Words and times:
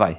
vai. 0.00 0.18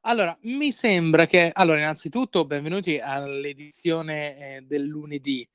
Allora, 0.00 0.36
mi 0.42 0.72
sembra 0.72 1.26
che... 1.26 1.52
Allora, 1.54 1.78
innanzitutto, 1.78 2.44
benvenuti 2.44 2.98
all'edizione 2.98 4.56
eh, 4.56 4.62
del 4.62 4.82
lunedì. 4.82 5.48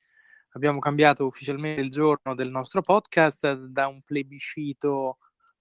Abbiamo 0.52 0.78
cambiato 0.78 1.26
ufficialmente 1.26 1.82
il 1.82 1.90
giorno 1.90 2.34
del 2.34 2.48
nostro 2.48 2.80
podcast 2.80 3.52
da 3.52 3.86
un 3.86 4.00
plebiscito 4.00 5.18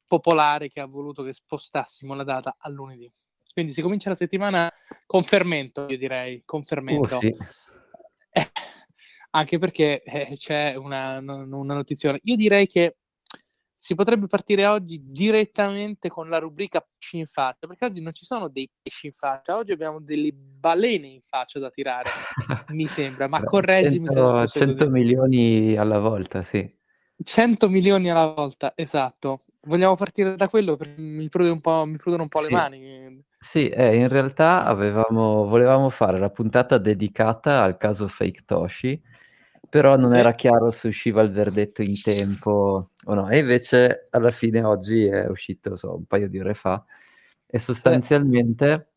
popolare 0.08 0.70
che 0.70 0.80
ha 0.80 0.86
voluto 0.86 1.22
che 1.22 1.34
spostassimo 1.34 2.14
la 2.16 2.24
data 2.24 2.56
a 2.58 2.70
lunedì. 2.70 3.12
Quindi 3.52 3.74
si 3.74 3.82
comincia 3.82 4.08
la 4.08 4.16
settimana 4.16 4.72
con 5.06 5.24
fermento, 5.24 5.88
io 5.90 5.98
direi, 5.98 6.44
con 6.46 6.64
fermento. 6.64 7.18
Uh, 7.18 7.20
sì. 7.20 7.36
eh, 8.32 8.52
anche 9.32 9.58
perché 9.58 10.02
eh, 10.02 10.38
c'è 10.38 10.76
una, 10.76 11.18
una 11.18 11.74
notizia. 11.74 12.18
Io 12.24 12.36
direi 12.38 12.68
che 12.68 12.96
si 13.80 13.94
potrebbe 13.94 14.26
partire 14.26 14.66
oggi 14.66 15.00
direttamente 15.06 16.10
con 16.10 16.30
la 16.30 16.40
rubrica 16.40 16.82
pesci 16.82 17.20
in 17.20 17.28
faccia, 17.28 17.68
perché 17.68 17.86
oggi 17.86 18.02
non 18.02 18.12
ci 18.12 18.26
sono 18.26 18.50
dei 18.50 18.68
pesci 18.82 19.06
in 19.06 19.14
faccia, 19.14 19.56
oggi 19.56 19.72
abbiamo 19.72 20.02
delle 20.02 20.34
balene 20.34 21.06
in 21.06 21.22
faccia 21.22 21.60
da 21.60 21.70
tirare, 21.70 22.10
mi 22.70 22.88
sembra, 22.90 23.28
ma 23.28 23.44
correggimi 23.44 24.08
100, 24.10 24.48
se 24.48 24.60
100 24.60 24.90
milioni 24.90 25.78
alla 25.78 26.00
volta, 26.00 26.42
sì. 26.42 26.68
100 27.24 27.70
milioni 27.70 28.10
alla 28.10 28.26
volta, 28.26 28.74
esatto. 28.76 29.44
Vogliamo 29.68 29.96
partire 29.96 30.36
da 30.36 30.48
quello 30.48 30.76
perché 30.76 31.00
mi 31.02 31.28
prudono 31.28 31.54
un 31.56 31.62
po', 31.62 31.86
mi 31.86 31.98
prudono 31.98 32.24
un 32.24 32.30
po' 32.30 32.40
sì. 32.40 32.50
le 32.50 32.56
mani. 32.56 33.26
Sì, 33.38 33.70
eh, 33.70 33.96
in 33.96 34.08
realtà 34.08 34.64
avevamo, 34.66 35.46
volevamo 35.46 35.90
fare 35.90 36.18
la 36.20 36.30
puntata 36.30 36.80
dedicata 36.80 37.62
al 37.62 37.78
caso 37.78 38.08
Fake 38.08 38.44
Toshi, 38.46 39.00
però 39.70 39.96
non 39.96 40.12
sì. 40.12 40.18
era 40.18 40.34
chiaro 40.34 40.72
se 40.72 40.88
usciva 40.88 41.22
il 41.22 41.32
verdetto 41.32 41.82
in 41.82 42.02
tempo 42.02 42.92
o 43.04 43.14
no. 43.14 43.30
E 43.30 43.40
invece 43.40 44.08
alla 44.12 44.32
fine 44.32 44.64
oggi 44.64 45.06
è 45.06 45.28
uscito, 45.28 45.76
so, 45.76 45.96
un 45.96 46.06
paio 46.06 46.28
di 46.30 46.40
ore 46.40 46.54
fa, 46.54 46.84
e 47.46 47.60
sostanzialmente 47.60 48.94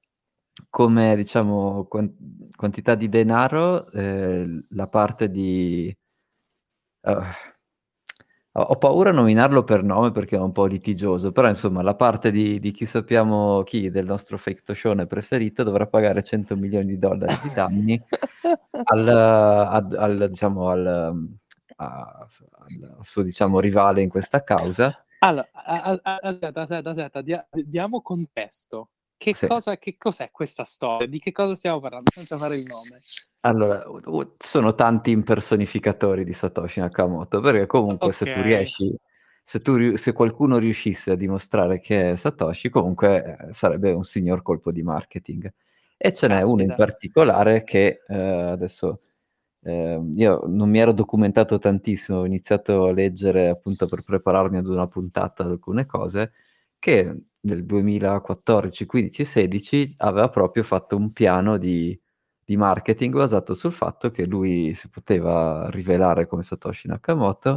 come 0.69 1.17
diciamo 1.17 1.85
quant- 1.85 2.55
quantità 2.55 2.95
di 2.95 3.09
denaro 3.09 3.91
eh, 3.91 4.65
la 4.71 4.87
parte 4.89 5.31
di... 5.31 5.95
Uh, 7.03 7.23
ho 8.61 8.77
paura 8.77 9.11
a 9.11 9.13
nominarlo 9.13 9.65
per 9.65 9.83
nome 9.83 10.13
perché 10.13 10.37
è 10.37 10.39
un 10.41 10.53
po' 10.53 10.67
litigioso, 10.67 11.33
però 11.33 11.49
insomma 11.49 11.83
la 11.83 11.95
parte 11.95 12.31
di, 12.31 12.59
di 12.61 12.71
chi 12.73 12.87
sappiamo 12.87 13.63
chi 13.63 13.91
del 13.91 14.07
nostro 14.07 14.39
fake 14.39 14.63
toshone 14.65 15.07
preferito 15.07 15.63
dovrà 15.63 15.87
pagare 15.87 16.23
100 16.23 16.57
milioni 16.57 16.87
di 16.87 16.99
dollari 16.99 17.35
di 17.43 17.53
danni 17.55 18.01
al, 18.85 19.09
ad, 19.09 19.95
al, 19.95 20.29
diciamo, 20.29 20.69
al, 20.69 20.87
a, 21.77 22.27
al, 22.27 22.99
suo 23.03 23.23
diciamo, 23.23 23.61
rivale 23.61 24.03
in 24.03 24.09
questa 24.09 24.43
causa. 24.43 25.05
Allora, 25.21 25.49
aspetta, 25.53 26.61
aspetta, 26.63 26.91
aspetta, 26.91 27.23
diamo 27.53 28.01
contesto. 28.01 28.89
Che, 29.21 29.35
sì. 29.35 29.47
cosa, 29.47 29.77
che 29.77 29.99
cos'è 29.99 30.31
questa 30.33 30.65
storia? 30.65 31.07
Di 31.07 31.19
che 31.19 31.31
cosa 31.31 31.55
stiamo 31.55 31.79
parlando 31.79 32.11
senza 32.11 32.39
fare 32.39 32.57
il 32.57 32.65
nome? 32.65 33.03
Allora, 33.41 33.85
sono 34.39 34.75
tanti 34.75 35.11
impersonificatori 35.11 36.25
di 36.25 36.33
Satoshi 36.33 36.81
Nakamoto, 36.81 37.43
perché 37.43 37.67
comunque 37.67 38.07
okay. 38.07 38.13
se 38.13 38.33
tu 38.33 38.41
riesci, 38.41 38.97
se, 39.45 39.61
tu, 39.61 39.97
se, 39.99 40.15
qualcuno 40.15 40.57
riuscisse 40.57 41.11
a 41.11 41.17
dimostrare 41.17 41.81
che 41.81 42.13
è 42.13 42.17
Satoshi, 42.17 42.71
comunque 42.71 43.37
eh, 43.51 43.53
sarebbe 43.53 43.93
un 43.93 44.05
signor 44.05 44.41
colpo 44.41 44.73
di 44.73 44.81
marketing. 44.81 45.53
E 45.99 46.13
ce 46.15 46.27
n'è 46.27 46.41
uno 46.41 46.63
in 46.63 46.75
particolare 46.75 47.63
che 47.63 48.01
eh, 48.09 48.17
adesso 48.17 49.03
eh, 49.65 50.01
io 50.17 50.45
non 50.47 50.71
mi 50.71 50.79
ero 50.79 50.93
documentato 50.93 51.59
tantissimo, 51.59 52.21
ho 52.21 52.25
iniziato 52.25 52.87
a 52.87 52.93
leggere 52.93 53.51
appunto 53.51 53.87
per 53.87 54.03
prepararmi 54.03 54.57
ad 54.57 54.67
una 54.67 54.87
puntata 54.87 55.45
alcune 55.45 55.85
cose, 55.85 56.33
che 56.79 57.15
nel 57.43 57.65
2014, 57.65 58.87
15 58.87 59.25
16 59.25 59.95
aveva 59.99 60.29
proprio 60.29 60.63
fatto 60.63 60.97
un 60.97 61.13
piano 61.13 61.57
di, 61.57 61.99
di, 62.45 62.57
marketing 62.57 63.15
basato 63.15 63.55
sul 63.55 63.73
fatto 63.73 64.11
che 64.11 64.27
lui 64.27 64.75
si 64.75 64.89
poteva 64.89 65.69
rivelare 65.71 66.27
come 66.27 66.43
Satoshi 66.43 66.89
Nakamoto, 66.89 67.57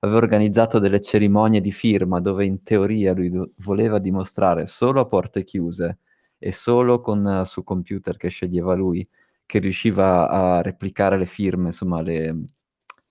aveva 0.00 0.18
organizzato 0.18 0.78
delle 0.78 1.00
cerimonie 1.00 1.60
di 1.60 1.72
firma 1.72 2.20
dove 2.20 2.44
in 2.44 2.62
teoria 2.62 3.14
lui 3.14 3.30
do- 3.30 3.52
voleva 3.58 3.98
dimostrare 3.98 4.66
solo 4.66 5.00
a 5.00 5.06
porte 5.06 5.44
chiuse 5.44 5.98
e 6.38 6.52
solo 6.52 7.00
con 7.00 7.24
uh, 7.24 7.44
su 7.44 7.64
computer 7.64 8.16
che 8.16 8.28
sceglieva 8.28 8.74
lui 8.74 9.06
che 9.46 9.58
riusciva 9.58 10.28
a 10.28 10.62
replicare 10.62 11.18
le 11.18 11.26
firme, 11.26 11.68
insomma, 11.68 12.00
le, 12.02 12.44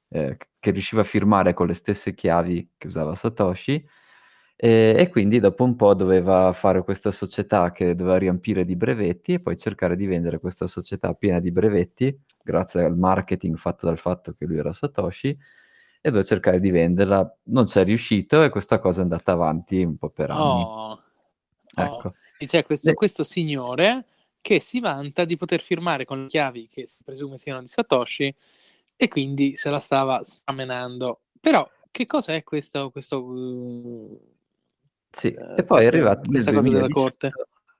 eh, 0.09 0.37
che 0.59 0.71
riusciva 0.71 1.01
a 1.01 1.05
firmare 1.05 1.53
con 1.53 1.67
le 1.67 1.73
stesse 1.73 2.13
chiavi 2.13 2.71
che 2.77 2.87
usava 2.87 3.15
Satoshi 3.15 3.85
e, 4.55 4.95
e, 4.97 5.09
quindi 5.09 5.39
dopo 5.39 5.63
un 5.63 5.75
po' 5.75 5.93
doveva 5.93 6.53
fare 6.53 6.83
questa 6.83 7.11
società 7.11 7.71
che 7.71 7.95
doveva 7.95 8.17
riempire 8.17 8.65
di 8.65 8.75
brevetti 8.75 9.33
e 9.33 9.39
poi 9.39 9.57
cercare 9.57 9.95
di 9.95 10.05
vendere 10.05 10.39
questa 10.39 10.67
società 10.67 11.13
piena 11.13 11.39
di 11.39 11.51
brevetti, 11.51 12.17
grazie 12.41 12.83
al 12.83 12.97
marketing 12.97 13.57
fatto 13.57 13.85
dal 13.87 13.99
fatto 13.99 14.33
che 14.33 14.45
lui 14.45 14.57
era 14.57 14.71
Satoshi, 14.71 15.29
e 16.05 16.09
doveva 16.09 16.23
cercare 16.23 16.59
di 16.59 16.69
venderla. 16.69 17.37
Non 17.43 17.65
c'è 17.65 17.83
riuscito 17.83 18.43
e 18.43 18.49
questa 18.49 18.79
cosa 18.79 18.99
è 18.99 19.03
andata 19.03 19.31
avanti 19.31 19.83
un 19.83 19.97
po' 19.97 20.09
per 20.09 20.31
anni. 20.31 20.63
Oh, 20.63 21.01
ecco. 21.73 22.07
Oh. 22.07 22.13
E 22.37 22.45
c'è 22.45 22.63
questo, 22.65 22.89
e... 22.89 22.93
questo 22.93 23.23
signore 23.23 24.05
che 24.41 24.59
si 24.59 24.81
vanta 24.81 25.23
di 25.23 25.37
poter 25.37 25.61
firmare 25.61 26.03
con 26.03 26.23
le 26.23 26.27
chiavi 26.27 26.67
che 26.67 26.85
si 26.87 27.05
presume 27.05 27.37
siano 27.37 27.61
di 27.61 27.67
Satoshi 27.67 28.35
e 28.97 29.07
quindi 29.07 29.55
se 29.55 29.69
la 29.69 29.79
stava 29.79 30.21
stramenando. 30.23 31.21
Però 31.39 31.65
che 31.89 32.05
cosa 32.05 32.33
è 32.33 32.43
questo, 32.43 32.89
questo 32.91 33.21
sì, 35.15 35.27
eh, 35.27 35.53
e 35.57 35.63
poi 35.63 35.83
è 35.83 35.87
arrivato 35.87 36.27
questa 36.27 36.51
cosa 36.51 36.69
2018, 36.69 36.73
della 36.73 36.91
corte. 36.91 37.31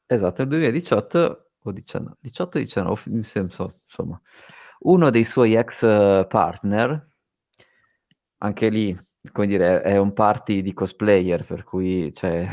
Esatto, 0.06 0.42
nel 0.42 0.50
2018 0.50 1.52
o 1.64 1.72
19, 1.72 2.16
18 2.20 2.58
19, 2.60 3.02
insomma, 3.86 4.22
uno 4.82 5.10
dei 5.10 5.24
suoi 5.24 5.56
ex 5.56 5.80
partner, 6.28 7.08
anche 8.38 8.70
lì, 8.70 8.96
come 9.32 9.48
dire, 9.48 9.82
è 9.82 9.98
un 9.98 10.14
party 10.14 10.62
di 10.62 10.74
cosplayer, 10.74 11.44
per 11.44 11.64
cui 11.64 12.14
cioè, 12.14 12.48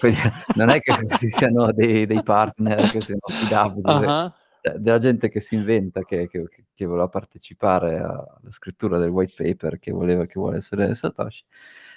non 0.56 0.70
è 0.70 0.80
che 0.80 0.92
ci 1.18 1.28
siano 1.28 1.70
dei, 1.72 2.06
dei 2.06 2.22
partner 2.24 2.90
che 2.90 3.00
siano 3.02 3.20
affidabili, 3.22 3.82
uh-huh. 3.84 4.32
cioè, 4.60 4.74
della 4.78 4.98
gente 4.98 5.28
che 5.28 5.38
si 5.38 5.54
inventa 5.54 6.02
che, 6.02 6.26
che, 6.28 6.48
che, 6.74 6.84
voleva 6.84 7.08
partecipare 7.08 7.98
alla 7.98 8.50
scrittura 8.50 8.98
del 8.98 9.10
white 9.10 9.34
paper, 9.36 9.78
che, 9.78 9.92
voleva, 9.92 10.26
che 10.26 10.40
vuole 10.40 10.56
essere 10.56 10.94
Satoshi. 10.94 11.44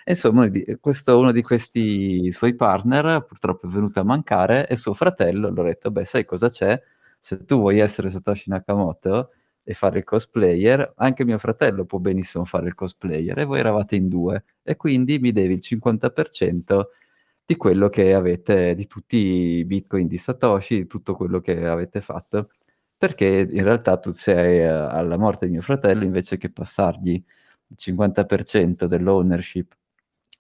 Insomma, 0.06 0.50
questo, 0.80 1.18
uno 1.18 1.32
di 1.32 1.42
questi 1.42 2.32
suoi 2.32 2.56
partner 2.56 3.24
purtroppo 3.26 3.68
è 3.68 3.70
venuto 3.70 4.00
a 4.02 4.04
mancare 4.04 4.68
e 4.68 4.76
suo 4.76 4.94
fratello 4.94 5.52
gli 5.52 5.60
ha 5.60 5.64
detto, 5.64 5.92
beh, 5.92 6.04
sai 6.06 6.26
cosa 6.26 6.50
c'è? 6.50 6.82
Se 7.20 7.38
tu 7.46 7.58
vuoi 7.60 7.80
essere 7.80 8.10
Satoshi 8.10 8.50
Nakamoto 8.50 9.30
e 9.64 9.74
fare 9.74 10.00
il 10.00 10.04
cosplayer, 10.04 10.94
anche 10.98 11.24
mio 11.24 11.38
fratello 11.38 11.86
può 11.86 12.00
benissimo 12.00 12.44
fare 12.44 12.68
il 12.68 12.76
cosplayer 12.76 13.40
e 13.40 13.46
voi 13.46 13.60
eravate 13.60 13.96
in 13.96 14.10
due 14.10 14.44
e 14.62 14.76
quindi 14.76 15.20
mi 15.20 15.32
devi 15.32 15.54
il 15.54 15.62
50% 15.62 16.88
di 17.46 17.56
quello 17.56 17.88
che 17.90 18.14
avete, 18.14 18.76
di 18.76 18.88
tutti 18.88 19.18
i 19.18 19.66
bitcoin 19.66 20.08
di 20.08 20.18
Satoshi, 20.18 20.76
di 20.80 20.88
tutto 20.88 21.16
quello 21.16 21.40
che 21.40 21.66
avete 21.66 22.02
fatto, 22.02 22.50
perché 22.98 23.26
in 23.50 23.64
realtà 23.64 23.98
tu 23.98 24.12
sei 24.12 24.60
eh, 24.60 24.66
alla 24.66 25.18
morte 25.18 25.46
di 25.46 25.54
mio 25.54 25.62
fratello 25.62 26.04
invece 26.04 26.38
che 26.38 26.50
passargli 26.52 27.12
il 27.68 27.76
50% 27.78 28.86
dell'ownership 28.86 29.74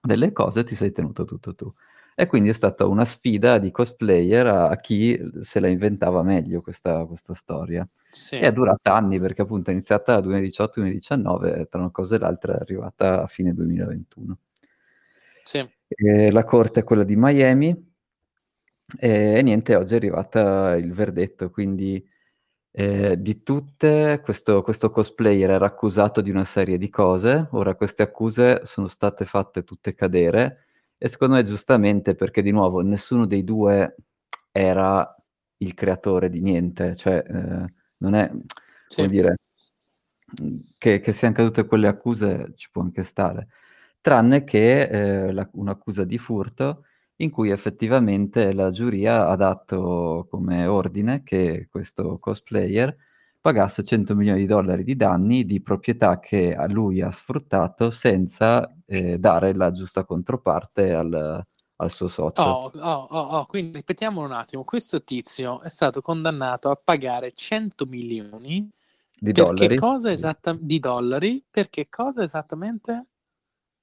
delle 0.05 0.33
cose 0.33 0.63
ti 0.65 0.75
sei 0.75 0.91
tenuto 0.91 1.23
tutto 1.25 1.55
tu. 1.55 1.73
E 2.15 2.27
quindi 2.27 2.49
è 2.49 2.53
stata 2.53 2.85
una 2.85 3.05
sfida 3.05 3.57
di 3.57 3.71
cosplayer 3.71 4.45
a, 4.45 4.75
chi 4.77 5.19
se 5.41 5.59
la 5.59 5.67
inventava 5.67 6.21
meglio 6.21 6.61
questa, 6.61 7.05
questa 7.05 7.33
storia. 7.33 7.87
Sì. 8.09 8.35
E 8.35 8.41
è 8.41 8.51
durata 8.53 8.93
anni 8.93 9.19
perché 9.19 9.41
appunto 9.41 9.69
è 9.69 9.73
iniziata 9.73 10.19
nel 10.19 10.43
2018-2019 10.51 11.59
e 11.61 11.67
tra 11.69 11.79
una 11.79 11.89
cosa 11.89 12.15
e 12.15 12.19
l'altra 12.19 12.53
è 12.55 12.59
arrivata 12.59 13.23
a 13.23 13.27
fine 13.27 13.53
2021. 13.53 14.37
Sì. 15.43 15.67
La 16.31 16.43
corte 16.43 16.81
è 16.81 16.83
quella 16.83 17.03
di 17.03 17.15
Miami 17.15 17.91
e, 18.99 19.37
e 19.37 19.41
niente, 19.41 19.75
oggi 19.75 19.93
è 19.93 19.97
arrivata 19.97 20.75
il 20.75 20.91
verdetto, 20.93 21.49
quindi 21.49 22.05
eh, 22.75 23.21
di 23.21 23.43
tutte, 23.43 24.19
questo, 24.23 24.63
questo, 24.63 24.89
cosplayer 24.89 25.51
era 25.51 25.67
accusato 25.67 26.21
di 26.21 26.31
una 26.31 26.43
serie 26.43 26.79
di 26.79 26.89
cose, 26.89 27.47
ora 27.51 27.75
queste 27.75 28.01
accuse 28.01 28.61
sono 28.65 28.87
state 28.87 29.25
fatte 29.25 29.63
tutte 29.63 29.93
cadere 29.93 30.65
e 30.97 31.07
secondo 31.07 31.35
me 31.35 31.43
giustamente 31.43 32.15
perché 32.15 32.41
di 32.41 32.49
nuovo 32.49 32.81
nessuno 32.81 33.27
dei 33.27 33.43
due 33.43 33.95
era 34.51 35.15
il 35.57 35.73
creatore 35.75 36.31
di 36.31 36.41
niente, 36.41 36.95
cioè 36.95 37.23
eh, 37.27 37.73
non 37.97 38.15
è, 38.15 38.31
sì. 38.87 38.95
come 38.95 39.07
dire, 39.07 39.35
che, 40.79 40.99
che, 40.99 41.13
siano 41.13 41.35
cadute 41.35 41.65
quelle 41.65 41.87
accuse 41.87 42.53
ci 42.55 42.69
può 42.71 42.81
anche 42.81 43.03
stare, 43.03 43.49
tranne 44.01 44.43
che 44.43 45.27
eh, 45.27 45.31
la, 45.31 45.47
un'accusa 45.53 46.03
di 46.05 46.17
furto 46.17 46.85
in 47.17 47.29
cui 47.29 47.49
effettivamente 47.49 48.53
la 48.53 48.71
giuria 48.71 49.27
ha 49.27 49.35
dato 49.35 50.27
come 50.29 50.65
ordine 50.65 51.23
che 51.23 51.67
questo 51.69 52.17
cosplayer 52.19 52.95
pagasse 53.39 53.83
100 53.83 54.15
milioni 54.15 54.39
di 54.39 54.45
dollari 54.45 54.83
di 54.83 54.95
danni 54.95 55.45
di 55.45 55.61
proprietà 55.61 56.19
che 56.19 56.55
a 56.55 56.65
lui 56.67 57.01
ha 57.01 57.11
sfruttato 57.11 57.89
senza 57.89 58.73
eh, 58.85 59.17
dare 59.19 59.53
la 59.53 59.71
giusta 59.71 60.05
controparte 60.05 60.93
al, 60.93 61.43
al 61.75 61.91
suo 61.91 62.07
socio. 62.07 62.41
Oh, 62.41 62.71
oh, 62.73 63.07
oh, 63.09 63.37
oh, 63.37 63.45
quindi 63.45 63.73
ripetiamo 63.77 64.23
un 64.23 64.31
attimo, 64.31 64.63
questo 64.63 65.03
tizio 65.03 65.61
è 65.61 65.69
stato 65.69 66.01
condannato 66.01 66.69
a 66.69 66.79
pagare 66.81 67.33
100 67.33 67.85
milioni 67.85 68.69
di 69.19 69.31
dollari. 69.31 69.77
Cosa 69.77 70.11
esatta- 70.11 70.57
di 70.57 70.79
dollari. 70.79 71.43
Per 71.49 71.69
che 71.69 71.87
cosa 71.89 72.23
esattamente? 72.23 73.07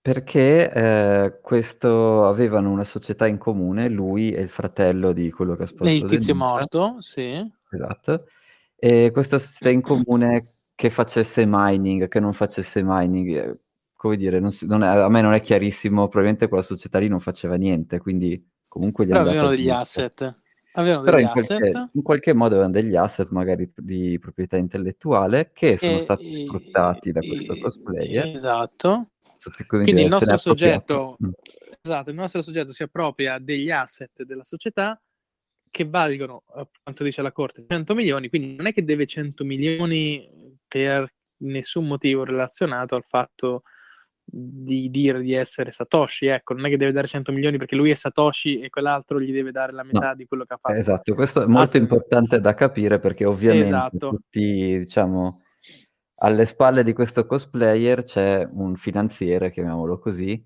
Perché 0.02 0.72
eh, 0.72 1.38
questo 1.42 2.26
avevano 2.26 2.70
una 2.70 2.84
società 2.84 3.26
in 3.26 3.36
comune, 3.36 3.88
lui 3.88 4.32
e 4.32 4.40
il 4.40 4.48
fratello 4.48 5.12
di 5.12 5.30
quello 5.30 5.56
che 5.56 5.64
ha 5.64 5.66
sposato. 5.66 5.94
Il 5.94 6.04
tizio 6.04 6.34
morto, 6.34 6.96
sì. 7.00 7.38
Esatto. 7.70 8.24
E 8.76 9.10
questa 9.12 9.38
società 9.38 9.68
in 9.68 9.82
comune 9.82 10.54
che 10.74 10.88
facesse 10.88 11.44
mining, 11.46 12.08
che 12.08 12.18
non 12.18 12.32
facesse 12.32 12.80
mining, 12.82 13.36
eh, 13.36 13.58
come 13.94 14.16
dire, 14.16 14.40
non 14.40 14.50
si, 14.50 14.66
non 14.66 14.82
è, 14.82 14.86
a 14.86 15.08
me 15.10 15.20
non 15.20 15.34
è 15.34 15.42
chiarissimo, 15.42 16.08
probabilmente 16.08 16.48
quella 16.48 16.62
società 16.62 16.98
lì 16.98 17.08
non 17.08 17.20
faceva 17.20 17.56
niente, 17.56 17.98
quindi 17.98 18.42
comunque 18.66 19.04
gli 19.04 19.10
Però 19.10 19.20
avevano 19.20 19.50
degli 19.50 19.68
asset. 19.68 20.34
Avevano 20.72 21.02
Però 21.02 21.16
degli 21.18 21.26
in, 21.26 21.30
asset. 21.34 21.58
Qualche, 21.58 21.90
in 21.92 22.02
qualche 22.02 22.32
modo 22.32 22.54
avevano 22.54 22.72
degli 22.72 22.96
asset 22.96 23.28
magari 23.28 23.70
di 23.76 24.18
proprietà 24.18 24.56
intellettuale 24.56 25.50
che 25.52 25.76
sono 25.76 25.98
e, 25.98 26.00
stati 26.00 26.46
sfruttati 26.46 27.12
da 27.12 27.20
questo 27.20 27.58
cosplayer. 27.60 28.34
Esatto. 28.34 29.08
Quindi 29.66 30.02
il 30.02 30.08
nostro, 30.08 30.36
soggetto, 30.36 31.16
mm. 31.24 31.30
esatto, 31.80 32.10
il 32.10 32.16
nostro 32.16 32.42
soggetto 32.42 32.72
si 32.72 32.82
appropria 32.82 33.38
degli 33.38 33.70
asset 33.70 34.22
della 34.24 34.44
società 34.44 35.00
che 35.70 35.84
valgono, 35.88 36.42
quanto 36.82 37.04
dice 37.04 37.22
la 37.22 37.32
Corte, 37.32 37.64
100 37.66 37.94
milioni, 37.94 38.28
quindi 38.28 38.56
non 38.56 38.66
è 38.66 38.72
che 38.72 38.84
deve 38.84 39.06
100 39.06 39.44
milioni 39.44 40.58
per 40.66 41.12
nessun 41.42 41.86
motivo 41.86 42.24
relazionato 42.24 42.96
al 42.96 43.04
fatto 43.04 43.62
di 44.32 44.90
dire 44.90 45.20
di 45.20 45.32
essere 45.32 45.72
Satoshi, 45.72 46.26
ecco, 46.26 46.54
non 46.54 46.66
è 46.66 46.68
che 46.68 46.76
deve 46.76 46.92
dare 46.92 47.06
100 47.06 47.32
milioni 47.32 47.56
perché 47.56 47.74
lui 47.74 47.90
è 47.90 47.94
Satoshi 47.94 48.60
e 48.60 48.70
quell'altro 48.70 49.20
gli 49.20 49.32
deve 49.32 49.50
dare 49.50 49.72
la 49.72 49.82
metà 49.82 50.10
no. 50.10 50.14
di 50.14 50.26
quello 50.26 50.44
che 50.44 50.54
ha 50.54 50.58
fatto. 50.60 50.76
Esatto, 50.76 51.14
questo 51.14 51.42
è 51.42 51.46
molto 51.46 51.76
importante 51.76 52.40
da 52.40 52.54
capire 52.54 53.00
perché 53.00 53.24
ovviamente 53.24 53.66
esatto. 53.66 54.10
tutti, 54.10 54.78
diciamo, 54.78 55.42
alle 56.22 56.46
spalle 56.46 56.84
di 56.84 56.92
questo 56.92 57.26
cosplayer 57.26 58.02
c'è 58.02 58.46
un 58.50 58.76
finanziere, 58.76 59.50
chiamiamolo 59.50 59.98
così, 59.98 60.42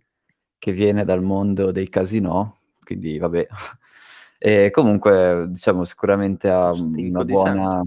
che 0.59 0.73
viene 0.73 1.05
dal 1.05 1.23
mondo 1.23 1.73
dei 1.73 1.89
casinò, 1.89 2.51
quindi 2.83 3.19
vabbè, 3.19 3.47
e 4.39 4.71
comunque, 4.71 5.47
diciamo, 5.49 5.85
sicuramente 5.85 6.49
ha 6.49 6.73
Stinco 6.73 7.21
una 7.21 7.25
buona... 7.25 7.83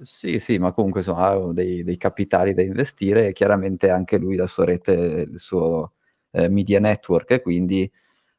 Sì, 0.00 0.38
sì, 0.38 0.58
ma 0.58 0.72
comunque 0.72 1.00
insomma, 1.00 1.28
ha 1.28 1.52
dei, 1.52 1.84
dei, 1.84 1.96
capitali 1.96 2.52
da 2.52 2.62
investire 2.62 3.28
e 3.28 3.32
chiaramente 3.32 3.90
anche 3.90 4.18
lui 4.18 4.36
la 4.36 4.48
sua 4.48 4.64
rete, 4.64 4.92
il 4.92 5.38
suo 5.38 5.92
eh, 6.32 6.48
media 6.48 6.80
network 6.80 7.30
e 7.30 7.40
quindi 7.40 7.90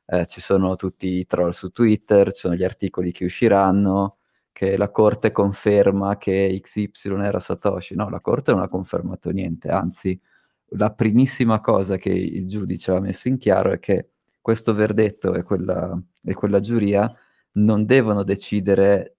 eh, 0.07 0.25
ci 0.25 0.41
sono 0.41 0.75
tutti 0.75 1.07
i 1.07 1.25
troll 1.25 1.51
su 1.51 1.69
Twitter, 1.69 2.31
ci 2.33 2.41
sono 2.41 2.55
gli 2.55 2.63
articoli 2.63 3.11
che 3.11 3.25
usciranno, 3.25 4.17
che 4.55 4.77
la 4.77 4.89
corte 4.89 5.33
conferma 5.33 6.17
che 6.17 6.57
XY 6.63 7.19
era 7.19 7.41
Satoshi. 7.41 7.93
No, 7.93 8.07
la 8.09 8.21
corte 8.21 8.53
non 8.53 8.61
ha 8.61 8.69
confermato 8.69 9.29
niente, 9.31 9.67
anzi 9.69 10.17
la 10.69 10.93
primissima 10.93 11.59
cosa 11.59 11.97
che 11.97 12.09
il 12.09 12.47
giudice 12.47 12.91
ha 12.91 13.01
messo 13.01 13.27
in 13.27 13.37
chiaro 13.37 13.73
è 13.73 13.79
che 13.79 14.11
questo 14.39 14.73
verdetto 14.73 15.33
e 15.33 15.43
quella, 15.43 16.01
e 16.23 16.33
quella 16.33 16.61
giuria 16.61 17.13
non 17.53 17.85
devono 17.85 18.23
decidere 18.23 19.17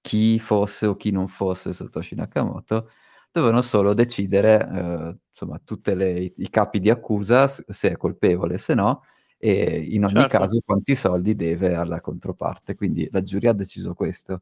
chi 0.00 0.38
fosse 0.38 0.86
o 0.86 0.96
chi 0.96 1.10
non 1.10 1.28
fosse 1.28 1.74
Satoshi 1.74 2.14
Nakamoto, 2.14 2.88
devono 3.30 3.60
solo 3.60 3.92
decidere 3.92 4.66
eh, 4.66 5.16
insomma 5.28 5.60
tutti 5.62 5.90
i 6.36 6.48
capi 6.48 6.80
di 6.80 6.88
accusa 6.88 7.48
se 7.48 7.90
è 7.90 7.96
colpevole, 7.98 8.56
se 8.56 8.72
no, 8.72 9.02
e 9.36 9.84
in 9.90 10.04
ogni 10.04 10.22
certo. 10.22 10.38
caso 10.38 10.60
quanti 10.64 10.94
soldi 10.94 11.36
deve 11.36 11.74
alla 11.74 12.00
controparte. 12.00 12.74
Quindi 12.74 13.06
la 13.10 13.22
giuria 13.22 13.50
ha 13.50 13.54
deciso 13.54 13.92
questo. 13.92 14.40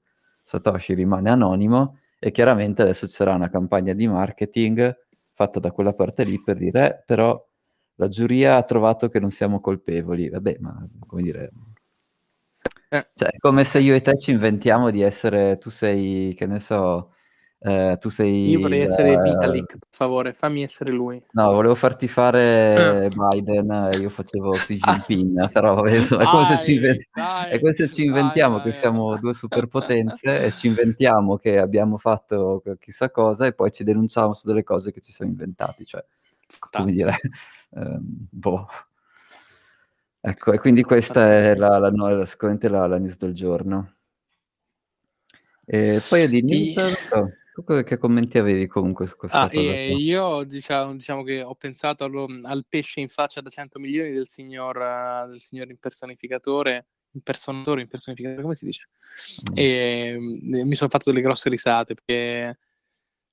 Satoshi 0.49 0.95
rimane 0.95 1.29
anonimo 1.29 1.99
e 2.19 2.31
chiaramente 2.31 2.81
adesso 2.81 3.06
ci 3.06 3.12
sarà 3.15 3.35
una 3.35 3.50
campagna 3.50 3.93
di 3.93 4.09
marketing 4.09 4.97
fatta 5.35 5.61
da 5.61 5.71
quella 5.73 5.93
parte 5.93 6.25
lì 6.25 6.43
per 6.43 6.56
dire 6.56 6.87
eh, 6.89 7.03
però 7.05 7.39
la 7.97 8.09
giuria 8.09 8.56
ha 8.56 8.62
trovato 8.62 9.09
che 9.11 9.21
non 9.21 9.31
siamo 9.31 9.61
colpevoli. 9.61 10.31
Vabbè, 10.31 10.56
ma 10.61 10.89
come 11.06 11.23
dire, 11.23 11.50
eh. 12.89 13.09
Cioè, 13.15 13.29
è 13.29 13.37
come 13.39 13.65
se 13.65 13.79
io 13.81 13.95
e 13.95 14.00
te 14.00 14.17
ci 14.19 14.31
inventiamo 14.31 14.91
di 14.91 15.03
essere, 15.03 15.59
tu 15.59 15.69
sei, 15.69 16.33
che 16.35 16.47
ne 16.47 16.61
so, 16.61 17.12
eh, 17.60 17.96
tu 17.99 18.08
sei... 18.08 18.49
Io 18.50 18.60
vorrei 18.60 18.82
essere 18.82 19.14
eh, 19.14 19.20
Vitalik, 19.20 19.78
per 19.78 19.88
favore, 19.90 20.32
fammi 20.32 20.62
essere 20.62 20.93
lui. 20.93 21.20
No, 21.32 21.52
volevo 21.52 21.75
farti 21.75 22.06
fare 22.06 23.06
eh. 23.06 23.08
Biden, 23.08 23.90
io 24.00 24.10
facevo 24.10 24.52
Xi 24.52 24.76
Jinping, 24.78 25.50
però 25.50 25.82
è 25.82 26.06
come, 26.06 26.56
se 26.56 26.58
ci, 26.62 26.81
è 26.81 27.58
come 27.58 27.72
se 27.72 27.88
ci 27.88 28.05
inventiamo 28.05 28.55
vai, 28.55 28.62
che 28.62 28.70
vai. 28.70 28.78
siamo 28.78 29.19
due 29.19 29.34
superpotenze 29.34 30.44
e 30.44 30.55
ci 30.55 30.69
inventiamo 30.69 31.37
che 31.37 31.58
abbiamo 31.58 31.99
fatto 31.99 32.62
chissà 32.78 33.10
cosa 33.10 33.46
e 33.46 33.52
poi 33.52 33.72
ci 33.72 33.82
denunciamo 33.82 34.34
su 34.34 34.46
delle 34.46 34.62
cose 34.62 34.93
che 34.93 35.00
ci 35.00 35.12
siamo 35.12 35.32
inventati, 35.32 35.84
cioè, 35.84 36.05
come 36.70 36.93
dire, 36.93 37.19
ehm, 37.75 38.00
boh... 38.31 38.69
Ecco, 40.20 40.52
e 40.52 40.58
quindi 40.58 40.82
questa 40.82 41.32
è 41.32 41.55
la, 41.55 41.78
la, 41.78 41.90
la, 41.90 42.25
sicuramente 42.25 42.69
la, 42.69 42.87
la, 42.88 42.99
news 42.99 43.16
del 43.16 43.32
giorno. 43.32 43.94
E 45.64 46.02
poi 46.06 46.28
di 46.28 46.43
news, 46.43 46.76
e... 46.76 46.88
so, 46.88 47.31
tu 47.62 47.82
che 47.84 47.99
commenti 47.99 48.38
avevi 48.38 48.66
comunque 48.66 49.06
su 49.06 49.16
questa 49.16 49.43
ah, 49.43 49.49
cosa? 49.49 49.60
io 49.60 50.44
diciamo, 50.44 50.93
diciamo, 50.93 51.22
che 51.22 51.43
ho 51.43 51.55
pensato 51.55 52.05
allo, 52.05 52.26
al 52.44 52.64
pesce 52.69 53.00
in 53.00 53.08
faccia 53.08 53.40
da 53.40 53.50
100 53.50 53.78
milioni 53.78 54.12
del 54.12 54.26
signor, 54.26 55.28
del 55.28 55.40
signor 55.40 55.69
impersonificatore, 55.70 56.87
impersonatore, 57.12 57.82
impersonificatore, 57.82 58.43
come 58.43 58.55
si 58.55 58.64
dice? 58.64 58.88
Mm. 59.50 59.56
E, 59.56 60.08
e 60.12 60.64
mi 60.64 60.75
sono 60.75 60.90
fatto 60.90 61.10
delle 61.10 61.22
grosse 61.22 61.49
risate 61.49 61.94
perché 61.94 62.58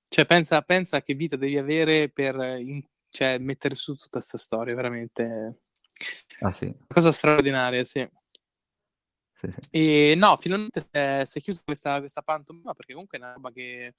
cioè, 0.07 0.25
pensa, 0.25 0.61
pensa 0.61 1.01
che 1.01 1.13
vita 1.13 1.35
devi 1.35 1.57
avere 1.57 2.09
per 2.09 2.35
in, 2.59 2.81
cioè, 3.09 3.37
mettere 3.37 3.75
su 3.75 3.95
tutta 3.95 4.19
questa 4.19 4.37
storia, 4.37 4.75
veramente 4.75 5.59
Ah 6.41 6.51
sì. 6.51 6.73
Cosa 6.87 7.11
straordinaria, 7.11 7.83
sì. 7.83 8.07
sì, 9.33 9.47
sì. 9.49 9.69
E 9.69 10.13
no, 10.15 10.35
finalmente 10.37 10.81
si 10.81 10.87
è, 10.91 11.21
si 11.25 11.39
è 11.39 11.41
chiusa 11.41 11.61
questa, 11.63 11.99
questa 11.99 12.21
pantomima 12.21 12.73
perché 12.73 12.93
comunque 12.93 13.17
è 13.17 13.21
una 13.21 13.33
roba 13.33 13.51
che, 13.51 13.95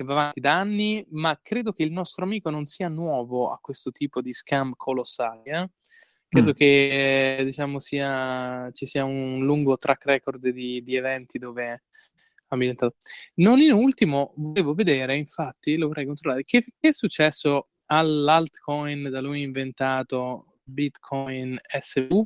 che, 0.00 0.04
va 0.04 0.12
avanti 0.14 0.40
da 0.40 0.58
anni, 0.58 1.04
ma 1.10 1.38
credo 1.42 1.72
che 1.72 1.82
il 1.82 1.92
nostro 1.92 2.24
amico 2.24 2.50
non 2.50 2.64
sia 2.64 2.88
nuovo 2.88 3.50
a 3.50 3.58
questo 3.60 3.90
tipo 3.90 4.20
di 4.20 4.32
scam 4.32 4.72
colossali. 4.76 5.50
Eh? 5.50 5.70
Credo 6.28 6.50
mm. 6.50 6.54
che 6.54 7.42
diciamo 7.44 7.78
sia, 7.78 8.70
ci 8.72 8.86
sia 8.86 9.04
un 9.04 9.44
lungo 9.44 9.76
track 9.76 10.04
record 10.06 10.48
di, 10.48 10.80
di 10.82 10.96
eventi 10.96 11.38
dove 11.38 11.84
ambientato. 12.48 12.96
Non 13.34 13.60
in 13.60 13.72
ultimo, 13.72 14.32
volevo 14.36 14.74
vedere, 14.74 15.16
infatti, 15.16 15.76
lo 15.76 15.88
vorrei 15.88 16.06
controllare, 16.06 16.44
che, 16.44 16.64
che 16.78 16.88
è 16.88 16.92
successo 16.92 17.68
all'altcoin 17.86 19.10
da 19.10 19.20
lui 19.20 19.42
inventato 19.42 20.56
Bitcoin 20.62 21.58
SV? 21.62 22.22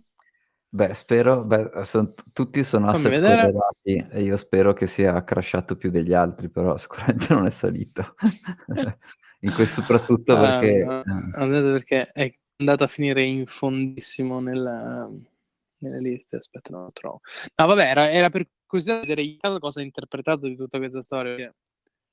Beh, 0.74 0.92
spero, 0.92 1.44
beh, 1.44 1.84
son, 1.84 2.12
tutti 2.32 2.64
sono 2.64 2.88
asset 2.88 3.20
correlati 3.20 4.06
e 4.10 4.22
io 4.24 4.36
spero 4.36 4.72
che 4.72 4.88
sia 4.88 5.22
crashato 5.22 5.76
più 5.76 5.88
degli 5.88 6.12
altri, 6.12 6.48
però 6.48 6.76
sicuramente 6.78 7.32
non 7.32 7.46
è 7.46 7.50
salito. 7.50 8.16
in 9.38 9.52
questo 9.52 9.82
soprattutto 9.82 10.36
perché... 10.36 10.82
Uh, 10.82 11.44
uh, 11.44 11.48
perché 11.48 12.10
è 12.10 12.34
andato 12.56 12.82
a 12.82 12.88
finire 12.88 13.22
in 13.22 13.46
fondissimo 13.46 14.40
nella, 14.40 15.08
nelle 15.78 16.00
liste, 16.00 16.38
aspetta, 16.38 16.70
non 16.72 16.82
lo 16.86 16.90
trovo. 16.92 17.20
No, 17.54 17.66
vabbè, 17.66 17.88
era, 17.88 18.10
era 18.10 18.30
per 18.30 18.48
curiosità 18.66 18.98
vedere 18.98 19.36
cosa 19.60 19.78
ha 19.78 19.84
interpretato 19.84 20.48
di 20.48 20.56
tutta 20.56 20.78
questa 20.78 21.02
storia. 21.02 21.54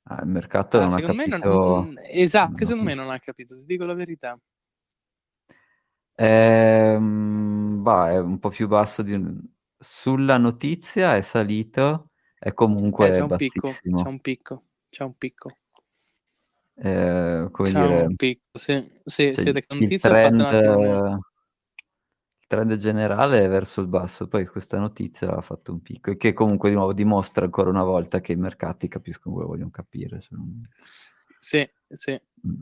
Ah, 0.03 0.21
il 0.21 0.29
mercato 0.29 0.77
ah, 0.77 0.85
non 0.85 0.93
ha 0.93 1.01
capito... 1.01 1.47
Non, 1.47 1.99
esatto, 2.03 2.53
che 2.53 2.65
secondo 2.65 2.87
me 2.87 2.93
non 2.93 3.09
ha 3.09 3.19
capito, 3.19 3.57
ti 3.57 3.65
dico 3.65 3.85
la 3.85 3.95
verità. 3.95 4.39
Ehm, 6.15 7.40
bah, 7.81 8.11
è 8.11 8.19
un 8.19 8.39
po' 8.39 8.49
più 8.49 8.67
basso 8.67 9.01
di... 9.01 9.19
Sulla 9.77 10.37
notizia 10.37 11.15
è 11.15 11.21
salito, 11.21 12.11
è 12.37 12.53
comunque 12.53 13.07
eh, 13.07 13.11
c'è 13.11 13.21
un 13.21 13.35
picco, 13.35 13.69
c'è 13.69 14.07
un 14.07 14.19
picco, 14.21 14.63
c'è 14.89 15.03
un 15.03 15.17
picco. 15.17 15.57
Eh, 16.75 17.47
come 17.51 17.69
c'è 17.69 17.81
dire, 17.81 18.01
un 18.03 18.15
picco, 18.15 18.57
sì, 18.57 18.91
sì, 19.03 19.33
sì, 19.33 19.41
sì 19.41 19.51
notizia, 19.51 20.09
trend, 20.09 20.39
il 20.39 21.19
trend 22.47 22.75
generale 22.75 23.43
è 23.43 23.47
verso 23.47 23.81
il 23.81 23.87
basso, 23.87 24.27
poi 24.27 24.45
questa 24.45 24.77
notizia 24.77 25.35
ha 25.35 25.41
fatto 25.41 25.71
un 25.71 25.81
picco, 25.81 26.11
e 26.11 26.17
che 26.17 26.33
comunque 26.33 26.69
di 26.69 26.75
nuovo 26.75 26.93
dimostra 26.93 27.45
ancora 27.45 27.69
una 27.69 27.83
volta 27.83 28.21
che 28.21 28.33
i 28.33 28.37
mercati 28.37 28.87
capiscono 28.87 29.33
quello 29.33 29.49
che 29.49 29.55
vogliono 29.55 29.71
capire. 29.71 30.21
Cioè. 30.21 30.37
Sì, 31.39 31.69
sì, 31.89 32.21
mm. 32.47 32.61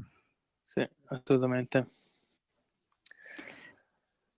sì, 0.61 0.89
assolutamente. 1.07 1.89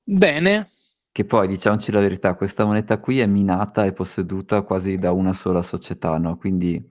Bene. 0.04 0.70
Che 1.12 1.26
poi, 1.26 1.48
diciamoci 1.48 1.92
la 1.92 2.00
verità, 2.00 2.36
questa 2.36 2.64
moneta 2.66 3.00
qui 3.00 3.20
è 3.20 3.26
minata 3.26 3.86
e 3.86 3.92
posseduta 3.92 4.62
quasi 4.62 4.98
da 4.98 5.12
una 5.12 5.34
sola 5.34 5.62
società, 5.62 6.18
no? 6.18 6.38
Quindi, 6.38 6.82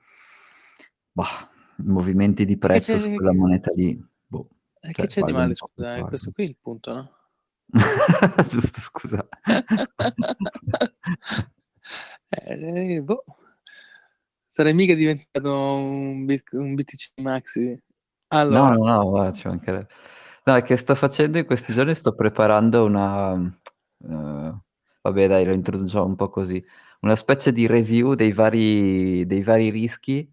bah, 1.11 1.49
movimenti 1.76 2.45
di 2.45 2.59
prezzo 2.59 2.99
su 2.99 3.14
quella 3.14 3.33
moneta 3.33 3.73
lì, 3.75 3.99
boh. 4.26 4.49
Eh, 4.81 4.93
cioè, 4.93 5.07
che 5.07 5.07
c'è 5.07 5.23
di 5.23 5.33
male, 5.33 5.55
scusa, 5.55 5.97
eh, 5.97 6.02
questo 6.02 6.33
qui 6.33 6.45
è 6.45 6.49
il 6.49 6.57
punto, 6.61 6.93
no? 6.93 7.11
Giusto, 8.47 8.81
scusa. 8.81 9.26
eh, 12.29 13.00
boh. 13.02 13.25
Sarei 14.47 14.75
mica 14.75 14.95
diventato 14.95 15.55
un, 15.55 16.25
bit- 16.26 16.52
un 16.52 16.75
BTC 16.75 17.21
Maxi. 17.23 17.81
Allora. 18.29 18.75
No, 18.75 18.85
no, 18.85 19.23
no, 19.23 19.33
ci 19.33 19.47
mancherebbe. 19.47 19.88
No, 20.44 20.61
che 20.62 20.76
sto 20.76 20.94
facendo 20.94 21.38
in 21.38 21.47
questi 21.47 21.73
giorni, 21.73 21.94
sto 21.94 22.14
preparando 22.14 22.85
una... 22.85 23.32
Uh, 23.32 24.59
vabbè, 25.02 25.28
dai, 25.28 25.44
lo 25.44 25.52
introduciamo 25.52 26.04
un 26.04 26.16
po' 26.16 26.28
così. 26.28 26.64
Una 27.00 27.16
specie 27.16 27.52
di 27.52 27.66
review 27.66 28.14
dei 28.14 28.32
vari, 28.32 29.26
dei 29.26 29.42
vari 29.42 29.70
rischi 29.70 30.30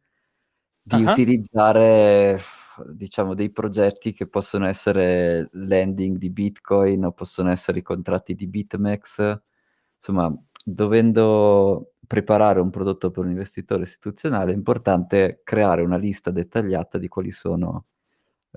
di 0.81 1.03
uh-huh. 1.03 1.11
utilizzare, 1.11 2.39
diciamo, 2.85 3.33
dei 3.33 3.51
progetti 3.51 4.13
che 4.13 4.27
possono 4.27 4.65
essere 4.67 5.49
lending 5.51 6.17
di 6.17 6.29
Bitcoin 6.29 7.05
o 7.05 7.11
possono 7.11 7.51
essere 7.51 7.79
i 7.79 7.83
contratti 7.83 8.35
di 8.35 8.47
BitMEX. 8.47 9.39
Insomma, 9.95 10.33
dovendo 10.63 11.93
preparare 12.07 12.61
un 12.61 12.69
prodotto 12.69 13.11
per 13.11 13.25
un 13.25 13.31
investitore 13.31 13.83
istituzionale 13.83 14.51
è 14.53 14.55
importante 14.55 15.41
creare 15.43 15.81
una 15.81 15.97
lista 15.97 16.31
dettagliata 16.31 16.97
di 16.97 17.09
quali 17.09 17.31
sono, 17.31 17.85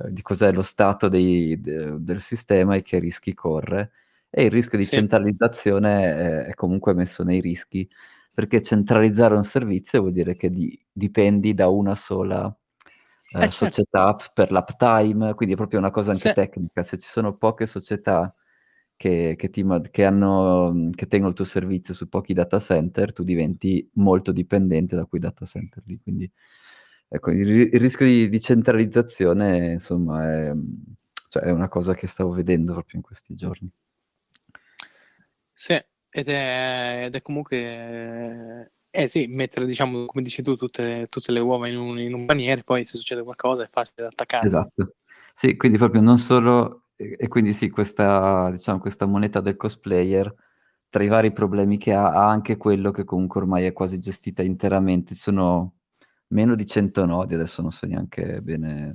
eh, 0.05 0.13
di 0.13 0.23
cos'è 0.23 0.53
lo 0.53 0.63
stato 0.63 1.09
dei, 1.09 1.61
de, 1.61 2.03
del 2.03 2.21
sistema 2.21 2.77
e 2.77 2.83
che 2.83 2.99
rischi 2.99 3.35
corre. 3.35 3.93
E 4.31 4.45
il 4.45 4.51
rischio 4.51 4.79
di 4.79 4.85
sì. 4.85 4.91
centralizzazione 4.91 6.05
è, 6.05 6.45
è, 6.47 6.55
comunque 6.55 6.95
messo 6.95 7.25
nei 7.25 7.41
rischi, 7.41 7.89
perché 8.33 8.63
centralizzare 8.63 9.35
un 9.35 9.45
servizio 9.45 10.01
vuol 10.01 10.13
dire 10.13 10.37
che 10.37 10.51
di, 10.51 10.79
dipendi 10.93 11.53
da 11.55 11.69
una 11.69 11.95
sola 11.97 12.47
eh, 13.33 13.39
eh, 13.45 13.49
certo. 13.49 13.71
società 13.71 14.17
per 14.33 14.53
l'uptime, 14.53 15.35
quindi 15.35 15.55
è 15.55 15.57
proprio 15.57 15.79
una 15.81 15.91
cosa 15.91 16.11
anche 16.11 16.29
sì. 16.29 16.35
tecnica. 16.35 16.83
Se 16.83 16.99
ci 16.99 17.09
sono 17.09 17.37
poche 17.37 17.67
società 17.67 18.33
che, 18.97 19.35
che, 19.39 19.51
ti, 19.51 19.65
che, 19.91 20.05
hanno, 20.05 20.91
che 20.95 21.07
tengono 21.07 21.31
il 21.31 21.37
tuo 21.37 21.45
servizio 21.45 21.95
su 21.95 22.09
pochi 22.09 22.35
data 22.35 22.59
center, 22.61 23.13
tu 23.13 23.25
diventi 23.25 23.89
molto 23.95 24.31
dipendente 24.31 24.95
da 24.95 25.07
quei 25.07 25.21
data 25.21 25.47
center 25.47 25.83
lì. 25.87 25.99
Quindi 26.03 26.31
ecco, 27.13 27.31
il, 27.31 27.49
il 27.49 27.81
rischio 27.81 28.07
di, 28.07 28.29
di, 28.29 28.41
centralizzazione, 28.41 29.73
insomma, 29.73 30.25
è, 30.25 30.53
cioè, 31.29 31.43
è, 31.43 31.51
una 31.51 31.69
cosa 31.69 31.95
che 31.95 32.07
stavo 32.07 32.31
vedendo 32.31 32.73
proprio 32.73 32.97
in 32.99 33.03
questi 33.03 33.35
giorni. 33.35 33.69
Sì, 35.53 35.75
ed 36.09 36.29
è, 36.29 37.03
ed 37.07 37.15
è 37.15 37.23
comunque... 37.23 38.73
Eh 38.93 39.07
sì, 39.07 39.27
mettere, 39.29 39.67
diciamo, 39.67 40.07
come 40.07 40.23
dici 40.23 40.43
tu, 40.43 40.57
tutte, 40.57 41.07
tutte 41.09 41.31
le 41.31 41.39
uova 41.41 41.69
in 41.69 41.77
un, 41.77 41.99
in 41.99 42.13
un 42.13 42.27
paniere, 42.27 42.65
poi 42.65 42.85
se 42.85 42.97
succede 42.97 43.23
qualcosa 43.23 43.65
è 43.65 43.69
facile 43.69 44.03
da 44.03 44.09
attaccare. 44.09 44.47
Esatto. 44.47 44.95
Sì, 45.33 45.57
quindi 45.57 45.79
proprio 45.79 46.01
non 46.01 46.19
solo 46.19 46.87
e, 47.01 47.29
quindi 47.29 47.55
sì, 47.55 47.71
questa, 47.71 48.51
diciamo, 48.51 48.79
questa 48.79 49.07
moneta 49.07 49.41
del 49.41 49.57
cosplayer, 49.57 50.35
tra 50.91 51.03
i 51.03 51.09
vari 51.09 51.33
problemi 51.33 51.79
che 51.79 51.95
ha, 51.95 52.13
ha 52.13 52.29
anche 52.29 52.59
quello 52.59 52.91
che 52.91 53.05
comunque 53.05 53.41
ormai 53.41 53.65
è 53.65 53.73
quasi 53.73 53.99
gestita 53.99 54.43
interamente. 54.43 55.15
Ci 55.15 55.21
sono 55.21 55.77
meno 56.31 56.55
di 56.55 56.67
100 56.67 57.05
nodi, 57.05 57.35
adesso 57.35 57.63
non 57.63 57.73
so 57.73 57.87
neanche 57.87 58.41
bene. 58.41 58.93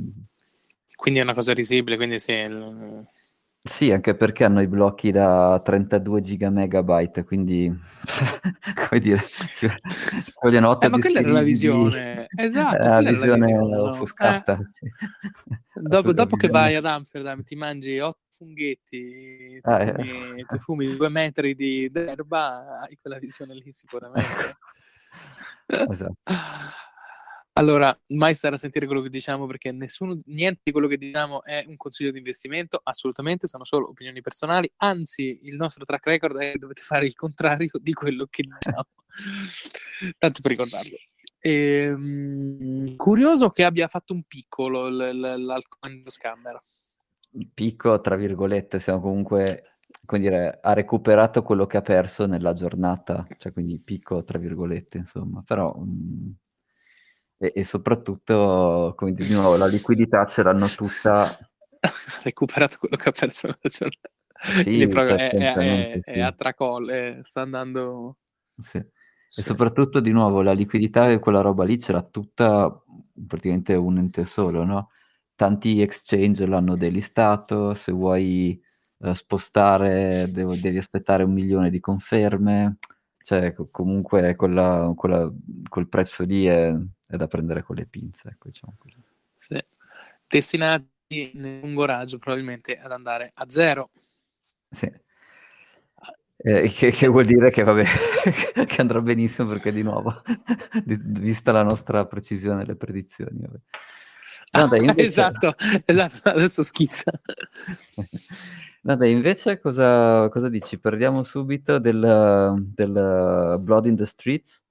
Quindi 0.95 1.19
è 1.19 1.23
una 1.23 1.33
cosa 1.33 1.53
risibile, 1.53 1.95
quindi 1.95 2.19
sì. 2.19 2.31
Il... 2.31 3.07
Sì, 3.67 3.91
anche 3.91 4.15
perché 4.15 4.43
hanno 4.43 4.61
i 4.61 4.67
blocchi 4.67 5.09
da 5.09 5.59
32 5.63 6.21
giga 6.21 6.51
megabyte, 6.51 7.23
quindi 7.23 7.67
come 8.87 9.01
dire, 9.01 9.23
ci 9.25 9.67
vogliono 10.39 10.69
8 10.69 10.85
eh, 10.85 10.89
ma 10.89 10.99
quella 10.99 11.19
era 11.19 11.31
la 11.31 11.41
visione, 11.41 12.27
esatto, 12.37 12.87
la 12.87 12.99
visione, 12.99 13.39
la 13.39 13.45
visione 13.47 13.75
offuscata, 13.75 14.59
eh. 14.59 14.63
sì. 14.63 14.87
Dopo, 15.73 16.13
dopo 16.13 16.35
che 16.35 16.47
vai 16.47 16.75
ad 16.75 16.85
Amsterdam 16.85 17.41
ti 17.41 17.55
mangi 17.55 17.97
8 17.97 18.19
funghetti, 18.29 19.59
ti, 19.59 19.59
ah, 19.63 19.81
eh. 19.81 19.93
fumi, 19.93 20.39
eh. 20.39 20.45
ti 20.45 20.59
fumi 20.59 20.95
due 20.95 21.09
metri 21.09 21.55
di 21.55 21.89
d'erba, 21.89 22.81
hai 22.81 22.95
quella 23.01 23.17
visione 23.17 23.55
lì 23.55 23.71
sicuramente. 23.71 24.57
esatto. 25.65 26.17
Allora, 27.57 27.97
mai 28.07 28.35
stare 28.35 28.55
a 28.55 28.57
sentire 28.57 28.85
quello 28.85 28.99
che 29.01 29.09
diciamo 29.09 29.45
perché 29.45 29.71
nessuno, 29.71 30.19
niente 30.25 30.59
di 30.61 30.71
quello 30.73 30.87
che 30.87 30.97
diciamo 30.97 31.41
è 31.41 31.63
un 31.65 31.77
consiglio 31.77 32.11
di 32.11 32.17
investimento, 32.17 32.81
assolutamente, 32.83 33.47
sono 33.47 33.63
solo 33.63 33.87
opinioni 33.89 34.19
personali, 34.19 34.69
anzi 34.77 35.39
il 35.43 35.55
nostro 35.55 35.85
track 35.85 36.05
record 36.05 36.37
è 36.37 36.51
che 36.51 36.57
dovete 36.57 36.81
fare 36.81 37.05
il 37.05 37.15
contrario 37.15 37.69
di 37.79 37.93
quello 37.93 38.27
che 38.29 38.43
diciamo, 38.43 38.83
tanto 40.17 40.41
per 40.41 40.51
ricordarlo. 40.51 40.97
Ehm, 41.39 42.97
curioso 42.97 43.49
che 43.51 43.63
abbia 43.63 43.87
fatto 43.87 44.11
un 44.13 44.23
piccolo 44.23 44.89
l'alcoin 44.89 46.03
scammer. 46.07 46.61
Picco, 47.53 48.01
tra 48.01 48.17
virgolette, 48.17 48.79
siamo 48.79 48.99
comunque, 48.99 49.77
come 50.05 50.19
dire, 50.19 50.59
ha 50.61 50.73
recuperato 50.73 51.41
quello 51.41 51.65
che 51.67 51.77
ha 51.77 51.81
perso 51.81 52.25
nella 52.25 52.51
giornata, 52.51 53.25
cioè 53.37 53.53
quindi 53.53 53.79
picco, 53.79 54.25
tra 54.25 54.37
virgolette, 54.39 54.97
insomma, 54.97 55.41
però... 55.41 55.73
Mh, 55.73 56.35
e, 57.37 57.51
e 57.55 57.63
soprattutto, 57.63 58.93
come 58.95 59.13
di 59.13 59.31
nuovo, 59.33 59.55
la 59.57 59.67
liquidità 59.67 60.25
ce 60.25 60.43
l'hanno 60.43 60.67
tutta. 60.67 61.37
ha 61.79 61.91
recuperato 62.23 62.77
quello 62.79 62.95
che 62.95 63.09
ha 63.09 63.11
perso 63.11 63.47
la 63.47 63.69
giornata. 63.69 64.09
Sì, 64.63 64.89
cioè, 64.91 65.15
è, 65.15 65.93
è, 65.93 66.01
sì. 66.01 66.11
è, 66.11 66.19
a 66.19 66.31
tracolle, 66.31 67.21
sta 67.23 67.41
andando... 67.41 68.17
Sì. 68.57 68.77
E 68.77 69.41
soprattutto, 69.41 69.99
di 69.99 70.11
nuovo, 70.11 70.41
la 70.41 70.53
liquidità 70.53 71.09
e 71.09 71.19
quella 71.19 71.41
roba 71.41 71.65
lì 71.65 71.77
c'era 71.77 72.01
tutta 72.01 72.81
praticamente 73.27 73.73
un 73.73 73.97
ente 73.97 74.23
solo, 74.23 74.63
no? 74.63 74.91
Tanti 75.35 75.81
exchange 75.81 76.45
l'hanno 76.45 76.77
delistato, 76.77 77.73
se 77.73 77.91
vuoi 77.91 78.57
uh, 78.97 79.13
spostare 79.13 80.27
devo, 80.31 80.55
devi 80.55 80.77
aspettare 80.77 81.23
un 81.23 81.33
milione 81.33 81.69
di 81.69 81.81
conferme, 81.81 82.77
cioè 83.23 83.53
comunque 83.71 84.35
quella, 84.35 84.93
quella, 84.95 85.29
quel 85.67 85.89
prezzo 85.89 86.23
lì 86.23 86.45
è, 86.45 86.73
è 87.07 87.15
da 87.15 87.27
prendere 87.27 87.63
con 87.63 87.75
le 87.75 87.85
pinze, 87.85 88.29
ecco, 88.29 88.49
diciamo 88.49 88.75
così. 88.77 89.01
Sì. 89.37 89.63
Destinati 90.27 90.87
in 91.07 91.59
lungo 91.61 91.85
raggio 91.85 92.17
probabilmente 92.17 92.79
ad 92.79 92.91
andare 92.91 93.31
a 93.35 93.45
zero. 93.49 93.91
Sì. 94.69 94.91
Eh, 96.37 96.69
che, 96.69 96.91
che, 96.91 97.07
vuol 97.07 97.25
dire 97.25 97.49
che, 97.49 97.63
vabbè, 97.63 97.85
che 98.67 98.81
andrà 98.81 99.01
benissimo 99.01 99.47
perché 99.47 99.71
di 99.71 99.81
nuovo, 99.81 100.21
vista 100.85 101.51
la 101.51 101.63
nostra 101.63 102.05
precisione 102.05 102.57
nelle 102.57 102.75
predizioni. 102.75 103.39
Vabbè. 103.41 103.59
No, 104.51 104.67
dai, 104.67 104.79
invece... 104.79 105.01
esatto, 105.05 105.55
esatto, 105.85 106.29
adesso 106.29 106.63
schizza. 106.63 107.11
No, 108.81 108.95
dai, 108.95 109.11
invece 109.11 109.59
cosa, 109.59 110.29
cosa 110.29 110.49
dici? 110.49 110.77
Parliamo 110.77 111.23
subito 111.23 111.79
del, 111.79 112.53
del 112.73 113.57
Blood 113.61 113.85
in 113.85 113.95
the 113.95 114.05
Streets? 114.05 114.63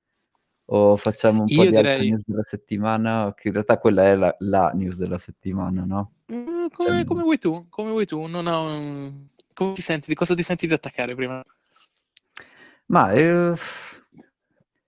O 0.67 0.97
facciamo 0.97 1.43
un 1.43 1.49
Io 1.49 1.57
po' 1.57 1.63
di 1.65 1.71
direi... 1.71 1.93
altre 1.93 2.09
news 2.09 2.25
della 2.25 2.43
settimana? 2.43 3.35
Che 3.37 3.49
in 3.49 3.55
realtà 3.55 3.79
quella 3.79 4.05
è 4.05 4.15
la, 4.15 4.35
la 4.39 4.71
news 4.75 4.97
della 4.97 5.19
settimana, 5.19 5.85
no? 5.85 6.13
Mm, 6.33 6.67
come, 6.73 6.91
cioè... 6.91 7.05
come, 7.05 7.23
vuoi 7.23 7.39
tu, 7.39 7.67
come 7.69 7.91
vuoi 7.91 8.07
tu. 8.07 8.25
Non 8.27 8.47
ho 8.47 8.67
un... 8.67 9.27
Come 9.53 9.75
ti 9.75 9.83
senti? 9.83 10.09
Di 10.09 10.15
cosa 10.15 10.35
ti 10.35 10.43
senti 10.43 10.67
di 10.67 10.73
attaccare 10.73 11.15
prima? 11.15 11.45
Ma... 12.87 13.13
Eh... 13.13 13.53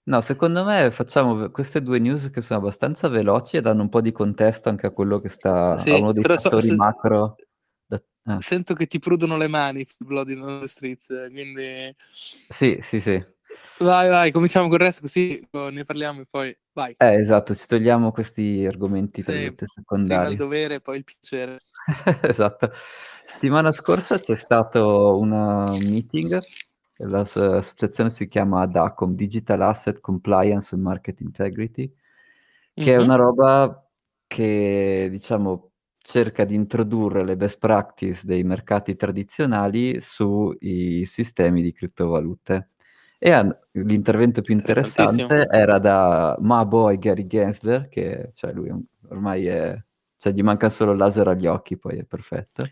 No, 0.05 0.21
secondo 0.21 0.65
me 0.65 0.93
facciamo 0.93 1.51
queste 1.51 1.83
due 1.83 1.99
news 1.99 2.31
che 2.31 2.41
sono 2.41 2.61
abbastanza 2.61 3.09
veloci 3.09 3.57
e 3.57 3.61
danno 3.61 3.83
un 3.83 3.89
po' 3.89 4.01
di 4.01 4.13
contesto 4.13 4.69
anche 4.69 4.87
a 4.87 4.91
quello 4.91 5.19
che 5.19 5.29
sta 5.29 5.77
sì, 5.79 5.91
a 5.91 5.97
uno 5.97 6.13
dei 6.13 6.23
fattori 6.23 6.63
so, 6.63 6.69
se... 6.69 6.75
macro. 6.77 7.35
Da... 7.85 8.01
Ah. 8.23 8.41
Sento 8.41 8.75
che 8.75 8.87
ti 8.87 9.01
prudono 9.01 9.37
le 9.37 9.49
mani 9.49 9.85
Blood 9.99 10.29
in 10.31 10.61
the 10.61 10.69
Streets, 10.69 11.13
quindi... 11.33 11.93
Sì, 12.13 12.79
sì, 12.83 13.01
sì. 13.01 13.35
Vai, 13.79 14.09
vai, 14.09 14.31
cominciamo 14.31 14.69
con 14.69 14.77
il 14.77 14.85
resto 14.85 15.03
così 15.03 15.47
ne 15.51 15.85
parliamo 15.85 16.23
e 16.23 16.27
poi 16.31 16.57
vai. 16.73 16.95
Eh, 16.97 17.15
esatto, 17.15 17.55
ci 17.55 17.67
togliamo 17.67 18.11
questi 18.11 18.65
argomenti 18.67 19.21
sì, 19.21 19.55
secondari. 19.65 20.21
Prima 20.21 20.29
il 20.29 20.37
dovere 20.37 20.75
e 20.77 20.81
poi 20.81 20.97
il 20.99 21.05
piacere. 21.05 21.61
esatto. 22.23 22.71
Settimana 23.25 23.73
scorsa 23.73 24.19
c'è 24.19 24.35
stato 24.35 25.19
una 25.19 25.71
meeting, 25.73 26.41
l'associazione 26.97 28.09
si 28.11 28.29
chiama 28.29 28.65
DACOM, 28.67 29.15
Digital 29.15 29.61
Asset 29.61 30.01
Compliance 30.01 30.75
and 30.75 30.83
Market 30.83 31.21
Integrity, 31.21 31.93
che 32.73 32.83
mm-hmm. 32.83 33.01
è 33.01 33.03
una 33.03 33.17
roba 33.17 33.87
che, 34.27 35.09
diciamo, 35.11 35.73
cerca 35.99 36.45
di 36.45 36.55
introdurre 36.55 37.25
le 37.25 37.37
best 37.37 37.59
practice 37.59 38.25
dei 38.25 38.43
mercati 38.43 38.97
tradizionali 38.97 40.01
sui 40.01 41.05
sistemi 41.05 41.63
di 41.63 41.73
criptovalute. 41.73 42.71
E 43.19 43.31
an- 43.31 43.57
l'intervento 43.73 44.43
più 44.43 44.55
interessante 44.55 45.47
era 45.51 45.79
da 45.79 46.37
my 46.41 46.65
boy 46.67 46.99
Gary 46.99 47.27
Gensler, 47.27 47.89
che 47.89 48.31
cioè 48.35 48.53
lui 48.53 48.71
ormai 49.09 49.47
è, 49.47 49.83
cioè 50.19 50.33
gli 50.33 50.43
manca 50.43 50.69
solo 50.69 50.93
il 50.93 50.99
laser 50.99 51.29
agli 51.29 51.47
occhi, 51.47 51.77
poi 51.79 51.99
è 51.99 52.05
perfetto. 52.05 52.67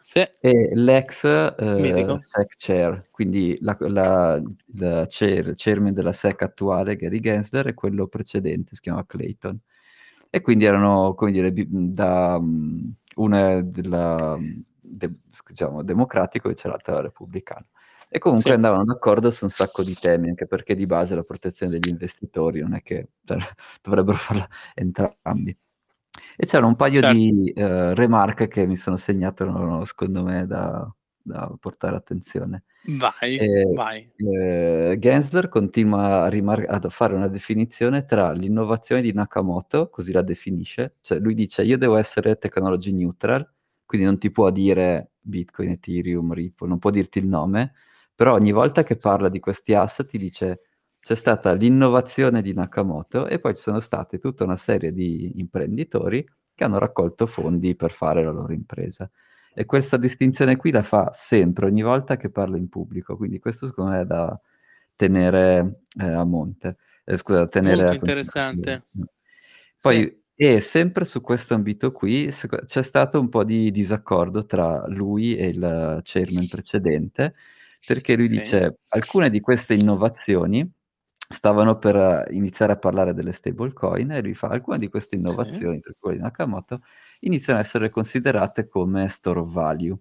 Sì. 0.00 0.24
E 0.38 0.70
l'ex 0.74 1.24
eh, 1.24 2.16
SEC 2.18 2.54
chair, 2.56 3.08
quindi 3.10 3.58
la, 3.60 3.76
la, 3.80 4.40
la 4.76 5.06
chair, 5.08 5.54
chairman 5.56 5.92
della 5.92 6.12
SEC 6.12 6.42
attuale, 6.42 6.94
Gary 6.94 7.18
Gensler, 7.18 7.66
e 7.66 7.74
quello 7.74 8.06
precedente 8.06 8.76
si 8.76 8.82
chiama 8.82 9.04
Clayton. 9.04 9.58
E 10.30 10.40
quindi 10.40 10.64
erano, 10.64 11.14
come 11.14 11.32
dire, 11.32 11.52
da 11.52 12.40
una 13.16 13.60
della 13.62 14.38
de- 14.80 15.14
diciamo, 15.46 15.82
democratico 15.82 16.50
e 16.50 16.54
c'è 16.54 16.68
l'altra 16.68 17.00
repubblicano. 17.00 17.66
E 18.08 18.18
comunque 18.18 18.50
sì. 18.50 18.56
andavano 18.56 18.84
d'accordo 18.84 19.30
su 19.30 19.44
un 19.44 19.50
sacco 19.50 19.82
di 19.82 19.94
temi, 19.94 20.28
anche 20.28 20.46
perché 20.46 20.74
di 20.74 20.86
base 20.86 21.14
la 21.14 21.22
protezione 21.22 21.72
degli 21.72 21.90
investitori 21.90 22.60
non 22.60 22.74
è 22.74 22.82
che 22.82 23.08
dovrebbero 23.82 24.16
farla 24.16 24.48
entrambi. 24.74 25.56
E 26.36 26.46
c'erano 26.46 26.68
un 26.68 26.76
paio 26.76 27.00
certo. 27.00 27.18
di 27.18 27.52
uh, 27.56 27.94
remarche 27.94 28.48
che 28.48 28.66
mi 28.66 28.76
sono 28.76 28.96
segnato, 28.96 29.84
secondo 29.84 30.22
me, 30.22 30.46
da, 30.46 30.88
da 31.26 31.52
portare 31.58 31.96
attenzione. 31.96 32.64
Vai, 32.86 33.36
eh, 33.36 33.72
vai. 33.74 34.08
Eh, 34.16 34.96
Gensler 35.00 35.48
continua 35.48 36.22
a, 36.22 36.28
rimar- 36.28 36.68
a, 36.68 36.88
fare 36.88 37.14
una 37.14 37.26
definizione 37.26 38.04
tra 38.04 38.30
l'innovazione 38.30 39.02
di 39.02 39.12
Nakamoto, 39.12 39.88
così 39.88 40.12
la 40.12 40.22
definisce, 40.22 40.94
cioè 41.00 41.18
lui 41.18 41.34
dice 41.34 41.64
io 41.64 41.76
devo 41.78 41.96
essere 41.96 42.38
technology 42.38 42.92
neutral, 42.92 43.48
quindi 43.84 44.06
non 44.06 44.18
ti 44.18 44.30
può 44.30 44.50
dire 44.50 45.10
Bitcoin, 45.20 45.70
Ethereum, 45.70 46.32
Ripple, 46.32 46.68
non 46.68 46.78
può 46.78 46.90
dirti 46.90 47.18
il 47.18 47.26
nome, 47.26 47.72
però 48.16 48.32
ogni 48.34 48.50
volta 48.50 48.82
che 48.82 48.96
parla 48.96 49.28
di 49.28 49.38
questi 49.38 49.74
asset 49.74 50.06
ti 50.06 50.18
dice 50.18 50.60
c'è 50.98 51.14
stata 51.14 51.52
l'innovazione 51.52 52.42
di 52.42 52.52
Nakamoto 52.52 53.28
e 53.28 53.38
poi 53.38 53.54
ci 53.54 53.60
sono 53.60 53.78
state 53.78 54.18
tutta 54.18 54.42
una 54.42 54.56
serie 54.56 54.92
di 54.92 55.34
imprenditori 55.36 56.26
che 56.52 56.64
hanno 56.64 56.78
raccolto 56.78 57.26
fondi 57.26 57.76
per 57.76 57.92
fare 57.92 58.24
la 58.24 58.32
loro 58.32 58.52
impresa. 58.52 59.08
E 59.54 59.66
questa 59.66 59.98
distinzione 59.98 60.56
qui 60.56 60.72
la 60.72 60.82
fa 60.82 61.10
sempre, 61.12 61.66
ogni 61.66 61.82
volta 61.82 62.16
che 62.16 62.30
parla 62.30 62.56
in 62.56 62.68
pubblico, 62.68 63.16
quindi 63.16 63.38
questo 63.38 63.66
secondo 63.66 63.92
me 63.92 64.00
è 64.00 64.04
da 64.04 64.40
tenere 64.96 65.82
eh, 66.00 66.06
a 66.06 66.24
monte. 66.24 66.78
Eh, 67.04 67.16
scusa, 67.16 67.46
tenere 67.46 67.82
Molto 67.82 67.94
interessante. 67.94 68.86
Poi, 69.80 70.00
sì. 70.00 70.22
e 70.34 70.60
sempre 70.60 71.04
su 71.04 71.20
questo 71.20 71.54
ambito 71.54 71.92
qui 71.92 72.32
c'è 72.66 72.82
stato 72.82 73.20
un 73.20 73.28
po' 73.28 73.44
di 73.44 73.70
disaccordo 73.70 74.44
tra 74.44 74.86
lui 74.88 75.36
e 75.36 75.48
il 75.48 76.00
chairman 76.02 76.48
precedente, 76.48 77.34
perché 77.84 78.16
lui 78.16 78.28
sì. 78.28 78.38
dice 78.38 78.78
alcune 78.88 79.30
di 79.30 79.40
queste 79.40 79.74
innovazioni 79.74 80.68
stavano 81.28 81.78
per 81.78 82.26
iniziare 82.30 82.72
a 82.72 82.76
parlare 82.76 83.12
delle 83.12 83.32
stablecoin 83.32 84.12
e 84.12 84.22
lui 84.22 84.34
fa 84.34 84.48
alcune 84.48 84.78
di 84.78 84.88
queste 84.88 85.16
innovazioni, 85.16 85.76
sì. 85.76 85.82
tra 85.82 85.92
cui 85.98 86.16
Nakamoto, 86.18 86.82
iniziano 87.20 87.58
a 87.58 87.62
essere 87.62 87.90
considerate 87.90 88.68
come 88.68 89.08
store 89.08 89.40
of 89.40 89.50
value. 89.50 89.96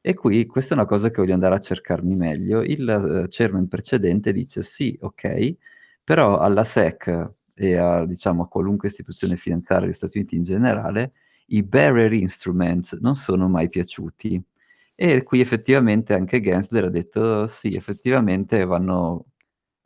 E 0.00 0.14
qui 0.14 0.46
questa 0.46 0.74
è 0.74 0.78
una 0.78 0.86
cosa 0.86 1.10
che 1.10 1.20
voglio 1.20 1.34
andare 1.34 1.56
a 1.56 1.60
cercarmi 1.60 2.14
meglio. 2.16 2.62
Il 2.62 2.86
uh, 2.88 3.26
chairman 3.28 3.66
precedente 3.66 4.32
dice 4.32 4.62
sì, 4.62 4.96
ok, 5.00 5.56
però 6.04 6.38
alla 6.38 6.64
SEC 6.64 7.32
e 7.54 7.76
a, 7.76 8.06
diciamo, 8.06 8.44
a 8.44 8.48
qualunque 8.48 8.88
istituzione 8.88 9.36
finanziaria 9.36 9.86
degli 9.86 9.94
Stati 9.94 10.18
Uniti 10.18 10.36
in 10.36 10.44
generale, 10.44 11.12
i 11.46 11.62
bearer 11.64 12.12
instruments 12.12 12.92
non 13.00 13.16
sono 13.16 13.48
mai 13.48 13.68
piaciuti. 13.68 14.40
E 15.00 15.22
qui 15.22 15.40
effettivamente 15.40 16.12
anche 16.12 16.40
Gensler 16.40 16.86
ha 16.86 16.90
detto 16.90 17.46
sì, 17.46 17.68
effettivamente 17.76 18.64
vanno 18.64 19.26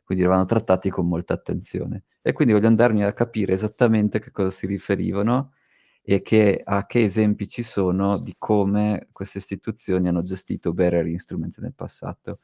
quindi 0.03 0.23
vanno 0.23 0.45
trattati 0.45 0.89
con 0.89 1.07
molta 1.07 1.35
attenzione. 1.35 2.05
E 2.23 2.31
quindi 2.33 2.53
voglio 2.53 2.65
andarmi 2.65 3.03
a 3.03 3.13
capire 3.13 3.53
esattamente 3.53 4.17
a 4.17 4.19
che 4.19 4.31
cosa 4.31 4.49
si 4.49 4.65
riferivano 4.65 5.53
e 6.01 6.23
che, 6.23 6.61
a 6.63 6.87
che 6.87 7.03
esempi 7.03 7.47
ci 7.47 7.61
sono 7.61 8.17
di 8.17 8.33
come 8.39 9.09
queste 9.11 9.37
istituzioni 9.37 10.07
hanno 10.07 10.23
gestito 10.23 10.73
bearer 10.73 11.05
instrument 11.05 11.59
nel 11.59 11.73
passato. 11.75 12.39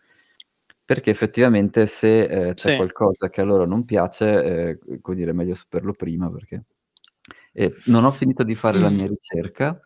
Perché 0.86 1.10
effettivamente 1.10 1.88
se 1.88 2.22
eh, 2.22 2.54
c'è 2.54 2.72
sì. 2.72 2.76
qualcosa 2.76 3.30
che 3.30 3.42
a 3.42 3.46
loro 3.46 3.66
non 3.66 3.84
piace, 3.84 4.44
eh, 4.44 5.00
come 5.02 5.18
dire, 5.18 5.32
è 5.32 5.34
meglio 5.34 5.56
saperlo 5.56 5.94
prima 5.94 6.30
perché... 6.32 6.66
Eh, 7.52 7.74
non 7.86 8.06
ho 8.06 8.12
finito 8.12 8.44
di 8.44 8.54
fare 8.54 8.78
mm. 8.78 8.82
la 8.82 8.90
mia 8.90 9.08
ricerca, 9.10 9.80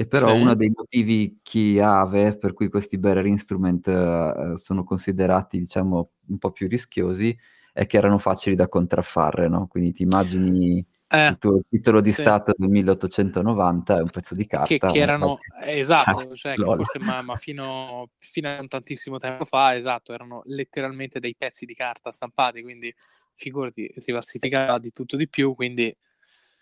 e 0.00 0.06
però 0.06 0.32
sì. 0.32 0.40
uno 0.40 0.54
dei 0.54 0.72
motivi 0.72 1.40
chiave 1.42 2.36
per 2.36 2.52
cui 2.52 2.68
questi 2.68 2.98
bearer 2.98 3.26
instrument 3.26 3.84
uh, 3.88 4.54
sono 4.54 4.84
considerati, 4.84 5.58
diciamo, 5.58 6.10
un 6.28 6.38
po' 6.38 6.52
più 6.52 6.68
rischiosi 6.68 7.36
è 7.72 7.84
che 7.84 7.96
erano 7.96 8.18
facili 8.18 8.54
da 8.54 8.68
contraffare, 8.68 9.48
no? 9.48 9.66
Quindi 9.66 9.92
ti 9.92 10.04
immagini 10.04 10.86
eh, 11.08 11.26
il 11.30 11.38
tuo 11.38 11.62
titolo 11.68 12.00
di 12.00 12.12
sì. 12.12 12.20
Stato 12.20 12.54
del 12.56 12.68
1890 12.68 13.98
è 13.98 14.00
un 14.00 14.08
pezzo 14.08 14.36
di 14.36 14.46
carta. 14.46 14.66
Che, 14.66 14.78
che 14.78 14.98
erano, 15.00 15.36
eh, 15.64 15.80
esatto, 15.80 16.30
cioè, 16.36 16.54
forse 16.54 17.00
ma, 17.00 17.20
ma 17.22 17.34
fino, 17.34 18.10
fino, 18.18 18.50
a 18.50 18.64
tantissimo 18.68 19.16
tempo 19.16 19.44
fa, 19.44 19.74
esatto, 19.74 20.12
erano 20.12 20.42
letteralmente 20.44 21.18
dei 21.18 21.34
pezzi 21.36 21.66
di 21.66 21.74
carta 21.74 22.12
stampati, 22.12 22.62
quindi 22.62 22.94
figurati, 23.34 23.92
si 23.96 24.12
falsificava 24.12 24.78
di 24.78 24.92
tutto 24.92 25.16
di 25.16 25.28
più, 25.28 25.56
quindi 25.56 25.92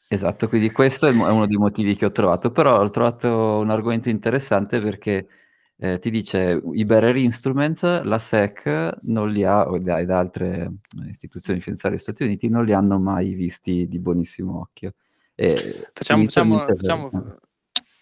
Esatto, 0.08 0.48
quindi 0.48 0.70
questo 0.70 1.06
è 1.06 1.10
uno 1.10 1.46
dei 1.46 1.56
motivi 1.56 1.96
che 1.96 2.04
ho 2.04 2.10
trovato, 2.10 2.52
però 2.52 2.80
ho 2.80 2.90
trovato 2.90 3.58
un 3.58 3.70
argomento 3.70 4.08
interessante 4.08 4.78
perché 4.78 5.26
eh, 5.78 5.98
ti 5.98 6.10
dice 6.10 6.62
i 6.72 6.84
bearer 6.84 7.16
instruments, 7.16 7.82
la 7.82 8.18
SEC 8.18 8.98
non 9.02 9.30
li 9.30 9.42
ha, 9.44 9.66
ed 9.74 10.10
altre 10.10 10.70
istituzioni 11.08 11.60
finanziarie 11.60 11.98
degli 11.98 12.06
Stati 12.06 12.22
Uniti, 12.22 12.48
non 12.48 12.64
li 12.64 12.72
hanno 12.72 12.98
mai 12.98 13.34
visti 13.34 13.86
di 13.88 13.98
buonissimo 13.98 14.60
occhio. 14.60 14.94
E 15.34 15.88
facciamo, 15.92 16.22
facciamo, 16.22 16.58
facciamo, 16.60 17.10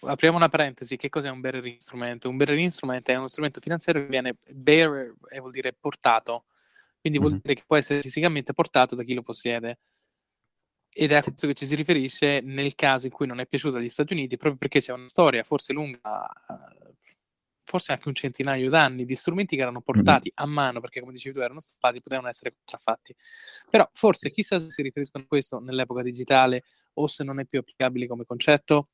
apriamo 0.01 0.37
una 0.37 0.47
parentesi, 0.47 0.95
che 0.95 1.09
cos'è 1.09 1.29
un 1.29 1.41
bearer 1.41 1.65
instrument? 1.65 2.23
Un 2.25 2.37
bearer 2.37 2.57
instrument 2.59 3.09
è 3.09 3.15
uno 3.15 3.27
strumento 3.27 3.59
finanziario 3.59 4.03
che 4.03 4.09
viene 4.09 4.35
bearer, 4.47 5.15
eh, 5.29 5.39
vuol 5.39 5.51
dire 5.51 5.73
portato, 5.73 6.45
quindi 7.01 7.19
vuol 7.19 7.33
mm-hmm. 7.33 7.41
dire 7.43 7.55
che 7.55 7.63
può 7.65 7.75
essere 7.75 8.01
fisicamente 8.01 8.53
portato 8.53 8.95
da 8.95 9.03
chi 9.03 9.13
lo 9.13 9.21
possiede. 9.21 9.79
Ed 10.97 11.11
è 11.11 11.15
a 11.15 11.21
questo 11.21 11.45
che 11.45 11.53
ci 11.53 11.67
si 11.67 11.75
riferisce 11.75 12.39
nel 12.39 12.73
caso 12.73 13.05
in 13.05 13.11
cui 13.11 13.27
non 13.27 13.41
è 13.41 13.45
piaciuto 13.45 13.75
agli 13.75 13.89
Stati 13.89 14.13
Uniti, 14.13 14.37
proprio 14.37 14.57
perché 14.57 14.79
c'è 14.79 14.93
una 14.93 15.09
storia 15.09 15.43
forse 15.43 15.73
lunga, 15.73 15.99
forse 17.65 17.91
anche 17.91 18.07
un 18.07 18.13
centinaio 18.13 18.69
d'anni, 18.69 19.03
di 19.03 19.13
strumenti 19.17 19.57
che 19.57 19.61
erano 19.61 19.81
portati 19.81 20.31
a 20.35 20.45
mano, 20.45 20.79
perché 20.79 21.01
come 21.01 21.11
dicevi 21.11 21.35
tu 21.35 21.41
erano 21.41 21.59
stampati, 21.59 22.01
potevano 22.01 22.29
essere 22.29 22.53
contraffatti. 22.55 23.13
Però 23.69 23.89
forse 23.91 24.31
chissà 24.31 24.57
se 24.57 24.71
si 24.71 24.81
riferiscono 24.83 25.25
a 25.25 25.27
questo 25.27 25.59
nell'epoca 25.59 26.01
digitale 26.01 26.63
o 26.93 27.07
se 27.07 27.25
non 27.25 27.41
è 27.41 27.45
più 27.45 27.59
applicabile 27.59 28.07
come 28.07 28.23
concetto 28.23 28.87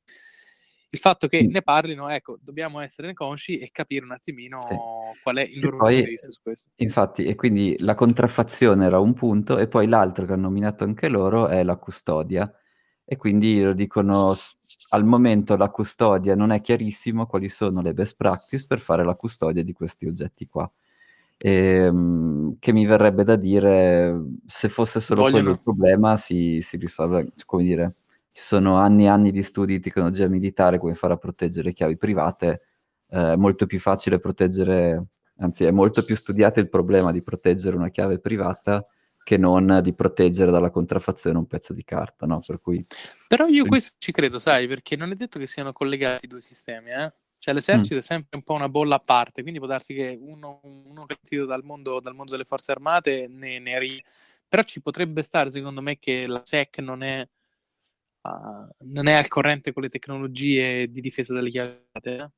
il 0.94 0.98
fatto 0.98 1.26
che 1.26 1.46
ne 1.46 1.62
parlino, 1.62 2.08
ecco, 2.08 2.36
dobbiamo 2.38 2.78
essere 2.80 3.14
consci 3.14 3.58
e 3.58 3.70
capire 3.72 4.04
un 4.04 4.12
attimino 4.12 4.66
sì. 4.68 4.76
qual 5.22 5.36
è 5.36 5.42
il 5.42 5.60
loro 5.60 5.78
punto 5.78 5.94
di 5.94 6.02
vista 6.02 6.30
su 6.30 6.40
questo. 6.42 6.70
Infatti, 6.76 7.24
e 7.24 7.34
quindi 7.34 7.74
la 7.78 7.94
contraffazione 7.94 8.84
era 8.84 8.98
un 8.98 9.14
punto, 9.14 9.56
e 9.56 9.68
poi 9.68 9.86
l'altro 9.86 10.26
che 10.26 10.34
hanno 10.34 10.42
nominato 10.42 10.84
anche 10.84 11.08
loro 11.08 11.48
è 11.48 11.62
la 11.62 11.76
custodia. 11.76 12.52
E 13.04 13.16
quindi 13.16 13.62
lo 13.62 13.72
dicono, 13.72 14.34
al 14.90 15.04
momento 15.06 15.56
la 15.56 15.70
custodia 15.70 16.34
non 16.34 16.50
è 16.50 16.60
chiarissimo 16.60 17.26
quali 17.26 17.48
sono 17.48 17.80
le 17.80 17.94
best 17.94 18.14
practice 18.16 18.66
per 18.68 18.80
fare 18.80 19.02
la 19.02 19.14
custodia 19.14 19.64
di 19.64 19.72
questi 19.72 20.06
oggetti 20.06 20.46
qua. 20.46 20.70
E, 21.38 21.50
ehm, 21.50 22.56
che 22.58 22.72
mi 22.72 22.84
verrebbe 22.84 23.24
da 23.24 23.36
dire, 23.36 24.22
se 24.46 24.68
fosse 24.68 25.00
solo 25.00 25.22
Vogliono... 25.22 25.40
quello 25.40 25.54
il 25.54 25.62
problema, 25.62 26.18
si, 26.18 26.60
si 26.62 26.76
risolve, 26.76 27.32
come 27.46 27.62
dire, 27.62 27.94
ci 28.32 28.42
sono 28.42 28.76
anni 28.76 29.04
e 29.04 29.08
anni 29.08 29.30
di 29.30 29.42
studi 29.42 29.74
di 29.74 29.80
tecnologia 29.80 30.26
militare 30.26 30.78
come 30.78 30.94
fare 30.94 31.12
a 31.12 31.18
proteggere 31.18 31.72
chiavi 31.72 31.96
private, 31.96 32.62
eh, 33.08 33.32
è 33.32 33.36
molto 33.36 33.66
più 33.66 33.78
facile 33.78 34.18
proteggere, 34.18 35.04
anzi 35.36 35.64
è 35.64 35.70
molto 35.70 36.02
più 36.02 36.16
studiato 36.16 36.58
il 36.58 36.70
problema 36.70 37.12
di 37.12 37.22
proteggere 37.22 37.76
una 37.76 37.90
chiave 37.90 38.18
privata 38.18 38.84
che 39.22 39.36
non 39.36 39.80
di 39.82 39.94
proteggere 39.94 40.50
dalla 40.50 40.70
contraffazione 40.70 41.38
un 41.38 41.46
pezzo 41.46 41.72
di 41.72 41.84
carta, 41.84 42.26
no? 42.26 42.40
Per 42.44 42.60
cui... 42.60 42.84
Però 43.28 43.46
io 43.46 43.66
questo 43.66 43.96
ci 43.98 44.12
credo, 44.12 44.38
sai, 44.38 44.66
perché 44.66 44.96
non 44.96 45.12
è 45.12 45.14
detto 45.14 45.38
che 45.38 45.46
siano 45.46 45.72
collegati 45.72 46.24
i 46.24 46.28
due 46.28 46.40
sistemi, 46.40 46.90
eh? 46.90 47.12
Cioè 47.38 47.54
l'esercito 47.54 47.96
mm. 47.96 47.98
è 47.98 48.02
sempre 48.02 48.36
un 48.36 48.42
po' 48.44 48.54
una 48.54 48.68
bolla 48.68 48.96
a 48.96 49.00
parte, 49.00 49.42
quindi 49.42 49.58
può 49.58 49.68
darsi 49.68 49.94
che 49.94 50.16
uno, 50.20 50.60
uno 50.62 51.06
cretino 51.06 51.44
dal 51.44 51.64
mondo, 51.64 52.00
dal 52.00 52.14
mondo 52.14 52.32
delle 52.32 52.44
forze 52.44 52.72
armate 52.72 53.26
ne, 53.28 53.58
ne 53.58 53.78
ri... 53.78 54.04
Però 54.48 54.62
ci 54.62 54.80
potrebbe 54.80 55.22
stare, 55.22 55.50
secondo 55.50 55.80
me, 55.80 55.98
che 55.98 56.26
la 56.26 56.42
SEC 56.44 56.78
non 56.78 57.02
è 57.02 57.26
non 58.22 59.08
è 59.08 59.12
al 59.12 59.28
corrente 59.28 59.72
con 59.72 59.82
le 59.82 59.88
tecnologie 59.88 60.88
di 60.88 61.00
difesa 61.00 61.34
delle 61.34 61.50
chiavate. 61.50 62.16
Eh? 62.16 62.30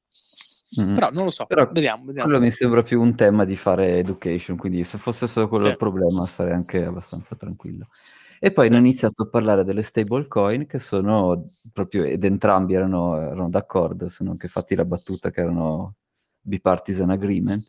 Mm-hmm. 0.80 0.94
Però 0.94 1.10
non 1.10 1.24
lo 1.24 1.30
so, 1.30 1.46
Però 1.46 1.68
vediamo, 1.70 2.06
vediamo. 2.06 2.28
Quello 2.28 2.42
mi 2.42 2.50
sembra 2.50 2.82
più 2.82 3.00
un 3.00 3.14
tema 3.14 3.44
di 3.44 3.56
fare 3.56 3.98
education, 3.98 4.56
quindi 4.56 4.82
se 4.84 4.98
fosse 4.98 5.26
solo 5.26 5.48
quello 5.48 5.66
sì. 5.66 5.70
il 5.72 5.76
problema 5.76 6.26
sarei 6.26 6.54
anche 6.54 6.84
abbastanza 6.84 7.36
tranquillo. 7.36 7.88
E 8.40 8.52
poi 8.52 8.66
sì. 8.66 8.70
hanno 8.70 8.86
iniziato 8.86 9.22
a 9.22 9.28
parlare 9.28 9.64
delle 9.64 9.82
stablecoin 9.82 10.66
che 10.66 10.78
sono 10.78 11.46
proprio, 11.72 12.04
ed 12.04 12.24
entrambi 12.24 12.74
erano, 12.74 13.16
erano 13.18 13.48
d'accordo, 13.48 14.08
sono 14.08 14.30
anche 14.30 14.48
fatti 14.48 14.74
la 14.74 14.84
battuta 14.84 15.30
che 15.30 15.40
erano 15.40 15.94
bipartisan 16.40 17.10
agreement, 17.10 17.66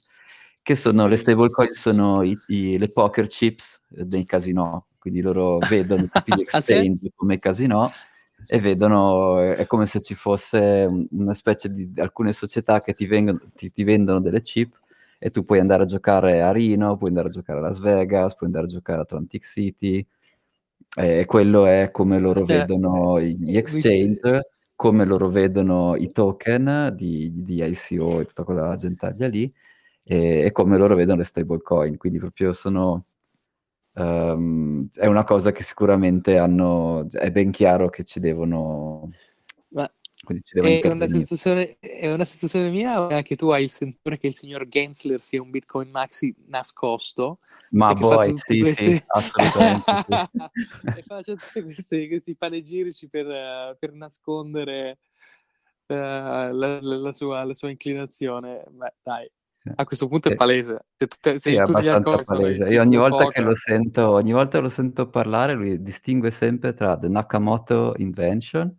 che 0.62 0.75
sono 0.75 1.08
le 1.08 1.17
stablecoin 1.17 1.71
sono 1.71 2.23
i, 2.23 2.36
i, 2.47 2.78
le 2.78 2.89
poker 2.89 3.28
chips 3.28 3.82
dei 3.88 4.25
casino, 4.25 4.88
quindi 5.06 5.22
loro 5.22 5.60
vedono 5.60 6.08
tutti 6.12 6.34
gli 6.34 6.44
ah, 6.50 6.58
exchange 6.58 7.12
come 7.13 7.38
casino 7.38 7.91
e 8.48 8.60
vedono, 8.60 9.39
è 9.39 9.68
come 9.68 9.86
se 9.86 10.02
ci 10.02 10.15
fosse 10.15 11.08
una 11.12 11.36
specie 11.36 11.72
di 11.72 11.94
alcune 11.98 12.34
società 12.34 12.80
che 12.80 12.94
ti, 12.94 13.06
vengono, 13.06 13.39
ti, 13.56 13.72
ti 13.72 13.84
vendono 13.84 14.20
delle 14.20 14.41
chip 14.41 14.74
e 15.20 15.30
tu 15.30 15.46
puoi 15.46 15.60
andare 15.60 15.84
a 15.84 15.86
giocare 15.86 16.41
a 16.41 16.52
Reno, 16.52 16.98
puoi 16.98 17.10
andare 17.10 17.28
a 17.28 17.32
giocare 17.32 17.60
a 17.60 17.62
Las 17.62 17.80
Vegas, 17.80 18.36
puoi 18.36 18.50
andare 18.50 18.65
a 18.65 18.70
giocare 18.70 18.98
a 18.98 19.02
Atlantic 19.04 19.46
City 19.46 20.04
e 20.98 21.26
quello 21.26 21.68
è 21.68 21.91
come 21.91 22.18
loro 22.18 22.46
cioè, 22.46 22.58
vedono 22.58 23.22
gli 23.22 23.58
exchange 23.58 24.50
come 24.76 25.06
loro 25.06 25.30
vedono 25.30 25.96
i 25.96 26.12
token 26.12 26.94
di, 26.98 27.32
di 27.32 27.63
ICO 27.63 28.22
e 28.22 28.26
tutta 28.26 28.44
quella 28.44 28.76
gentaglia 28.76 29.28
lì, 29.28 29.52
e, 30.04 30.46
e 30.46 30.52
come 30.52 30.78
loro 30.78 30.96
vedono 30.96 31.20
le 31.20 31.24
stablecoin. 31.24 31.98
Quindi 31.98 32.20
proprio 32.20 32.52
sono... 32.54 33.06
Um, 33.98 34.90
è 34.94 35.06
una 35.06 35.24
cosa 35.24 35.54
che 35.54 35.64
sicuramente 35.64 36.38
hanno, 36.38 37.08
è 37.12 37.32
ben 37.32 37.52
chiaro 37.52 37.90
che 37.90 38.04
ci 38.04 38.20
devono, 38.20 39.10
Ma 39.70 39.90
è 40.24 40.88
una, 40.88 41.08
sensazione, 41.08 41.78
è 41.80 42.12
una 42.12 42.26
sensazione 42.26 42.72
mia 42.72 43.02
o 43.02 43.08
anche 43.08 43.38
tu 43.38 43.50
hai 43.50 43.64
il 43.64 43.70
sentore 43.70 44.18
che 44.18 44.28
il 44.28 44.34
signor 44.34 44.68
Gensler 44.68 45.22
sia 45.22 45.42
un 45.42 45.50
Bitcoin 45.50 45.90
Maxi 45.92 46.36
nascosto? 46.48 47.40
Ma 47.72 47.94
poi 47.94 48.36
sì, 48.44 48.60
questi... 48.60 48.96
sì, 48.96 49.04
assolutamente 49.06 49.84
e 50.98 51.04
faccia 51.04 51.34
tutti 51.36 51.62
questi, 51.62 52.08
questi 52.08 52.36
panegirici 52.36 53.08
per, 53.08 53.78
per 53.80 53.94
nascondere 53.94 54.98
uh, 55.88 55.94
la, 55.94 56.52
la, 56.52 56.80
la, 56.82 57.12
sua, 57.14 57.44
la, 57.44 57.54
sua, 57.54 57.70
inclinazione. 57.70 58.64
Beh, 58.70 58.94
dai, 59.04 59.30
a 59.73 59.84
questo 59.84 60.08
punto 60.08 60.30
è 60.30 60.36
palese. 60.36 60.86
Se 60.95 61.08
tu, 61.08 61.15
se 61.21 61.39
sì, 61.39 61.56
è 61.56 61.60
abbastanza 61.60 62.21
palese. 62.23 62.63
Io 62.65 62.82
ogni 62.82 62.97
volta 62.97 63.30
che 63.30 63.41
lo 63.41 63.56
sento, 63.56 64.10
ogni 64.10 64.32
volta 64.32 64.60
lo 64.60 64.69
sento 64.69 65.10
parlare, 65.10 65.54
lui 65.54 65.82
distingue 65.82 66.32
sempre 66.32 66.73
tra 66.73 66.97
The 66.97 67.08
Nakamoto 67.08 67.93
Invention 67.97 68.73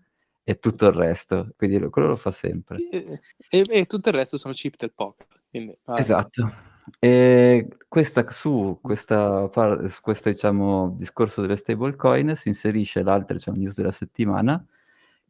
e 0.44 0.58
tutto 0.58 0.86
il 0.86 0.92
resto, 0.92 1.48
quindi 1.56 1.78
quello 1.88 2.08
lo 2.08 2.16
fa 2.16 2.30
sempre. 2.30 2.78
E, 2.88 3.20
e, 3.48 3.64
e 3.68 3.86
tutto 3.86 4.10
il 4.10 4.14
resto 4.14 4.38
sono 4.38 4.54
chip 4.54 4.76
del 4.76 4.92
poker. 4.94 5.26
Quindi, 5.50 5.76
esatto. 5.96 6.52
E 7.00 7.66
questa, 7.88 8.30
su 8.30 8.78
questa, 8.80 9.50
su 9.88 10.00
questo 10.00 10.30
diciamo, 10.30 10.94
discorso 10.96 11.40
delle 11.40 11.56
stablecoin 11.56 12.36
si 12.36 12.48
inserisce 12.48 13.02
l'altra 13.02 13.34
diciamo, 13.34 13.56
news 13.56 13.74
della 13.74 13.90
settimana, 13.90 14.64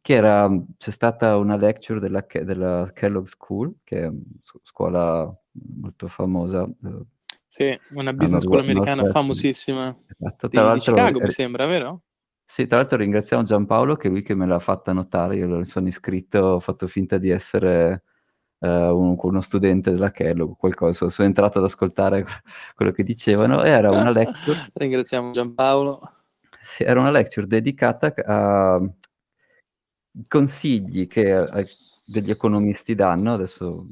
che 0.07 0.13
era, 0.13 0.49
c'è 0.77 0.91
stata 0.91 1.35
una 1.35 1.57
lecture 1.57 1.99
della, 1.99 2.25
della 2.31 2.89
Kellogg 2.93 3.25
School, 3.25 3.79
che 3.83 4.03
è 4.03 4.05
una 4.05 4.21
scuola 4.63 5.37
molto 5.81 6.07
famosa. 6.07 6.63
Eh, 6.63 7.01
sì, 7.45 7.77
una 7.89 8.13
business 8.13 8.43
school 8.43 8.59
americana 8.59 9.03
famosissima. 9.03 9.93
Esatto. 10.17 10.47
Tra 10.47 10.71
di, 10.71 10.73
di 10.75 10.79
Chicago, 10.79 11.19
è, 11.19 11.23
mi 11.23 11.29
sembra, 11.29 11.65
vero? 11.65 12.03
Sì, 12.45 12.67
tra 12.67 12.77
l'altro 12.77 12.99
ringraziamo 12.99 13.43
Giampaolo, 13.43 13.97
che 13.97 14.07
è 14.07 14.09
lui 14.09 14.21
che 14.21 14.33
me 14.33 14.47
l'ha 14.47 14.59
fatta 14.59 14.93
notare, 14.93 15.35
io 15.35 15.45
lo 15.45 15.65
sono 15.65 15.89
iscritto, 15.89 16.39
ho 16.39 16.59
fatto 16.61 16.87
finta 16.87 17.17
di 17.17 17.29
essere 17.29 18.03
uh, 18.59 18.67
un, 18.67 19.17
uno 19.19 19.41
studente 19.41 19.91
della 19.91 20.11
Kellogg, 20.11 20.55
qualcosa, 20.55 21.09
sono 21.09 21.27
entrato 21.27 21.57
ad 21.57 21.65
ascoltare 21.65 22.25
quello 22.75 22.93
che 22.93 23.03
dicevano 23.03 23.61
e 23.61 23.71
era 23.71 23.89
una 23.89 24.11
lecture... 24.11 24.69
ringraziamo 24.73 25.31
Giampaolo. 25.31 25.99
Sì, 26.61 26.83
era 26.83 27.01
una 27.01 27.11
lecture 27.11 27.45
dedicata 27.45 28.13
a 28.25 28.81
consigli 30.27 31.07
che 31.07 31.41
eh, 31.41 31.65
degli 32.05 32.29
economisti 32.29 32.95
danno, 32.95 33.33
adesso 33.33 33.87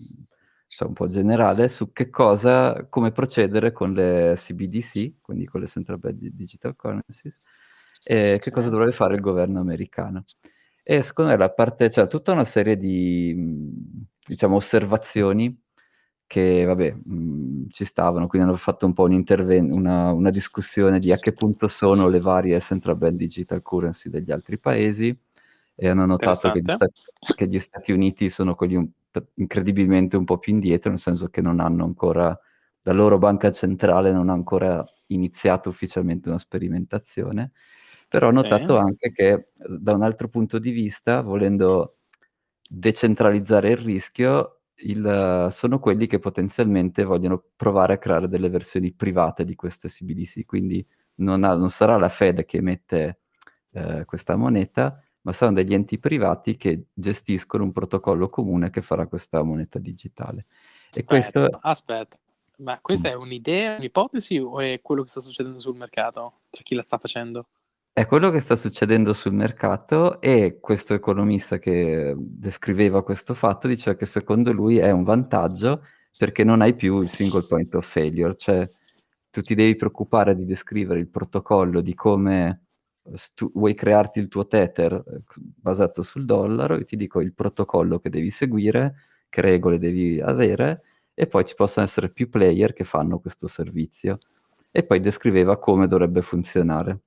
cioè 0.68 0.88
un 0.88 0.94
po' 0.94 1.08
generale, 1.08 1.70
su 1.70 1.92
che 1.92 2.10
cosa, 2.10 2.86
come 2.90 3.12
procedere 3.12 3.72
con 3.72 3.94
le 3.94 4.34
CBDC, 4.36 5.22
quindi 5.22 5.46
con 5.46 5.62
le 5.62 5.68
Central 5.68 6.00
Bank 6.00 6.16
Digital 6.18 6.76
Currencies, 6.76 7.38
e 8.04 8.38
che 8.42 8.52
cosa 8.52 8.70
dovrebbe 8.70 8.92
fare 8.94 9.16
il 9.16 9.22
governo 9.22 9.60
americano. 9.60 10.24
E 10.84 11.02
secondo 11.04 11.32
me 11.32 11.38
la 11.38 11.50
parte, 11.52 11.90
cioè 11.90 12.08
tutta 12.08 12.32
una 12.34 12.46
serie 12.46 12.78
di, 12.78 13.34
diciamo, 14.26 14.56
osservazioni 14.58 15.58
che, 16.28 16.66
vabbè, 16.66 16.92
mh, 16.94 17.68
ci 17.70 17.86
stavano, 17.86 18.28
quindi 18.28 18.48
hanno 18.48 18.58
fatto 18.58 18.86
un 18.86 18.94
po' 18.94 19.06
una, 19.06 20.12
una 20.12 20.30
discussione 20.30 21.00
di 21.00 21.12
a 21.12 21.18
che 21.18 21.34
punto 21.34 21.68
sono 21.68 22.10
le 22.10 22.20
varie 22.20 22.60
Central 22.60 22.98
Bank 22.98 23.16
Digital 23.16 23.62
Currency 23.62 24.10
degli 24.10 24.32
altri 24.32 24.58
paesi, 24.60 25.18
e 25.76 25.90
hanno 25.90 26.06
notato 26.06 26.52
che 26.52 26.62
gli, 26.62 26.70
Stati, 26.70 27.02
che 27.36 27.48
gli, 27.48 27.60
Stati, 27.60 27.92
Uniti 27.92 28.30
sono 28.30 28.56
quelli 28.56 28.76
un, 28.76 28.90
incredibilmente 29.36 30.16
un 30.16 30.24
po' 30.24 30.38
più 30.38 30.54
indietro, 30.54 30.90
nel 30.90 31.00
senso 31.00 31.28
che 31.28 31.42
non 31.42 31.60
hanno 31.60 31.84
ancora, 31.84 32.38
la 32.82 32.94
loro 32.94 33.18
banca 33.18 33.52
centrale 33.52 34.12
non 34.12 34.30
ha 34.30 34.34
ancora 34.34 34.84
iniziato 35.08 35.70
ufficialmente 35.70 36.30
una 36.30 36.40
sperimentazione, 36.40 37.52
però 38.08 38.30
ho 38.30 38.32
notato 38.32 38.76
sì. 38.76 38.82
anche 38.82 39.12
che 39.12 39.48
da 39.56 39.94
un 39.94 40.04
altro 40.04 40.30
punto 40.30 40.60
di 40.60 40.72
vista, 40.72 41.22
volendo 41.22 41.98
decentralizzare 42.68 43.70
il 43.70 43.78
rischio, 43.78 44.62
il, 44.80 45.48
sono 45.52 45.80
quelli 45.80 46.08
che 46.08 46.20
potenzialmente 46.20 47.04
vogliono 47.04 47.44
provare 47.56 47.94
a 47.94 47.98
creare 47.98 48.28
delle 48.28 48.50
versioni 48.50 48.94
private 48.94 49.46
di 49.46 49.56
queste 49.56 49.88
CBDC, 49.88 50.46
quindi 50.46 50.86
non, 51.16 51.44
ha, 51.44 51.56
non 51.56 51.70
sarà 51.70 51.98
la 51.98 52.10
Fed 52.10 52.46
che 52.46 52.58
emette 52.58 53.20
eh, 53.72 54.04
questa 54.06 54.36
moneta, 54.36 55.02
ma 55.26 55.34
saranno 55.34 55.58
degli 55.58 55.74
enti 55.74 55.98
privati 55.98 56.56
che 56.56 56.86
gestiscono 56.94 57.64
un 57.64 57.72
protocollo 57.72 58.30
comune 58.30 58.70
che 58.70 58.82
farà 58.82 59.08
questa 59.08 59.42
moneta 59.42 59.80
digitale. 59.80 60.46
Aspetta, 60.90 61.00
e 61.00 61.04
questo... 61.04 61.60
aspetta, 61.62 62.18
ma 62.58 62.80
questa 62.80 63.10
mm. 63.10 63.12
è 63.12 63.16
un'idea, 63.16 63.78
un'ipotesi 63.78 64.38
o 64.38 64.60
è 64.60 64.80
quello 64.82 65.02
che 65.02 65.10
sta 65.10 65.22
succedendo 65.22 65.58
sul 65.60 65.76
mercato 65.76 66.34
tra 66.52 66.62
chi 66.62 66.76
la 66.76 66.84
sta 66.84 67.00
facendo? 67.00 67.48
È 67.92 68.06
quello 68.06 68.30
che 68.30 68.40
sta 68.40 68.56
succedendo 68.56 69.14
sul 69.14 69.34
mercato 69.34 70.22
e 70.22 70.60
questo 70.62 70.94
economista 70.94 71.58
che 71.58 72.14
descriveva 72.16 73.04
questo 73.04 73.34
fatto 73.34 73.68
diceva 73.68 73.96
che 73.96 74.06
secondo 74.06 74.52
lui 74.52 74.78
è 74.78 74.92
un 74.92 75.04
vantaggio 75.04 75.82
perché 76.18 76.44
non 76.44 76.62
hai 76.62 76.76
più 76.76 77.02
il 77.02 77.10
single 77.10 77.46
point 77.48 77.74
of 77.74 77.90
failure, 77.90 78.36
cioè 78.38 78.64
tu 79.32 79.42
ti 79.42 79.56
devi 79.56 79.76
preoccupare 79.76 80.36
di 80.36 80.46
descrivere 80.46 81.00
il 81.00 81.08
protocollo 81.08 81.82
di 81.82 81.96
come 81.96 82.65
stu- 83.14 83.52
vuoi 83.54 83.74
crearti 83.74 84.20
il 84.20 84.28
tuo 84.28 84.48
Tether 84.48 84.94
eh, 84.94 85.22
basato 85.36 86.04
sul 86.04 86.26
dollaro, 86.26 86.78
io 86.78 86.86
ti 86.86 86.96
dico 86.96 87.22
il 87.22 87.34
protocollo 87.34 88.00
che 88.00 88.10
devi 88.10 88.30
seguire, 88.32 88.96
che 89.30 89.42
regole 89.42 89.80
devi 89.80 90.20
avere, 90.20 90.82
e 91.14 91.28
poi 91.28 91.46
ci 91.46 91.56
possono 91.56 91.86
essere 91.86 92.10
più 92.10 92.30
player 92.30 92.74
che 92.74 92.84
fanno 92.84 93.20
questo 93.20 93.48
servizio. 93.48 94.20
E 94.72 94.84
poi 94.84 95.00
descriveva 95.00 95.58
come 95.58 95.88
dovrebbe 95.88 96.22
funzionare. 96.22 97.00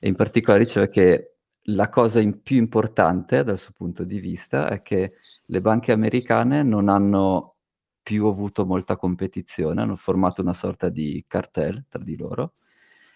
E 0.00 0.08
in 0.08 0.14
particolare 0.14 0.64
diceva 0.64 0.86
che 0.86 1.36
la 1.68 1.88
cosa 1.88 2.20
più 2.42 2.56
importante 2.56 3.42
dal 3.42 3.58
suo 3.58 3.72
punto 3.74 4.04
di 4.04 4.20
vista 4.20 4.68
è 4.68 4.82
che 4.82 5.14
le 5.46 5.60
banche 5.60 5.92
americane 5.92 6.62
non 6.62 6.88
hanno 6.88 7.56
più 8.02 8.26
avuto 8.26 8.64
molta 8.64 8.96
competizione, 8.96 9.82
hanno 9.82 9.96
formato 9.96 10.40
una 10.40 10.54
sorta 10.54 10.88
di 10.88 11.24
cartel 11.26 11.86
tra 11.88 12.02
di 12.02 12.16
loro 12.16 12.54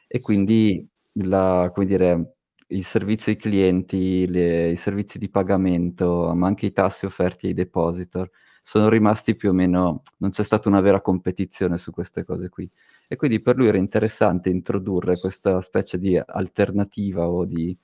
e 0.08 0.20
quindi 0.20 0.88
la, 1.14 1.70
come 1.72 1.86
dire, 1.86 2.34
il 2.68 2.84
servizio 2.84 3.32
ai 3.32 3.38
clienti, 3.38 4.26
le, 4.28 4.70
i 4.70 4.76
servizi 4.76 5.18
di 5.18 5.28
pagamento, 5.28 6.32
ma 6.34 6.46
anche 6.46 6.66
i 6.66 6.72
tassi 6.72 7.06
offerti 7.06 7.46
ai 7.48 7.54
depositor, 7.54 8.30
sono 8.62 8.88
rimasti 8.88 9.34
più 9.36 9.50
o 9.50 9.52
meno, 9.52 10.02
non 10.18 10.30
c'è 10.30 10.44
stata 10.44 10.68
una 10.68 10.80
vera 10.80 11.00
competizione 11.00 11.78
su 11.78 11.90
queste 11.90 12.24
cose 12.24 12.48
qui. 12.48 12.70
E 13.08 13.16
quindi 13.16 13.40
per 13.40 13.56
lui 13.56 13.66
era 13.68 13.78
interessante 13.78 14.50
introdurre 14.50 15.18
questa 15.18 15.60
specie 15.60 15.98
di 15.98 16.16
alternativa 16.24 17.28
o 17.28 17.44
di 17.44 17.76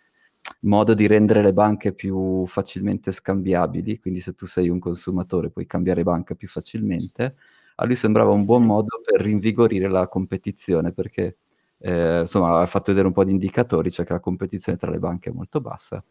modo 0.61 0.95
di 0.95 1.07
rendere 1.07 1.43
le 1.43 1.53
banche 1.53 1.93
più 1.93 2.47
facilmente 2.47 3.11
scambiabili, 3.13 3.99
quindi 3.99 4.21
se 4.21 4.35
tu 4.35 4.47
sei 4.47 4.69
un 4.69 4.79
consumatore 4.79 5.51
puoi 5.51 5.67
cambiare 5.67 6.03
banca 6.05 6.35
più 6.35 6.49
facilmente, 6.49 7.37
a 7.77 7.85
lui 7.85 7.97
sembrava 7.97 8.31
un 8.31 8.45
buon 8.45 8.65
modo 8.65 9.01
per 9.05 9.21
rinvigorire 9.21 9.89
la 9.89 10.07
competizione, 10.09 10.93
perché 10.93 11.39
eh, 11.79 12.21
insomma, 12.21 12.61
ha 12.61 12.67
fatto 12.67 12.87
vedere 12.91 13.07
un 13.07 13.13
po' 13.13 13.25
di 13.25 13.33
indicatori, 13.33 13.91
cioè 13.91 14.07
che 14.07 14.13
la 14.13 14.21
competizione 14.21 14.79
tra 14.79 14.91
le 14.91 14.99
banche 14.99 15.31
è 15.31 15.33
molto 15.33 15.61
bassa 15.61 16.03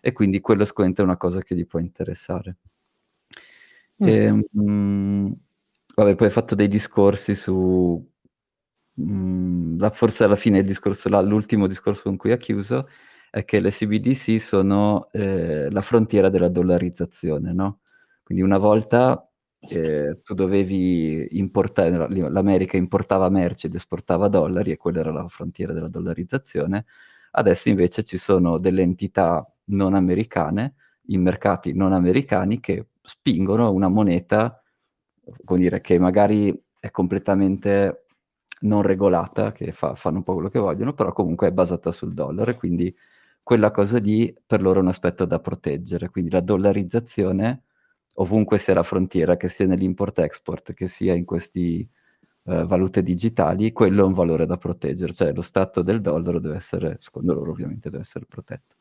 e 0.00 0.12
quindi 0.12 0.40
quello 0.40 0.64
sicuramente 0.66 1.00
è 1.02 1.04
una 1.04 1.16
cosa 1.16 1.40
che 1.42 1.54
gli 1.54 1.66
può 1.66 1.78
interessare. 1.80 2.56
Mm. 4.02 4.06
E, 4.08 4.12
ehm, 4.12 4.44
mh, 4.50 5.36
vabbè, 5.94 6.14
poi 6.14 6.26
ha 6.26 6.30
fatto 6.30 6.54
dei 6.54 6.68
discorsi 6.68 7.34
su... 7.34 8.06
Mh, 8.96 9.78
la, 9.78 9.90
forse 9.90 10.24
alla 10.24 10.36
fine 10.36 10.58
il 10.58 10.64
discorso, 10.66 11.08
la, 11.08 11.20
l'ultimo 11.20 11.66
discorso 11.66 12.02
con 12.04 12.16
cui 12.16 12.32
ha 12.32 12.36
chiuso 12.36 12.88
è 13.30 13.44
che 13.44 13.60
le 13.60 13.70
CBDC 13.70 14.40
sono 14.40 15.08
eh, 15.12 15.68
la 15.70 15.82
frontiera 15.82 16.28
della 16.28 16.48
dollarizzazione, 16.48 17.52
no? 17.52 17.80
Quindi 18.22 18.44
una 18.44 18.58
volta 18.58 19.28
eh, 19.68 20.20
tu 20.22 20.34
dovevi 20.34 21.38
importare, 21.38 22.08
l'America 22.30 22.76
importava 22.76 23.28
merci 23.28 23.66
ed 23.66 23.74
esportava 23.74 24.28
dollari 24.28 24.70
e 24.72 24.76
quella 24.76 25.00
era 25.00 25.12
la 25.12 25.28
frontiera 25.28 25.72
della 25.72 25.88
dollarizzazione. 25.88 26.86
Adesso 27.32 27.68
invece 27.68 28.02
ci 28.04 28.18
sono 28.18 28.58
delle 28.58 28.82
entità 28.82 29.46
non 29.66 29.94
americane, 29.94 30.74
in 31.08 31.22
mercati 31.22 31.72
non 31.72 31.92
americani, 31.92 32.60
che 32.60 32.88
spingono 33.02 33.70
una 33.72 33.88
moneta, 33.88 34.62
come 35.44 35.60
dire, 35.60 35.80
che 35.80 35.98
magari 35.98 36.56
è 36.78 36.90
completamente 36.90 38.06
non 38.60 38.82
regolata, 38.82 39.52
che 39.52 39.72
fa, 39.72 39.94
fanno 39.94 40.18
un 40.18 40.22
po' 40.22 40.34
quello 40.34 40.48
che 40.48 40.58
vogliono, 40.58 40.94
però 40.94 41.12
comunque 41.12 41.48
è 41.48 41.52
basata 41.52 41.92
sul 41.92 42.14
dollaro 42.14 42.50
e 42.50 42.54
quindi 42.56 42.94
quella 43.42 43.70
cosa 43.70 43.98
lì 43.98 44.34
per 44.46 44.62
loro 44.62 44.78
è 44.78 44.82
un 44.82 44.88
aspetto 44.88 45.24
da 45.24 45.38
proteggere. 45.40 46.08
Quindi 46.08 46.30
la 46.30 46.40
dollarizzazione 46.40 47.63
ovunque 48.14 48.58
sia 48.58 48.74
la 48.74 48.82
frontiera, 48.82 49.36
che 49.36 49.48
sia 49.48 49.66
nell'import-export, 49.66 50.72
che 50.72 50.88
sia 50.88 51.14
in 51.14 51.24
queste 51.24 51.88
uh, 52.42 52.64
valute 52.66 53.02
digitali, 53.02 53.72
quello 53.72 54.02
è 54.02 54.06
un 54.06 54.12
valore 54.12 54.46
da 54.46 54.56
proteggere, 54.56 55.12
cioè 55.12 55.32
lo 55.32 55.42
stato 55.42 55.82
del 55.82 56.00
dollaro 56.00 56.38
deve 56.38 56.56
essere, 56.56 56.96
secondo 57.00 57.34
loro 57.34 57.50
ovviamente, 57.50 57.90
deve 57.90 58.02
essere 58.02 58.26
protetto. 58.26 58.76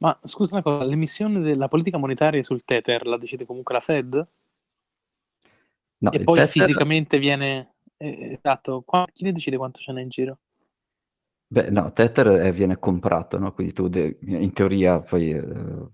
Ma 0.00 0.18
scusa 0.24 0.54
una 0.54 0.62
cosa, 0.62 0.84
l'emissione 0.84 1.40
della 1.40 1.68
politica 1.68 1.98
monetaria 1.98 2.42
sul 2.42 2.64
Tether 2.64 3.06
la 3.06 3.18
decide 3.18 3.44
comunque 3.44 3.74
la 3.74 3.80
Fed? 3.80 4.28
No, 5.98 6.10
e 6.12 6.22
poi 6.22 6.38
tether... 6.38 6.48
fisicamente 6.48 7.18
viene... 7.18 7.74
Eh, 7.98 8.32
esatto, 8.32 8.82
chi 9.12 9.24
ne 9.24 9.32
decide 9.32 9.58
quanto 9.58 9.78
ce 9.78 9.92
n'è 9.92 10.00
in 10.00 10.08
giro? 10.08 10.38
Beh, 11.52 11.68
no, 11.68 11.92
Tether 11.92 12.28
è, 12.28 12.52
viene 12.52 12.78
comprato, 12.78 13.36
no? 13.36 13.52
Quindi 13.52 13.72
tu 13.72 13.88
de- 13.88 14.18
in 14.20 14.52
teoria 14.52 15.00
poi 15.00 15.32
eh, 15.32 15.86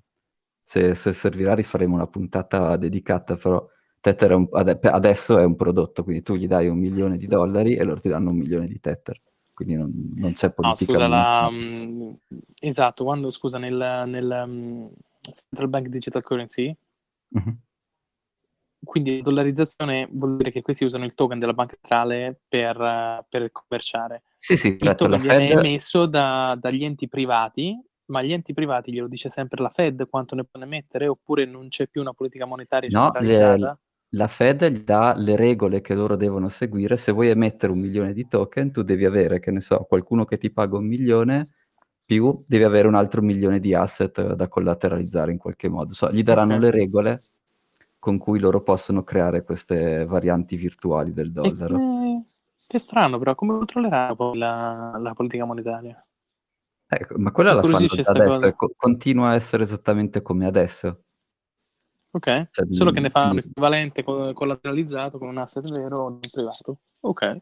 se, 0.68 0.96
se, 0.96 1.12
servirà 1.12 1.54
rifaremo 1.54 1.94
una 1.94 2.08
puntata 2.08 2.76
dedicata, 2.76 3.36
però 3.36 3.64
Tether 4.00 4.30
è 4.32 4.34
un, 4.34 4.48
adesso 4.50 5.38
è 5.38 5.44
un 5.44 5.54
prodotto, 5.54 6.02
quindi 6.02 6.24
tu 6.24 6.34
gli 6.34 6.48
dai 6.48 6.66
un 6.66 6.76
milione 6.76 7.18
di 7.18 7.28
dollari 7.28 7.76
e 7.76 7.84
loro 7.84 8.00
ti 8.00 8.08
danno 8.08 8.30
un 8.30 8.36
milione 8.36 8.66
di 8.66 8.80
Tether. 8.80 9.20
Quindi 9.54 9.76
non, 9.76 9.92
non 10.16 10.32
c'è 10.32 10.50
politica. 10.50 10.92
No, 10.92 10.98
scusa, 10.98 11.08
la, 11.08 11.46
um, 11.48 12.18
esatto, 12.58 13.04
quando 13.04 13.30
scusa 13.30 13.58
nel, 13.58 14.04
nel 14.08 14.42
um, 14.44 14.90
Central 15.20 15.68
Bank 15.68 15.86
Digital 15.86 16.22
Currency, 16.24 16.76
uh-huh. 17.28 17.56
quindi 18.82 19.22
dollarizzazione 19.22 20.08
vuol 20.10 20.36
dire 20.36 20.50
che 20.50 20.62
questi 20.62 20.84
usano 20.84 21.04
il 21.04 21.14
token 21.14 21.38
della 21.38 21.54
banca 21.54 21.76
centrale 21.80 22.40
per, 22.48 23.24
per 23.28 23.52
commerciare. 23.52 24.24
Sì, 24.36 24.56
sì, 24.56 24.66
il 24.66 24.78
certo, 24.80 25.04
token 25.04 25.20
viene 25.20 25.46
Fed... 25.46 25.58
emesso 25.58 26.06
da, 26.06 26.58
dagli 26.60 26.84
enti 26.84 27.08
privati, 27.08 27.80
ma 28.06 28.22
gli 28.22 28.32
enti 28.32 28.52
privati 28.52 28.92
glielo 28.92 29.08
dice 29.08 29.28
sempre 29.28 29.62
la 29.62 29.68
Fed 29.68 30.08
quanto 30.08 30.34
ne 30.34 30.44
può 30.44 30.60
emettere 30.60 31.08
oppure 31.08 31.44
non 31.44 31.68
c'è 31.68 31.88
più 31.88 32.00
una 32.00 32.12
politica 32.12 32.46
monetaria 32.46 32.88
no, 32.92 33.04
centralizzata? 33.04 33.56
Le, 33.56 33.78
la 34.10 34.28
Fed 34.28 34.64
gli 34.68 34.84
dà 34.84 35.14
le 35.16 35.36
regole 35.36 35.80
che 35.80 35.94
loro 35.94 36.16
devono 36.16 36.48
seguire. 36.48 36.96
Se 36.96 37.12
vuoi 37.12 37.28
emettere 37.28 37.72
un 37.72 37.80
milione 37.80 38.12
di 38.12 38.26
token, 38.28 38.70
tu 38.70 38.82
devi 38.82 39.04
avere, 39.04 39.40
che 39.40 39.50
ne 39.50 39.60
so, 39.60 39.84
qualcuno 39.88 40.24
che 40.24 40.38
ti 40.38 40.50
paga 40.50 40.76
un 40.76 40.86
milione, 40.86 41.48
più 42.04 42.42
devi 42.46 42.62
avere 42.62 42.86
un 42.86 42.94
altro 42.94 43.20
milione 43.20 43.58
di 43.58 43.74
asset 43.74 44.34
da 44.34 44.48
collateralizzare 44.48 45.32
in 45.32 45.38
qualche 45.38 45.68
modo. 45.68 45.92
So, 45.92 46.10
gli 46.10 46.22
daranno 46.22 46.54
okay. 46.54 46.64
le 46.64 46.70
regole 46.70 47.22
con 47.98 48.18
cui 48.18 48.38
loro 48.38 48.62
possono 48.62 49.02
creare 49.02 49.42
queste 49.42 50.04
varianti 50.04 50.54
virtuali 50.56 51.12
del 51.12 51.32
dollaro. 51.32 51.76
Che, 51.76 52.22
che 52.68 52.78
strano, 52.78 53.18
però, 53.18 53.34
come 53.34 53.54
controlleranno 53.54 54.14
poi 54.14 54.38
la, 54.38 54.96
la 54.98 55.14
politica 55.14 55.44
monetaria? 55.44 56.00
Eh, 56.88 57.04
ma 57.16 57.32
quella 57.32 57.52
la 57.52 57.62
fanno 57.62 57.78
adesso, 57.78 58.52
co- 58.54 58.72
continua 58.76 59.30
a 59.30 59.34
essere 59.34 59.64
esattamente 59.64 60.22
come 60.22 60.46
adesso. 60.46 61.02
Ok, 62.12 62.48
cioè, 62.50 62.64
solo 62.70 62.92
che 62.92 63.00
ne 63.00 63.10
fa 63.10 63.30
un 63.30 63.38
equivalente 63.38 64.02
collateralizzato 64.04 65.18
con 65.18 65.28
un 65.28 65.36
asset 65.38 65.68
vero 65.68 66.18
privato. 66.30 66.78
Ok. 67.00 67.40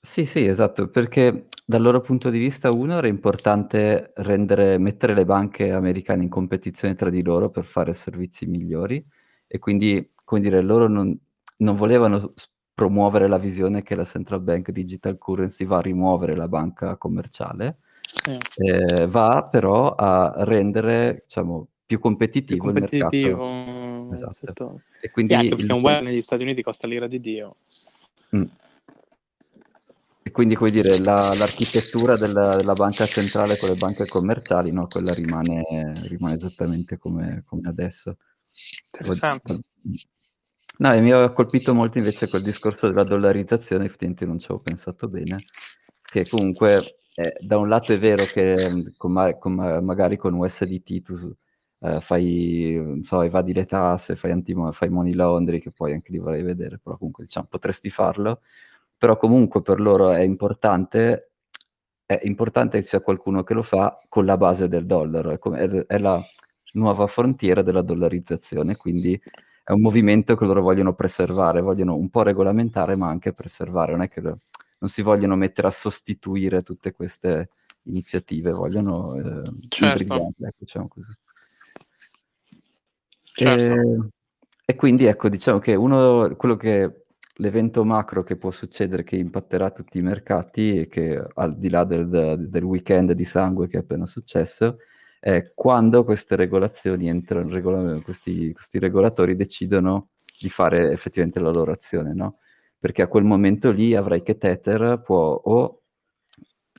Sì, 0.00 0.24
sì, 0.24 0.44
esatto, 0.46 0.88
perché 0.88 1.48
dal 1.64 1.82
loro 1.82 2.00
punto 2.00 2.30
di 2.30 2.38
vista, 2.38 2.70
uno, 2.70 2.96
era 2.98 3.08
importante 3.08 4.12
rendere, 4.16 4.78
mettere 4.78 5.14
le 5.14 5.24
banche 5.24 5.72
americane 5.72 6.22
in 6.22 6.28
competizione 6.28 6.94
tra 6.94 7.10
di 7.10 7.22
loro 7.22 7.50
per 7.50 7.64
fare 7.64 7.92
servizi 7.92 8.46
migliori 8.46 9.04
e 9.48 9.58
quindi, 9.58 10.12
come 10.24 10.40
dire, 10.40 10.60
loro 10.60 10.86
non, 10.86 11.18
non 11.58 11.74
volevano 11.76 12.34
promuovere 12.72 13.26
la 13.26 13.38
visione 13.38 13.82
che 13.82 13.96
la 13.96 14.04
central 14.04 14.42
bank 14.42 14.70
digital 14.70 15.18
currency 15.18 15.64
va 15.64 15.78
a 15.78 15.80
rimuovere 15.80 16.36
la 16.36 16.46
banca 16.46 16.96
commerciale. 16.96 17.78
Eh, 18.56 19.06
va 19.06 19.48
però 19.50 19.94
a 19.94 20.34
rendere, 20.38 21.24
diciamo, 21.26 21.68
più 21.86 21.98
competitivo, 21.98 22.64
più 22.64 22.72
competitivo 22.72 23.44
il 23.44 24.08
mercato. 24.08 24.12
Esatto. 24.12 24.80
E 25.00 25.10
quindi 25.10 25.32
sì, 25.32 25.36
anche 25.38 25.48
perché 25.50 25.64
il... 25.64 25.72
un 25.72 25.82
web 25.82 26.02
negli 26.02 26.20
Stati 26.20 26.42
Uniti 26.42 26.62
costa 26.62 26.86
l'ira 26.86 27.06
di 27.06 27.20
Dio. 27.20 27.54
Mm. 28.36 28.44
E 30.22 30.30
quindi, 30.32 30.56
come 30.56 30.70
dire, 30.70 30.98
la, 30.98 31.32
l'architettura 31.34 32.16
della, 32.16 32.56
della, 32.56 32.72
banca 32.72 33.06
centrale 33.06 33.56
con 33.56 33.68
le 33.68 33.76
banche 33.76 34.06
commerciali, 34.06 34.72
no, 34.72 34.88
quella 34.88 35.14
rimane, 35.14 35.92
rimane 36.08 36.34
esattamente 36.34 36.98
come, 36.98 37.44
come, 37.46 37.68
adesso. 37.68 38.16
Interessante. 38.90 39.60
No, 40.78 40.92
e 40.92 41.00
mi 41.00 41.12
ha 41.12 41.30
colpito 41.30 41.72
molto 41.72 41.98
invece 41.98 42.28
quel 42.28 42.42
discorso 42.42 42.88
della 42.88 43.04
dollarizzazione, 43.04 43.84
effettivamente 43.84 44.26
non 44.26 44.38
ci 44.40 44.46
avevo 44.46 44.62
pensato 44.62 45.08
bene, 45.08 45.44
che 46.02 46.28
comunque 46.28 46.98
eh, 47.16 47.36
da 47.40 47.56
un 47.56 47.68
lato 47.68 47.92
è 47.92 47.98
vero 47.98 48.24
che 48.24 48.92
con, 48.96 49.36
con, 49.38 49.54
magari 49.54 50.16
con 50.16 50.34
USDT 50.34 51.02
tu 51.02 51.34
eh, 51.80 52.00
fai, 52.00 52.74
non 52.74 53.02
so, 53.02 53.22
evadi 53.22 53.52
le 53.52 53.64
tasse, 53.66 54.16
fai, 54.16 54.30
anti, 54.32 54.54
fai 54.72 54.88
money 54.88 55.12
laundry, 55.14 55.58
che 55.60 55.70
poi 55.70 55.92
anche 55.92 56.12
li 56.12 56.18
vorrei 56.18 56.42
vedere, 56.42 56.78
però 56.78 56.96
comunque 56.96 57.24
diciamo 57.24 57.46
potresti 57.48 57.90
farlo, 57.90 58.40
però 58.96 59.16
comunque 59.16 59.62
per 59.62 59.80
loro 59.80 60.10
è 60.10 60.20
importante, 60.20 61.32
è 62.04 62.20
importante 62.22 62.78
che 62.80 62.84
sia 62.86 63.00
qualcuno 63.00 63.42
che 63.42 63.54
lo 63.54 63.62
fa 63.62 63.98
con 64.08 64.24
la 64.24 64.36
base 64.36 64.68
del 64.68 64.86
dollaro, 64.86 65.30
è, 65.30 65.38
come, 65.38 65.58
è, 65.60 65.68
è 65.86 65.98
la 65.98 66.22
nuova 66.72 67.06
frontiera 67.06 67.62
della 67.62 67.82
dollarizzazione, 67.82 68.76
quindi 68.76 69.20
è 69.64 69.72
un 69.72 69.80
movimento 69.80 70.36
che 70.36 70.44
loro 70.44 70.62
vogliono 70.62 70.94
preservare, 70.94 71.60
vogliono 71.60 71.96
un 71.96 72.08
po' 72.10 72.22
regolamentare 72.22 72.96
ma 72.96 73.08
anche 73.08 73.32
preservare, 73.32 73.92
non 73.92 74.02
è 74.02 74.08
che 74.08 74.20
non 74.78 74.90
si 74.90 75.02
vogliono 75.02 75.36
mettere 75.36 75.68
a 75.68 75.70
sostituire 75.70 76.62
tutte 76.62 76.92
queste 76.92 77.48
iniziative, 77.82 78.50
vogliono 78.50 79.14
eh, 79.14 79.50
certo. 79.68 80.32
ecco, 80.38 80.56
diciamo 80.58 80.88
così. 80.88 81.12
Certo. 83.22 83.74
E, 83.74 84.08
e 84.64 84.74
quindi 84.74 85.04
ecco, 85.04 85.28
diciamo 85.28 85.58
che 85.58 85.74
uno, 85.74 86.34
quello 86.36 86.56
che 86.56 87.06
l'evento 87.36 87.84
macro 87.84 88.22
che 88.22 88.36
può 88.36 88.50
succedere, 88.50 89.04
che 89.04 89.16
impatterà 89.16 89.70
tutti 89.70 89.98
i 89.98 90.02
mercati 90.02 90.80
e 90.80 90.88
che 90.88 91.22
al 91.34 91.56
di 91.58 91.68
là 91.68 91.84
del, 91.84 92.48
del 92.48 92.62
weekend 92.62 93.12
di 93.12 93.24
sangue 93.24 93.68
che 93.68 93.76
è 93.76 93.80
appena 93.80 94.06
successo, 94.06 94.78
è 95.20 95.52
quando 95.54 96.04
queste 96.04 96.36
regolazioni 96.36 97.08
entrano, 97.08 97.50
regola, 97.50 98.00
questi, 98.00 98.52
questi, 98.52 98.78
regolatori 98.78 99.36
decidono 99.36 100.10
di 100.38 100.48
fare 100.48 100.92
effettivamente 100.92 101.40
la 101.40 101.50
loro 101.50 101.72
azione, 101.72 102.12
no? 102.14 102.38
Perché 102.78 103.02
a 103.02 103.08
quel 103.08 103.24
momento 103.24 103.70
lì 103.70 103.94
avrai 103.94 104.22
che 104.22 104.36
Tether 104.36 105.00
può 105.02 105.32
o, 105.32 105.82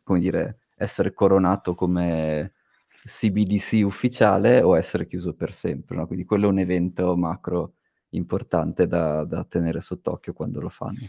come 0.04 0.20
dire, 0.20 0.60
essere 0.76 1.14
coronato 1.14 1.76
come 1.76 2.54
CBDC 2.88 3.84
ufficiale 3.84 4.62
o 4.62 4.78
essere 4.78 5.08
chiuso 5.08 5.34
per 5.34 5.52
sempre. 5.52 5.96
No? 5.96 6.08
Quindi 6.08 6.26
quello 6.26 6.48
è 6.48 6.52
un 6.52 6.60
evento 6.60 7.16
macro 7.16 7.74
importante 8.10 8.88
da, 8.88 9.24
da 9.26 9.44
tenere 9.44 9.82
sott'occhio 9.82 10.34
quando 10.34 10.62
lo 10.62 10.70
fanno. 10.70 11.08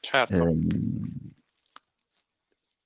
Certo. 0.00 0.44
Ehm, 0.44 1.32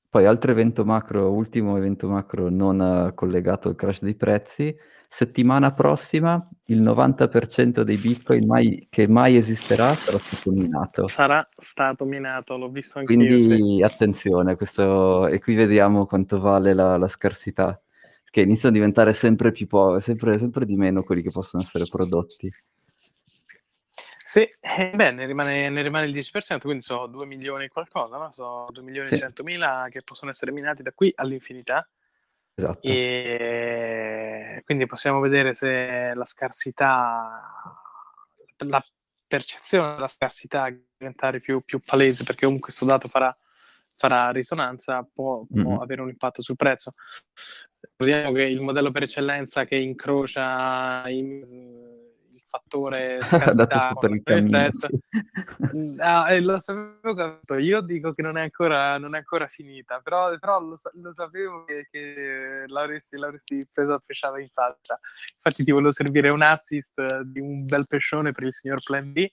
poi 0.08 0.26
altro 0.26 0.50
evento 0.50 0.84
macro, 0.84 1.30
ultimo 1.30 1.76
evento 1.76 2.08
macro 2.08 2.48
non 2.48 3.12
collegato 3.14 3.68
al 3.68 3.76
crash 3.76 4.02
dei 4.02 4.16
prezzi, 4.16 4.74
settimana 5.12 5.73
prossima 5.73 6.49
il 6.66 6.81
90% 6.81 7.81
dei 7.81 7.96
bitcoin 7.96 8.46
mai, 8.46 8.87
che 8.88 9.09
mai 9.09 9.37
esisterà 9.37 9.92
sarà 9.96 10.20
stato 10.20 10.53
minato. 10.53 11.09
Sarà 11.09 11.46
stato 11.57 12.05
minato, 12.05 12.57
l'ho 12.57 12.68
visto 12.68 13.01
anche 13.01 13.12
Quindi 13.16 13.57
sì. 13.57 13.83
attenzione, 13.83 14.55
questo, 14.55 15.27
e 15.27 15.40
qui 15.40 15.57
vediamo 15.57 16.07
quanto 16.07 16.38
vale 16.38 16.75
la, 16.75 16.96
la 16.96 17.09
scarsità 17.09 17.83
che 18.31 18.42
iniziano 18.42 18.68
a 18.68 18.79
diventare 18.79 19.12
sempre 19.12 19.51
più 19.51 19.66
poveri, 19.66 20.01
sempre, 20.01 20.38
sempre 20.38 20.64
di 20.64 20.77
meno 20.77 21.03
quelli 21.03 21.23
che 21.23 21.33
possono 21.33 21.64
essere 21.64 21.87
prodotti. 21.90 22.49
Sì, 24.25 24.49
eh, 24.61 24.92
beh, 24.94 25.11
ne 25.11 25.27
rimane, 25.27 25.68
ne 25.70 25.83
rimane, 25.83 26.07
il 26.07 26.14
10%, 26.14 26.61
quindi 26.61 26.85
sono 26.85 27.09
2 27.09 27.27
milioni 27.27 27.64
e 27.64 27.68
qualcosa, 27.68 28.16
no? 28.16 28.31
Sono 28.31 28.66
2 28.70 28.83
milioni 28.85 29.09
e 29.09 29.14
sì. 29.16 29.18
100 29.18 29.42
mila 29.42 29.88
che 29.90 30.03
possono 30.03 30.31
essere 30.31 30.53
minati 30.53 30.85
da 30.85 30.92
qui 30.92 31.12
all'infinità. 31.16 31.85
Esatto. 32.54 32.86
E 32.86 34.62
quindi 34.64 34.86
possiamo 34.86 35.20
vedere 35.20 35.54
se 35.54 36.12
la 36.14 36.24
scarsità, 36.24 37.42
la 38.58 38.84
percezione 39.26 39.94
della 39.94 40.08
scarsità 40.08 40.68
diventare 40.98 41.40
più, 41.40 41.62
più 41.62 41.80
palese, 41.80 42.24
perché 42.24 42.44
comunque 42.44 42.68
questo 42.68 42.84
dato 42.84 43.08
farà 43.08 43.36
farà 44.00 44.30
risonanza 44.30 45.02
può, 45.02 45.44
può 45.44 45.60
mm-hmm. 45.60 45.80
avere 45.80 46.00
un 46.00 46.08
impatto 46.08 46.40
sul 46.40 46.56
prezzo. 46.56 46.92
Ricordiamo 47.96 48.32
che 48.32 48.44
il 48.44 48.60
modello 48.60 48.90
per 48.90 49.02
eccellenza 49.02 49.66
che 49.66 49.76
incrocia 49.76 51.06
in, 51.08 51.26
il 51.26 51.79
fattore 52.50 53.20
il 54.12 54.22
prezzo, 54.50 54.88
ah, 55.98 56.38
lo 56.40 56.58
sapevo 56.58 57.14
capito. 57.14 57.54
Io 57.54 57.80
dico 57.80 58.12
che 58.12 58.22
non 58.22 58.36
è 58.36 58.42
ancora, 58.42 58.98
non 58.98 59.14
è 59.14 59.18
ancora 59.18 59.46
finita, 59.46 60.00
però, 60.02 60.36
però 60.38 60.60
lo, 60.60 60.76
lo, 60.94 61.12
sapevo 61.12 61.64
che, 61.64 61.86
che 61.90 62.64
l'avresti, 62.66 63.16
l'avresti 63.16 63.66
presa 63.72 64.02
pesciata 64.04 64.40
in 64.40 64.48
faccia. 64.52 64.98
Infatti 65.36 65.64
ti 65.64 65.70
volevo 65.70 65.92
servire 65.92 66.28
un 66.28 66.42
assist 66.42 67.20
di 67.20 67.38
un 67.38 67.64
bel 67.64 67.86
pescione 67.86 68.32
per 68.32 68.44
il 68.44 68.54
signor 68.54 68.82
Plan 68.82 69.12
B 69.12 69.26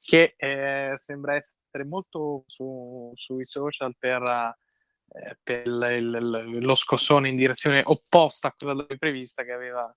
che 0.00 0.34
eh, 0.36 0.92
sembra 0.94 1.34
essere 1.34 1.84
molto 1.84 2.44
su, 2.46 3.12
sui 3.14 3.44
social 3.44 3.94
per, 3.98 4.22
eh, 4.22 5.38
per 5.42 5.66
il, 5.66 5.90
il, 5.90 6.58
lo 6.64 6.74
scossone 6.74 7.28
in 7.28 7.36
direzione 7.36 7.82
opposta 7.84 8.48
a 8.48 8.54
quella 8.56 8.86
prevista 8.98 9.42
che 9.42 9.52
aveva 9.52 9.94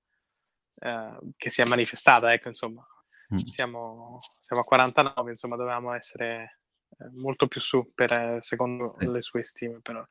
eh, 0.81 1.17
che 1.37 1.49
si 1.49 1.61
è 1.61 1.65
manifestata, 1.65 2.33
ecco, 2.33 2.47
insomma. 2.47 2.85
Mm. 3.33 3.37
Siamo, 3.47 4.19
siamo, 4.39 4.61
a 4.63 4.65
49, 4.65 5.31
insomma, 5.31 5.55
dovevamo 5.55 5.93
essere 5.93 6.59
eh, 6.97 7.09
molto 7.13 7.47
più 7.47 7.61
su, 7.61 7.93
per, 7.93 8.37
secondo 8.41 8.95
le 8.97 9.21
sue 9.21 9.43
stime, 9.43 9.79
però. 9.81 10.05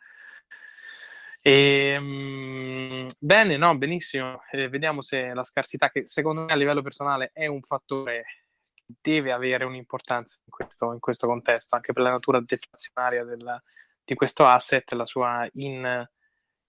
E, 1.42 1.96
um, 1.98 3.08
bene, 3.18 3.56
no, 3.56 3.76
benissimo. 3.76 4.42
Eh, 4.50 4.68
vediamo 4.68 5.00
se 5.00 5.34
la 5.34 5.42
scarsità, 5.42 5.90
che 5.90 6.06
secondo 6.06 6.42
me 6.42 6.52
a 6.52 6.56
livello 6.56 6.82
personale 6.82 7.30
è 7.32 7.46
un 7.46 7.62
fattore 7.62 8.24
che 8.74 8.94
deve 9.00 9.32
avere 9.32 9.64
un'importanza 9.64 10.36
in 10.44 10.52
questo, 10.52 10.92
in 10.92 11.00
questo 11.00 11.26
contesto, 11.26 11.74
anche 11.74 11.92
per 11.92 12.02
la 12.02 12.10
natura 12.10 12.40
deflazionaria 12.40 13.24
del, 13.24 13.62
di 14.04 14.14
questo 14.14 14.46
asset, 14.46 14.92
la 14.92 15.06
sua 15.06 15.48
in, 15.54 16.08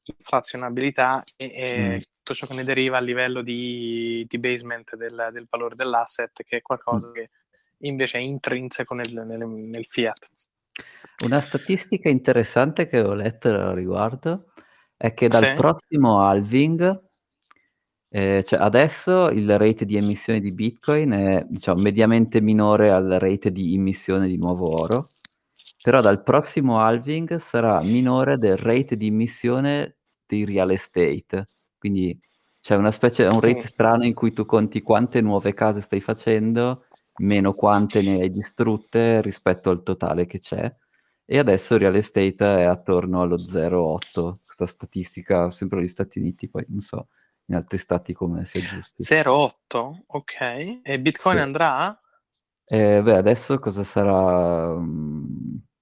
inflazionabilità 0.04 1.24
e, 1.36 1.52
e 1.54 1.78
mm. 1.80 2.00
tutto 2.18 2.34
ciò 2.34 2.48
che 2.48 2.56
ne 2.56 2.64
deriva 2.64 2.98
a 2.98 3.02
livello 3.02 3.42
di, 3.42 4.26
di 4.28 4.38
basement 4.40 4.96
del, 4.96 5.30
del, 5.32 5.48
valore 5.50 5.76
dell'asset, 5.76 6.44
che 6.44 6.58
è 6.58 6.62
qualcosa 6.62 7.10
mm. 7.10 7.14
che 7.14 7.30
invece 7.80 8.18
è 8.18 8.22
intrinseco 8.22 8.94
nel, 8.94 9.14
nel, 9.14 9.48
nel 9.48 9.86
fiat. 9.86 10.30
Una 11.24 11.42
statistica 11.42 12.10
interessante 12.10 12.88
che 12.88 13.02
ho 13.02 13.14
letto 13.14 13.50
al 13.50 13.76
riguardo 13.76 14.52
è 14.98 15.14
che 15.14 15.28
dal 15.28 15.44
sì. 15.44 15.54
prossimo 15.56 16.22
halving, 16.22 17.10
eh, 18.10 18.44
cioè 18.44 18.60
adesso 18.60 19.30
il 19.30 19.58
rate 19.58 19.86
di 19.86 19.98
emissione 19.98 20.40
di 20.40 20.52
Bitcoin 20.52 21.12
è 21.12 21.46
diciamo, 21.48 21.82
mediamente 21.82 22.42
minore 22.42 22.92
al 22.92 23.18
rate 23.20 23.52
di 23.52 23.74
emissione 23.74 24.28
di 24.28 24.38
nuovo 24.38 24.80
oro, 24.80 25.10
però 25.82 26.02
dal 26.02 26.24
prossimo 26.24 26.80
halving 26.80 27.38
sarà 27.38 27.82
minore 27.82 28.38
del 28.38 28.58
rate 28.58 28.98
di 28.98 29.08
emissione 29.08 29.98
di 30.26 30.46
real 30.46 30.72
estate. 30.72 31.48
Quindi 31.78 32.20
c'è 32.60 32.76
una 32.76 32.92
specie, 32.92 33.26
un 33.26 33.40
rate 33.40 33.68
strano 33.68 34.06
in 34.06 34.14
cui 34.14 34.34
tu 34.34 34.46
conti 34.46 34.82
quante 34.82 35.22
nuove 35.22 35.54
case 35.54 35.82
stai 35.82 36.02
facendo, 36.02 36.86
meno 37.18 37.54
quante 37.54 38.02
ne 38.02 38.22
hai 38.22 38.30
distrutte 38.30 39.22
rispetto 39.22 39.70
al 39.70 39.84
totale 39.84 40.26
che 40.26 40.40
c'è 40.40 40.74
e 41.32 41.40
adesso 41.40 41.78
real 41.78 41.96
estate 41.96 42.58
è 42.58 42.64
attorno 42.64 43.22
allo 43.22 43.38
0,8, 43.38 44.40
questa 44.44 44.68
statistica 44.68 45.50
sempre 45.50 45.80
negli 45.80 45.88
Stati 45.88 46.20
Uniti, 46.20 46.50
poi 46.50 46.66
non 46.68 46.82
so 46.82 47.08
in 47.46 47.56
altri 47.56 47.78
stati 47.78 48.12
come 48.12 48.44
sia 48.44 48.60
giusto. 48.60 49.02
0,8? 49.02 50.04
Ok, 50.08 50.82
e 50.84 51.00
Bitcoin 51.00 51.38
sì. 51.38 51.42
andrà? 51.42 51.98
Eh, 52.66 53.02
beh, 53.02 53.16
adesso 53.16 53.60
cosa 53.60 53.86
sarà? 53.86 54.78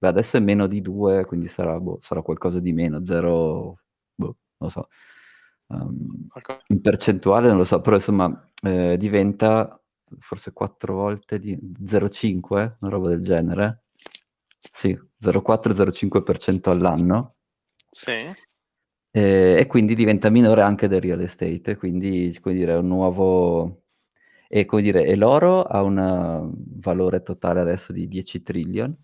Beh, 0.00 0.08
adesso 0.08 0.38
è 0.38 0.40
meno 0.40 0.66
di 0.66 0.80
2, 0.80 1.26
quindi 1.26 1.46
sarà, 1.46 1.78
boh, 1.78 1.98
sarà 2.00 2.22
qualcosa 2.22 2.58
di 2.58 2.72
meno, 2.72 3.04
0, 3.04 3.80
boh, 4.14 4.26
non 4.26 4.34
lo 4.56 4.68
so. 4.70 4.88
Um, 5.66 6.26
in 6.68 6.80
percentuale 6.80 7.48
non 7.48 7.58
lo 7.58 7.64
so, 7.64 7.82
però 7.82 7.96
insomma 7.96 8.50
eh, 8.62 8.96
diventa 8.96 9.78
forse 10.20 10.52
4 10.54 10.94
volte 10.94 11.38
di 11.38 11.54
0,5, 11.84 12.76
una 12.80 12.90
roba 12.90 13.10
del 13.10 13.20
genere. 13.20 13.82
Sì, 14.72 14.98
0,4-0,5% 15.20 16.70
all'anno. 16.70 17.34
Sì. 17.90 18.12
E, 19.10 19.56
e, 19.58 19.66
quindi 19.66 19.94
diventa 19.94 20.30
minore 20.30 20.62
anche 20.62 20.88
del 20.88 21.02
real 21.02 21.20
estate, 21.20 21.76
quindi 21.76 22.36
come 22.40 22.54
dire, 22.54 22.74
un 22.74 22.88
nuovo... 22.88 23.82
E, 24.48 24.64
come 24.64 24.80
dire, 24.80 25.04
e 25.04 25.14
l'oro 25.14 25.62
ha 25.62 25.82
un 25.82 26.52
valore 26.78 27.22
totale 27.22 27.60
adesso 27.60 27.92
di 27.92 28.08
10 28.08 28.42
trillion 28.42 28.96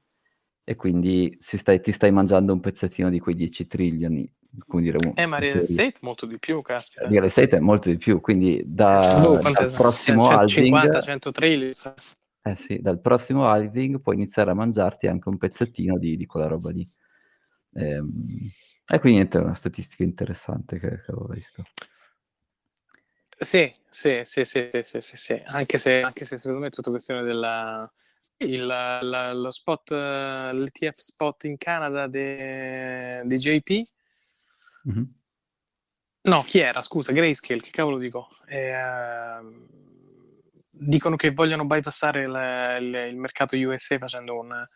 e 0.68 0.74
quindi 0.74 1.36
stai, 1.38 1.80
ti 1.80 1.92
stai 1.92 2.10
mangiando 2.10 2.52
un 2.52 2.58
pezzettino 2.58 3.08
di 3.08 3.20
quei 3.20 3.36
10 3.36 3.68
trillion. 3.68 4.28
Come 4.66 4.82
dire, 4.82 4.98
eh, 5.14 5.26
ma 5.26 5.38
real 5.38 5.58
estate 5.58 5.98
molto 6.00 6.26
di 6.26 6.40
più, 6.40 6.60
caspita. 6.60 7.06
Real 7.06 7.24
estate 7.24 7.58
è 7.58 7.60
molto 7.60 7.88
di 7.88 7.98
più, 7.98 8.20
quindi 8.20 8.64
da, 8.66 9.28
oh, 9.28 9.38
dal 9.38 9.70
prossimo 9.70 10.28
150, 10.28 11.02
100 11.02 11.30
trillion. 11.30 11.72
Eh 12.42 12.56
sì, 12.56 12.80
dal 12.80 13.00
prossimo 13.00 13.48
halving 13.48 14.00
puoi 14.00 14.16
iniziare 14.16 14.50
a 14.50 14.54
mangiarti 14.54 15.06
anche 15.06 15.28
un 15.28 15.38
pezzettino 15.38 15.98
di, 15.98 16.16
di 16.16 16.26
quella 16.26 16.48
roba 16.48 16.70
lì. 16.70 16.84
Ehm, 17.74 18.50
e 18.88 18.98
quindi 18.98 19.18
niente, 19.18 19.38
è 19.38 19.42
una 19.42 19.54
statistica 19.54 20.02
interessante 20.02 20.80
che, 20.80 20.88
che 20.88 21.12
avevo 21.12 21.28
visto. 21.28 21.62
Sì, 23.38 23.72
sì, 23.88 24.22
sì, 24.24 24.44
sì, 24.44 24.68
sì, 24.82 25.00
sì, 25.00 25.16
sì. 25.16 25.42
Anche, 25.44 25.78
se, 25.78 26.00
anche 26.00 26.24
se 26.24 26.38
secondo 26.38 26.58
me 26.58 26.66
è 26.68 26.70
tutta 26.70 26.90
questione 26.90 27.22
della... 27.22 27.88
Il, 28.38 28.66
la, 28.66 29.32
lo 29.32 29.50
spot, 29.50 29.90
l'ETF 29.90 30.98
spot 30.98 31.44
in 31.44 31.56
Canada 31.56 32.06
di 32.06 33.36
JP. 33.36 33.88
Mm-hmm. 34.88 35.04
No, 36.22 36.42
chi 36.42 36.58
era? 36.58 36.82
Scusa, 36.82 37.12
Grayscale, 37.12 37.60
che 37.60 37.70
cavolo 37.70 37.98
dico? 37.98 38.28
Eh, 38.46 38.74
dicono 40.70 41.16
che 41.16 41.30
vogliono 41.30 41.64
bypassare 41.64 42.22
il, 42.24 42.84
il, 42.84 42.94
il 43.10 43.16
mercato 43.16 43.56
USA 43.56 43.98
facendo 43.98 44.38
un... 44.38 44.66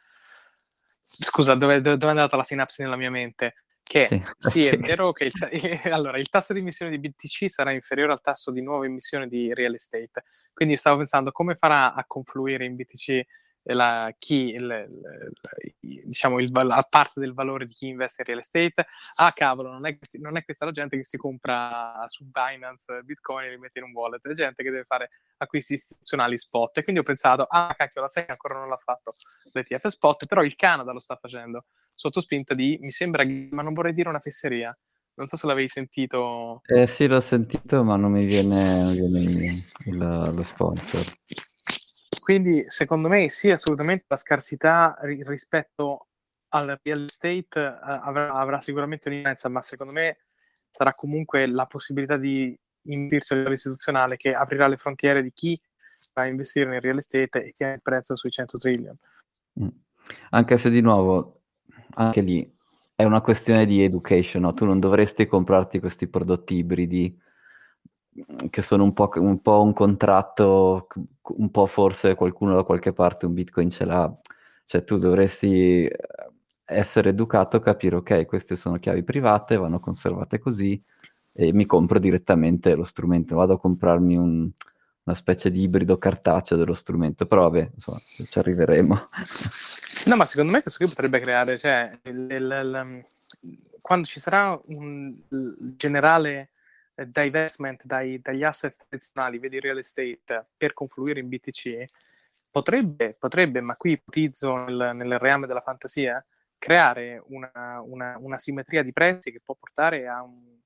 Scusa, 1.02 1.54
dove, 1.54 1.80
dove, 1.80 1.96
è 1.98 2.08
andata 2.08 2.36
la 2.36 2.44
sinapsi 2.44 2.82
nella 2.82 2.96
mia 2.96 3.10
mente? 3.10 3.54
Che 3.82 4.06
sì, 4.06 4.22
sì 4.38 4.66
è 4.66 4.78
vero 4.78 5.12
che 5.12 5.24
il, 5.24 5.32
allora, 5.92 6.18
il 6.18 6.28
tasso 6.28 6.52
di 6.52 6.60
emissione 6.60 6.92
di 6.92 7.00
BTC 7.00 7.50
sarà 7.50 7.72
inferiore 7.72 8.12
al 8.12 8.20
tasso 8.20 8.52
di 8.52 8.62
nuova 8.62 8.84
emissione 8.84 9.26
di 9.26 9.52
real 9.52 9.74
estate. 9.74 10.22
Quindi 10.60 10.76
stavo 10.76 10.98
pensando 10.98 11.32
come 11.32 11.54
farà 11.54 11.94
a 11.94 12.04
confluire 12.06 12.66
in 12.66 12.76
BTC 12.76 13.22
la, 13.62 14.12
chi, 14.18 14.50
il, 14.50 14.88
il, 15.80 16.02
diciamo, 16.04 16.38
il, 16.38 16.50
la 16.52 16.86
parte 16.86 17.18
del 17.18 17.32
valore 17.32 17.64
di 17.64 17.72
chi 17.72 17.86
investe 17.86 18.20
in 18.20 18.26
real 18.26 18.40
estate. 18.40 18.86
Ah, 19.14 19.32
cavolo, 19.32 19.70
non 19.70 19.86
è, 19.86 19.96
non 20.18 20.36
è, 20.36 20.44
questa 20.44 20.66
la 20.66 20.70
gente 20.70 20.98
che 20.98 21.04
si 21.04 21.16
compra 21.16 22.04
su 22.08 22.26
Binance 22.26 23.00
Bitcoin 23.04 23.46
e 23.46 23.50
li 23.52 23.56
mette 23.56 23.78
in 23.78 23.86
un 23.86 23.92
wallet, 23.92 24.28
è 24.28 24.34
gente 24.34 24.62
che 24.62 24.70
deve 24.70 24.84
fare 24.84 25.08
acquisti 25.38 25.72
istituzionali 25.72 26.36
spot. 26.36 26.76
E 26.76 26.82
quindi 26.82 27.00
ho 27.00 27.04
pensato, 27.04 27.44
ah, 27.44 27.72
cacchio, 27.74 28.02
la 28.02 28.08
SEC 28.08 28.28
ancora 28.28 28.58
non 28.58 28.68
l'ha 28.68 28.76
fatto 28.76 29.14
l'ETF 29.52 29.86
spot, 29.86 30.26
però 30.26 30.42
il 30.42 30.56
Canada 30.56 30.92
lo 30.92 31.00
sta 31.00 31.16
facendo 31.16 31.64
sotto 31.94 32.20
spinta 32.20 32.52
di, 32.52 32.76
mi 32.82 32.90
sembra, 32.90 33.24
ma 33.50 33.62
non 33.62 33.72
vorrei 33.72 33.94
dire 33.94 34.10
una 34.10 34.20
fesseria. 34.20 34.78
Non 35.20 35.28
so 35.28 35.36
se 35.36 35.46
l'avevi 35.46 35.68
sentito. 35.68 36.62
Eh 36.64 36.86
sì, 36.86 37.06
l'ho 37.06 37.20
sentito, 37.20 37.84
ma 37.84 37.96
non 37.96 38.10
mi 38.10 38.24
viene, 38.24 38.84
non 38.84 38.92
viene 38.94 39.66
il, 39.84 39.96
lo 40.34 40.42
sponsor. 40.42 41.04
Quindi 42.22 42.64
secondo 42.68 43.08
me 43.08 43.28
sì, 43.28 43.50
assolutamente 43.50 44.06
la 44.08 44.16
scarsità 44.16 44.96
ri- 45.02 45.22
rispetto 45.22 46.06
al 46.48 46.80
real 46.82 47.04
estate 47.04 47.60
uh, 47.60 48.00
avrà, 48.02 48.32
avrà, 48.32 48.60
sicuramente 48.62 49.10
un'immensa, 49.10 49.50
ma 49.50 49.60
secondo 49.60 49.92
me 49.92 50.20
sarà 50.70 50.94
comunque 50.94 51.46
la 51.46 51.66
possibilità 51.66 52.16
di 52.16 52.58
investirsi 52.84 53.34
a 53.34 53.36
livello 53.36 53.54
istituzionale 53.56 54.16
che 54.16 54.32
aprirà 54.32 54.68
le 54.68 54.78
frontiere 54.78 55.22
di 55.22 55.32
chi 55.34 55.60
va 56.14 56.22
a 56.22 56.28
investire 56.28 56.70
nel 56.70 56.80
real 56.80 56.96
estate 56.96 57.44
e 57.44 57.52
tiene 57.52 57.74
il 57.74 57.82
prezzo 57.82 58.16
sui 58.16 58.30
100 58.30 58.56
trillion. 58.56 58.96
Mm. 59.60 59.68
Anche 60.30 60.56
se 60.56 60.70
di 60.70 60.80
nuovo, 60.80 61.42
anche 61.90 62.22
lì 62.22 62.58
è 63.00 63.04
una 63.04 63.22
questione 63.22 63.64
di 63.64 63.82
education, 63.82 64.42
no? 64.42 64.52
tu 64.52 64.66
non 64.66 64.78
dovresti 64.78 65.26
comprarti 65.26 65.80
questi 65.80 66.06
prodotti 66.06 66.56
ibridi 66.56 67.18
che 68.50 68.60
sono 68.60 68.84
un 68.84 68.92
po', 68.92 69.08
un 69.14 69.40
po', 69.40 69.62
un 69.62 69.72
contratto, 69.72 70.86
un 71.22 71.50
po' 71.50 71.66
forse 71.66 72.14
qualcuno 72.14 72.54
da 72.54 72.62
qualche 72.64 72.92
parte 72.92 73.24
un 73.24 73.32
bitcoin 73.32 73.70
ce 73.70 73.84
l'ha, 73.86 74.12
cioè 74.66 74.84
tu 74.84 74.98
dovresti 74.98 75.84
eh, 75.84 75.96
essere 76.64 77.10
educato, 77.10 77.60
capire 77.60 77.96
ok, 77.96 78.26
queste 78.26 78.56
sono 78.56 78.78
chiavi 78.78 79.02
private, 79.02 79.56
vanno 79.56 79.80
conservate 79.80 80.38
così 80.38 80.82
e 81.32 81.52
mi 81.52 81.64
compro 81.64 81.98
direttamente 81.98 82.74
lo 82.74 82.84
strumento, 82.84 83.36
vado 83.36 83.54
a 83.54 83.58
comprarmi 83.60 84.16
un, 84.16 84.50
una 85.10 85.14
specie 85.14 85.50
di 85.50 85.62
ibrido 85.62 85.98
cartaceo 85.98 86.56
dello 86.56 86.74
strumento, 86.74 87.26
però 87.26 87.42
vabbè, 87.42 87.70
insomma, 87.74 87.98
ci 87.98 88.38
arriveremo. 88.38 89.08
No, 90.06 90.16
ma 90.16 90.24
secondo 90.24 90.52
me 90.52 90.62
questo 90.62 90.84
qui 90.84 90.88
potrebbe 90.88 91.20
creare, 91.20 91.58
cioè, 91.58 91.98
il, 92.04 92.26
il, 92.30 93.04
il, 93.40 93.60
quando 93.80 94.06
ci 94.06 94.20
sarà 94.20 94.58
un 94.66 95.14
generale 95.76 96.50
eh, 96.94 97.08
divestment 97.10 97.84
dai, 97.84 98.20
dagli 98.20 98.44
asset 98.44 98.74
tradizionali, 98.88 99.38
vedi 99.38 99.60
real 99.60 99.78
estate, 99.78 100.46
per 100.56 100.72
confluire 100.72 101.20
in 101.20 101.28
BTC, 101.28 101.84
potrebbe, 102.50 103.16
potrebbe 103.18 103.60
ma 103.60 103.76
qui 103.76 103.92
ipotizzo 103.92 104.56
nel, 104.64 104.92
nel 104.94 105.18
reame 105.18 105.46
della 105.46 105.60
fantasia, 105.60 106.24
creare 106.56 107.22
una, 107.26 107.80
una, 107.84 108.16
una, 108.18 108.38
simmetria 108.38 108.82
di 108.82 108.92
prezzi 108.92 109.32
che 109.32 109.40
può 109.42 109.56
portare 109.58 110.06
a 110.06 110.22
un, 110.22 110.59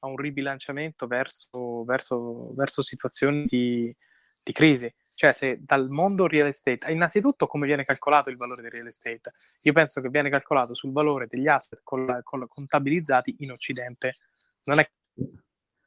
a 0.00 0.06
un 0.06 0.16
ribilanciamento 0.16 1.06
verso, 1.06 1.84
verso, 1.84 2.52
verso 2.54 2.82
situazioni 2.82 3.44
di, 3.46 3.94
di, 4.42 4.52
crisi. 4.52 4.92
Cioè, 5.14 5.32
se 5.32 5.58
dal 5.62 5.88
mondo 5.88 6.26
real 6.26 6.48
estate, 6.48 6.92
innanzitutto 6.92 7.46
come 7.46 7.66
viene 7.66 7.84
calcolato 7.84 8.30
il 8.30 8.36
valore 8.36 8.62
del 8.62 8.70
real 8.70 8.86
estate? 8.86 9.32
Io 9.62 9.72
penso 9.72 10.00
che 10.00 10.08
viene 10.08 10.28
calcolato 10.28 10.74
sul 10.74 10.92
valore 10.92 11.26
degli 11.26 11.48
asset 11.48 11.80
col, 11.82 12.20
col, 12.22 12.46
contabilizzati 12.48 13.36
in 13.38 13.52
Occidente. 13.52 14.16
Non 14.64 14.78
è 14.78 14.90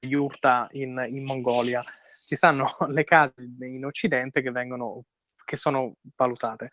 yurta 0.01 0.68
in, 0.72 1.05
in 1.10 1.24
Mongolia. 1.24 1.84
Ci 2.26 2.36
stanno 2.36 2.68
le 2.89 3.03
case 3.03 3.34
in 3.60 3.86
Occidente 3.86 4.41
che, 4.41 4.51
vengono, 4.51 5.03
che 5.45 5.55
sono 5.55 5.95
valutate. 6.16 6.72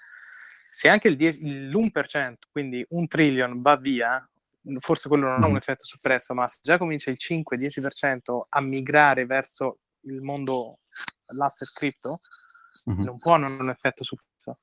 Se 0.70 0.88
anche 0.88 1.08
il 1.08 1.16
10, 1.16 1.68
l'1%, 1.70 2.34
quindi 2.50 2.84
un 2.90 3.06
trillion, 3.06 3.62
va 3.62 3.76
via, 3.76 4.28
forse 4.78 5.08
quello 5.08 5.28
non 5.28 5.42
ha 5.42 5.46
un 5.46 5.52
mm. 5.52 5.56
effetto 5.56 5.84
sul 5.84 6.00
prezzo, 6.00 6.34
ma 6.34 6.48
se 6.48 6.58
già 6.60 6.78
comincia 6.78 7.10
il 7.10 7.18
5-10% 7.20 8.40
a 8.48 8.60
migrare 8.60 9.26
verso 9.26 9.78
il 10.02 10.22
mondo, 10.22 10.80
l'asset 11.26 11.70
crypto, 11.72 12.20
mm-hmm. 12.90 13.02
non 13.02 13.16
può 13.18 13.36
non 13.36 13.58
un 13.60 13.70
effetto 13.70 14.04
sul 14.04 14.18
prezzo. 14.18 14.58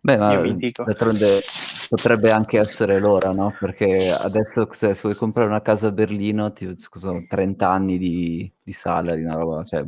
Beh, 0.00 0.16
ma 0.16 0.40
d'altronde 0.40 1.40
potrebbe 1.88 2.30
anche 2.30 2.58
essere 2.58 3.00
l'ora, 3.00 3.32
no? 3.32 3.54
Perché 3.58 4.10
adesso 4.10 4.68
se, 4.72 4.96
vuoi 5.00 5.14
comprare 5.14 5.48
una 5.48 5.62
casa 5.62 5.88
a 5.88 5.92
Berlino, 5.92 6.52
ti, 6.52 6.76
scusa, 6.76 7.12
30 7.26 7.68
anni 7.68 7.98
di, 7.98 8.52
di 8.62 8.72
salary, 8.72 9.24
una 9.24 9.34
roba, 9.34 9.64
cioè 9.64 9.84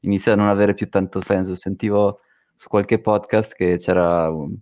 inizia 0.00 0.32
a 0.32 0.36
non 0.36 0.48
avere 0.48 0.74
più 0.74 0.88
tanto 0.88 1.20
senso. 1.20 1.54
Sentivo 1.54 2.20
su 2.54 2.68
qualche 2.68 3.00
podcast 3.00 3.54
che 3.54 3.76
c'era 3.76 4.28
un, 4.30 4.56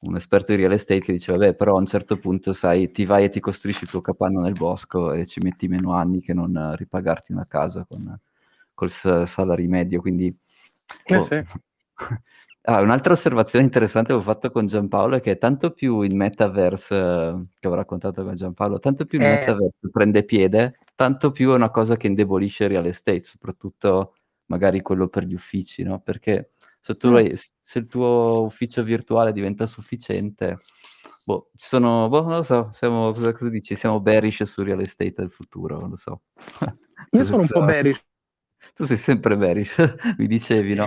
un 0.00 0.16
esperto 0.16 0.52
di 0.52 0.58
real 0.58 0.72
estate 0.72 1.00
che 1.00 1.12
diceva, 1.12 1.38
beh, 1.38 1.54
però 1.54 1.76
a 1.76 1.80
un 1.80 1.86
certo 1.86 2.18
punto, 2.18 2.52
sai, 2.52 2.90
ti 2.90 3.04
vai 3.04 3.24
e 3.24 3.30
ti 3.30 3.40
costruisci 3.40 3.84
il 3.84 3.90
tuo 3.90 4.00
capanno 4.00 4.40
nel 4.40 4.52
bosco 4.52 5.12
e 5.12 5.26
ci 5.26 5.40
metti 5.42 5.68
meno 5.68 5.92
anni 5.92 6.20
che 6.20 6.34
non 6.34 6.74
ripagarti 6.76 7.32
una 7.32 7.46
casa 7.46 7.84
con, 7.84 8.18
col 8.74 8.90
salary 8.90 9.66
medio, 9.66 10.00
quindi... 10.00 10.34
Eh, 11.04 11.16
oh. 11.16 11.22
sì. 11.22 11.44
Ah, 12.68 12.80
un'altra 12.80 13.12
osservazione 13.12 13.64
interessante 13.64 14.08
che 14.08 14.18
ho 14.18 14.20
fatto 14.20 14.50
con 14.50 14.66
Giampaolo 14.66 15.14
è 15.14 15.20
che 15.20 15.38
tanto 15.38 15.70
più 15.70 16.00
il 16.00 16.16
metaverse, 16.16 17.46
che 17.60 17.68
ho 17.68 17.74
raccontato 17.74 18.24
con 18.24 18.34
Giampaolo, 18.34 18.80
tanto 18.80 19.04
più 19.04 19.20
il 19.20 19.24
eh. 19.24 19.30
metaverse 19.38 19.88
prende 19.92 20.24
piede, 20.24 20.80
tanto 20.96 21.30
più 21.30 21.52
è 21.52 21.54
una 21.54 21.70
cosa 21.70 21.96
che 21.96 22.08
indebolisce 22.08 22.64
il 22.64 22.70
real 22.70 22.86
estate, 22.86 23.22
soprattutto 23.22 24.14
magari 24.46 24.82
quello 24.82 25.06
per 25.06 25.22
gli 25.22 25.34
uffici, 25.34 25.84
no? 25.84 26.00
Perché 26.00 26.54
se, 26.86 26.96
tu 26.96 27.08
hai, 27.08 27.36
se 27.36 27.78
il 27.80 27.86
tuo 27.88 28.44
ufficio 28.44 28.84
virtuale 28.84 29.32
diventa 29.32 29.66
sufficiente, 29.66 30.60
boh, 31.24 31.50
ci 31.56 31.66
sono, 31.66 32.08
boh, 32.08 32.22
non 32.22 32.36
lo 32.36 32.42
so, 32.44 32.70
siamo, 32.70 33.10
cosa, 33.12 33.32
cosa 33.32 33.50
dici? 33.50 33.74
Siamo 33.74 33.98
bearish 33.98 34.44
sul 34.44 34.66
real 34.66 34.80
estate 34.80 35.14
del 35.16 35.32
futuro, 35.32 35.80
non 35.80 35.90
lo 35.90 35.96
so. 35.96 36.22
Io 37.10 37.24
sono 37.24 37.42
un 37.42 37.48
po' 37.48 37.64
bearish. 37.64 38.00
Tu 38.72 38.84
sei 38.84 38.96
sempre 38.98 39.36
bearish, 39.36 39.74
mi 40.16 40.28
dicevi, 40.28 40.74
no? 40.74 40.86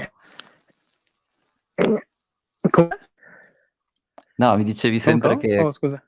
Come? 2.69 2.97
No, 4.37 4.55
mi 4.55 4.63
dicevi 4.63 5.01
sempre 5.01 5.35
Pronto? 5.35 5.47
che... 5.47 5.59
Oh, 5.59 5.73
scusa. 5.73 6.01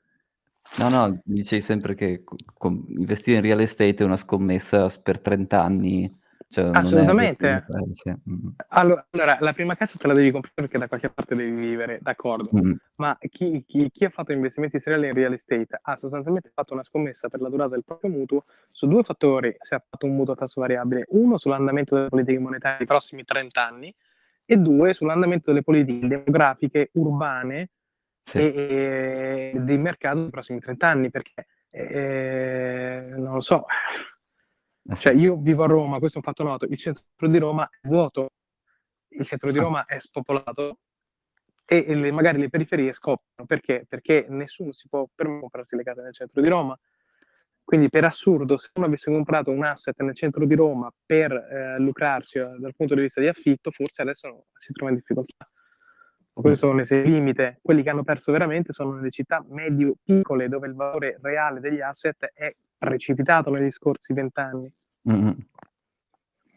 No, 0.78 0.88
no, 0.88 1.08
mi 1.26 1.34
dicevi 1.34 1.60
sempre 1.60 1.94
che 1.94 2.24
investire 2.62 3.36
in 3.36 3.42
real 3.42 3.60
estate 3.60 3.96
è 3.96 4.04
una 4.04 4.16
scommessa 4.16 4.88
per 5.02 5.20
30 5.20 5.62
anni. 5.62 6.10
Cioè 6.52 6.70
Assolutamente. 6.70 7.64
Mm. 8.28 8.48
Allora, 8.68 9.06
allora, 9.10 9.38
la 9.40 9.54
prima 9.54 9.74
casa 9.74 9.96
te 9.98 10.06
la 10.06 10.12
devi 10.12 10.30
comprare 10.30 10.54
perché 10.54 10.76
da 10.76 10.86
qualche 10.86 11.08
parte 11.08 11.34
devi 11.34 11.50
vivere, 11.50 11.98
d'accordo. 12.02 12.50
Mm. 12.54 12.72
Ma 12.96 13.16
chi, 13.18 13.64
chi, 13.66 13.90
chi, 13.90 14.04
ha 14.04 14.10
fatto 14.10 14.32
investimenti 14.32 14.78
seriali 14.78 15.08
in 15.08 15.14
real 15.14 15.32
estate 15.32 15.80
ha 15.80 15.96
sostanzialmente 15.96 16.50
fatto 16.52 16.74
una 16.74 16.82
scommessa 16.82 17.30
per 17.30 17.40
la 17.40 17.48
durata 17.48 17.70
del 17.70 17.84
proprio 17.84 18.10
mutuo 18.10 18.44
su 18.70 18.86
due 18.86 19.02
fattori 19.02 19.56
se 19.60 19.76
ha 19.76 19.82
fatto 19.88 20.04
un 20.04 20.14
mutuo 20.14 20.34
a 20.34 20.36
tasso 20.36 20.60
variabile. 20.60 21.06
Uno 21.08 21.38
sull'andamento 21.38 21.94
delle 21.94 22.08
politiche 22.08 22.38
monetarie 22.38 22.76
nei 22.78 22.86
prossimi 22.86 23.24
30 23.24 23.66
anni 23.66 23.94
e 24.44 24.56
due 24.58 24.92
sull'andamento 24.92 25.50
delle 25.52 25.62
politiche 25.62 26.06
demografiche 26.06 26.90
urbane 26.92 27.70
sì. 28.24 28.36
e, 28.36 29.52
e 29.54 29.58
del 29.58 29.78
mercato 29.78 30.18
nei 30.18 30.28
prossimi 30.28 30.60
30 30.60 30.86
anni, 30.86 31.10
perché 31.10 31.46
eh, 31.70 33.14
non 33.16 33.32
lo 33.32 33.40
so, 33.40 33.64
cioè 34.96 35.12
io 35.12 35.36
vivo 35.36 35.64
a 35.64 35.66
Roma, 35.66 35.98
questo 35.98 36.18
è 36.18 36.22
un 36.24 36.32
fatto 36.32 36.42
noto, 36.42 36.66
il 36.66 36.78
centro 36.78 37.04
di 37.18 37.38
Roma 37.38 37.68
è 37.68 37.86
vuoto, 37.86 38.30
il 39.08 39.24
centro 39.24 39.50
di 39.50 39.58
ah. 39.58 39.62
Roma 39.62 39.84
è 39.84 39.98
spopolato 39.98 40.78
e, 41.64 41.84
e 41.86 41.94
le, 41.94 42.12
magari 42.12 42.38
le 42.38 42.48
periferie 42.48 42.92
scoprono, 42.92 43.46
perché? 43.46 43.84
Perché 43.88 44.26
nessuno 44.28 44.72
si 44.72 44.88
può 44.88 45.06
comprarsi 45.14 45.76
le 45.76 45.82
case 45.82 46.02
nel 46.02 46.14
centro 46.14 46.40
di 46.40 46.48
Roma, 46.48 46.78
quindi 47.64 47.88
per 47.88 48.04
assurdo, 48.04 48.58
se 48.58 48.70
uno 48.74 48.86
avesse 48.86 49.10
comprato 49.10 49.50
un 49.50 49.64
asset 49.64 49.98
nel 50.02 50.16
centro 50.16 50.44
di 50.44 50.54
Roma 50.54 50.92
per 51.06 51.32
eh, 51.32 51.78
lucrarsi 51.78 52.38
eh, 52.38 52.56
dal 52.58 52.74
punto 52.76 52.94
di 52.94 53.02
vista 53.02 53.20
di 53.20 53.28
affitto, 53.28 53.70
forse 53.70 54.02
adesso 54.02 54.28
no, 54.28 54.44
si 54.58 54.72
trova 54.72 54.90
in 54.90 54.98
difficoltà. 54.98 55.48
Questo 56.34 56.66
sono 56.66 56.82
le 56.82 57.02
limite. 57.02 57.58
Quelli 57.62 57.82
che 57.82 57.90
hanno 57.90 58.04
perso 58.04 58.32
veramente 58.32 58.72
sono 58.72 58.92
nelle 58.92 59.10
città 59.10 59.44
medio-piccole, 59.48 60.48
dove 60.48 60.66
il 60.66 60.74
valore 60.74 61.18
reale 61.20 61.60
degli 61.60 61.80
asset 61.80 62.30
è 62.32 62.50
precipitato 62.82 63.50
negli 63.50 63.70
scorsi 63.70 64.12
vent'anni. 64.12 64.72
Mm-hmm. 65.08 65.30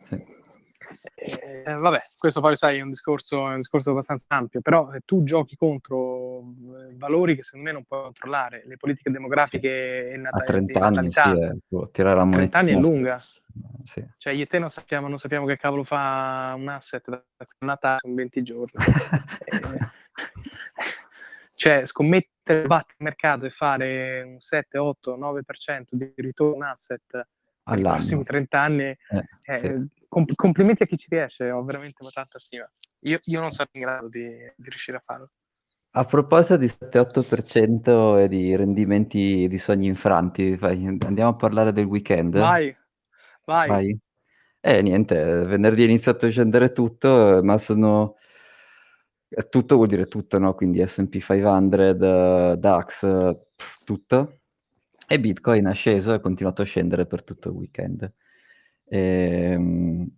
Sì. 0.05 0.23
Eh, 1.15 1.73
vabbè, 1.73 2.01
questo 2.17 2.41
poi 2.41 2.55
sai 2.55 2.79
è 2.79 2.81
un 2.81 2.89
discorso, 2.89 3.49
è 3.49 3.53
un 3.53 3.57
discorso 3.57 3.91
abbastanza 3.91 4.25
ampio, 4.29 4.61
però 4.61 4.91
eh, 4.93 5.01
tu 5.05 5.23
giochi 5.23 5.55
contro 5.55 6.39
eh, 6.39 6.95
valori 6.95 7.35
che 7.35 7.43
secondo 7.43 7.65
me 7.67 7.71
non 7.73 7.83
puoi 7.83 8.01
controllare, 8.01 8.63
le 8.65 8.77
politiche 8.77 9.11
demografiche 9.11 10.07
sì. 10.07 10.13
e 10.13 10.17
nat- 10.17 10.33
a 10.33 10.39
30 10.41 10.79
anni 10.79 11.11
sì, 11.11 11.19
eh, 11.19 11.89
tirare 11.91 12.15
la 12.15 12.23
moneta. 12.23 12.57
30 12.57 12.57
anni 12.57 12.71
è 12.71 12.79
lunga. 12.79 13.17
Sì. 13.83 14.03
Cioè 14.17 14.33
io 14.33 14.43
e 14.43 14.47
te 14.47 14.59
non 14.59 14.69
sappiamo, 14.69 15.07
non 15.07 15.17
sappiamo 15.17 15.45
che 15.45 15.57
cavolo 15.57 15.83
fa 15.83 16.53
un 16.57 16.67
asset 16.67 17.07
da 17.09 17.23
Natale, 17.59 17.99
sono 17.99 18.15
20 18.15 18.43
giorni. 18.43 18.73
eh, 19.45 19.94
cioè 21.55 21.85
scommettere, 21.85 22.67
battere 22.67 22.95
il 22.99 23.05
mercato 23.05 23.45
e 23.45 23.49
fare 23.49 24.21
un 24.21 24.39
7, 24.39 24.77
8, 24.77 25.17
9% 25.17 25.85
di 25.89 26.13
ritorno 26.17 26.65
asset 26.67 27.27
nei 27.67 27.81
prossimi 27.81 28.23
30 28.23 28.59
anni 28.59 28.83
eh, 28.83 28.99
eh, 29.45 29.57
sì 29.57 30.03
comp- 30.15 30.35
complimenti 30.35 30.83
a 30.83 30.85
chi 30.85 30.97
ci 30.97 31.07
riesce, 31.09 31.51
ho 31.51 31.61
veramente 31.63 32.05
tanta 32.13 32.39
stima. 32.39 32.69
Io, 33.01 33.19
io 33.25 33.39
non 33.41 33.51
sarò 33.51 33.69
in 33.73 33.81
grado 33.81 34.07
di, 34.07 34.25
di 34.55 34.69
riuscire 34.69 34.97
a 34.97 35.03
farlo. 35.03 35.29
A 35.91 36.05
proposito 36.05 36.57
di 36.57 36.67
7-8% 36.67 38.23
e 38.23 38.27
di 38.29 38.55
rendimenti 38.55 39.47
di 39.47 39.57
sogni 39.57 39.87
infranti, 39.87 40.57
andiamo 40.61 41.31
a 41.31 41.35
parlare 41.35 41.73
del 41.73 41.85
weekend. 41.85 42.37
Vai, 42.37 42.75
vai. 43.43 43.67
vai. 43.67 43.99
Eh, 44.61 44.81
niente, 44.81 45.15
venerdì 45.15 45.83
è 45.83 45.85
iniziato 45.85 46.25
a 46.25 46.29
scendere 46.29 46.71
tutto, 46.71 47.41
ma 47.43 47.57
sono... 47.57 48.15
Tutto 49.49 49.75
vuol 49.75 49.87
dire 49.87 50.05
tutto, 50.05 50.39
no? 50.39 50.53
Quindi 50.53 50.85
S&P 50.85 51.19
500, 51.19 52.55
DAX, 52.55 53.37
tutto. 53.83 54.39
E 55.07 55.19
Bitcoin 55.19 55.67
ha 55.67 55.71
sceso 55.71 56.11
e 56.11 56.15
ha 56.15 56.19
continuato 56.19 56.61
a 56.61 56.65
scendere 56.65 57.05
per 57.05 57.23
tutto 57.23 57.49
il 57.49 57.55
weekend. 57.55 58.11
E, 58.85 58.99
ehm, 59.53 60.09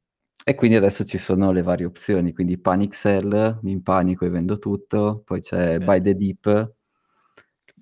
e 0.44 0.56
quindi 0.56 0.78
adesso 0.78 1.04
ci 1.04 1.18
sono 1.18 1.52
le 1.52 1.62
varie 1.62 1.86
opzioni, 1.86 2.32
quindi 2.32 2.58
panic 2.58 2.96
sell, 2.96 3.60
mi 3.64 3.72
impanico 3.72 4.24
e 4.24 4.30
vendo 4.30 4.60
tutto, 4.60 5.22
poi 5.26 5.42
c'è 5.42 5.76
okay. 5.76 5.86
buy 5.86 6.02
the 6.02 6.16
deep, 6.16 6.74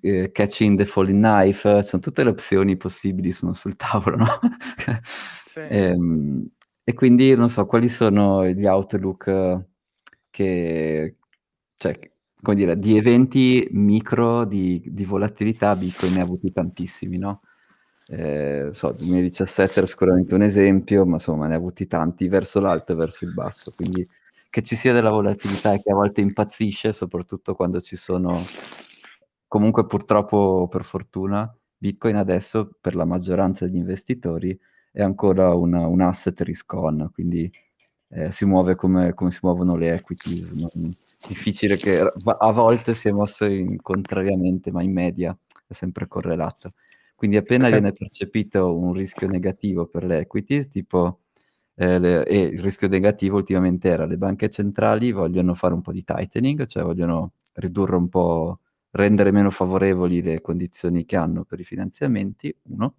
eh, 0.00 0.32
catching 0.32 0.76
the 0.76 0.84
falling 0.84 1.18
knife, 1.18 1.82
sono 1.84 2.02
tutte 2.02 2.24
le 2.24 2.30
opzioni 2.30 2.76
possibili, 2.76 3.30
sono 3.30 3.52
sul 3.52 3.76
tavolo, 3.76 4.16
no? 4.16 4.38
sì. 5.46 5.60
e, 5.60 5.78
ehm, 5.78 6.48
e, 6.82 6.94
quindi 6.94 7.36
non 7.36 7.48
so 7.48 7.66
quali 7.66 7.88
sono 7.88 8.44
gli 8.48 8.66
outlook 8.66 9.64
che, 10.30 11.16
cioè, 11.76 11.98
come 12.42 12.56
dire, 12.56 12.78
di 12.78 12.96
eventi 12.96 13.66
micro 13.72 14.44
di, 14.44 14.82
di 14.86 15.04
volatilità 15.04 15.74
Bitcoin 15.76 16.14
ne 16.14 16.20
ha 16.20 16.24
avuti 16.24 16.52
tantissimi, 16.52 17.18
no? 17.18 17.40
Eh, 18.08 18.70
so, 18.72 18.92
2017 18.92 19.78
era 19.78 19.86
sicuramente 19.86 20.34
un 20.34 20.42
esempio, 20.42 21.04
ma 21.04 21.14
insomma 21.14 21.46
ne 21.48 21.54
ha 21.54 21.56
avuti 21.56 21.86
tanti 21.86 22.28
verso 22.28 22.60
l'alto 22.60 22.92
e 22.92 22.94
verso 22.94 23.24
il 23.24 23.32
basso, 23.34 23.72
quindi 23.74 24.06
che 24.48 24.62
ci 24.62 24.76
sia 24.76 24.92
della 24.92 25.10
volatilità 25.10 25.72
e 25.72 25.82
che 25.82 25.90
a 25.90 25.94
volte 25.94 26.20
impazzisce, 26.20 26.92
soprattutto 26.92 27.54
quando 27.54 27.80
ci 27.80 27.96
sono, 27.96 28.42
comunque 29.48 29.86
purtroppo 29.86 30.68
per 30.70 30.84
fortuna, 30.84 31.52
Bitcoin 31.76 32.16
adesso 32.16 32.76
per 32.80 32.94
la 32.94 33.04
maggioranza 33.04 33.66
degli 33.66 33.76
investitori 33.76 34.58
è 34.92 35.02
ancora 35.02 35.52
una, 35.54 35.86
un 35.86 36.00
asset 36.00 36.40
risk 36.40 36.72
on, 36.72 37.10
quindi 37.12 37.50
eh, 38.08 38.30
si 38.32 38.44
muove 38.46 38.76
come, 38.76 39.12
come, 39.14 39.30
si 39.30 39.40
muovono 39.42 39.76
le 39.76 39.92
equities. 39.92 40.50
Non, 40.52 40.70
difficile 41.26 41.76
che 41.76 42.00
a 42.00 42.50
volte 42.52 42.94
si 42.94 43.08
è 43.08 43.12
mosso 43.12 43.44
in, 43.44 43.80
contrariamente, 43.80 44.70
ma 44.70 44.82
in 44.82 44.92
media 44.92 45.36
è 45.66 45.72
sempre 45.72 46.06
correlato. 46.06 46.74
Quindi 47.14 47.36
appena 47.36 47.64
sì. 47.64 47.72
viene 47.72 47.92
percepito 47.92 48.76
un 48.76 48.92
rischio 48.92 49.28
negativo 49.28 49.86
per 49.86 50.04
le 50.04 50.18
equities, 50.18 50.68
tipo 50.68 51.20
eh, 51.74 51.98
le, 51.98 52.24
e 52.24 52.38
il 52.38 52.60
rischio 52.60 52.88
negativo 52.88 53.36
ultimamente 53.36 53.88
era 53.88 54.06
le 54.06 54.16
banche 54.16 54.48
centrali 54.48 55.12
vogliono 55.12 55.54
fare 55.54 55.74
un 55.74 55.82
po' 55.82 55.92
di 55.92 56.04
tightening, 56.04 56.66
cioè 56.66 56.82
vogliono 56.82 57.32
ridurre 57.54 57.96
un 57.96 58.08
po', 58.08 58.60
rendere 58.90 59.30
meno 59.30 59.50
favorevoli 59.50 60.22
le 60.22 60.40
condizioni 60.40 61.04
che 61.04 61.16
hanno 61.16 61.44
per 61.44 61.60
i 61.60 61.64
finanziamenti, 61.64 62.54
uno. 62.64 62.94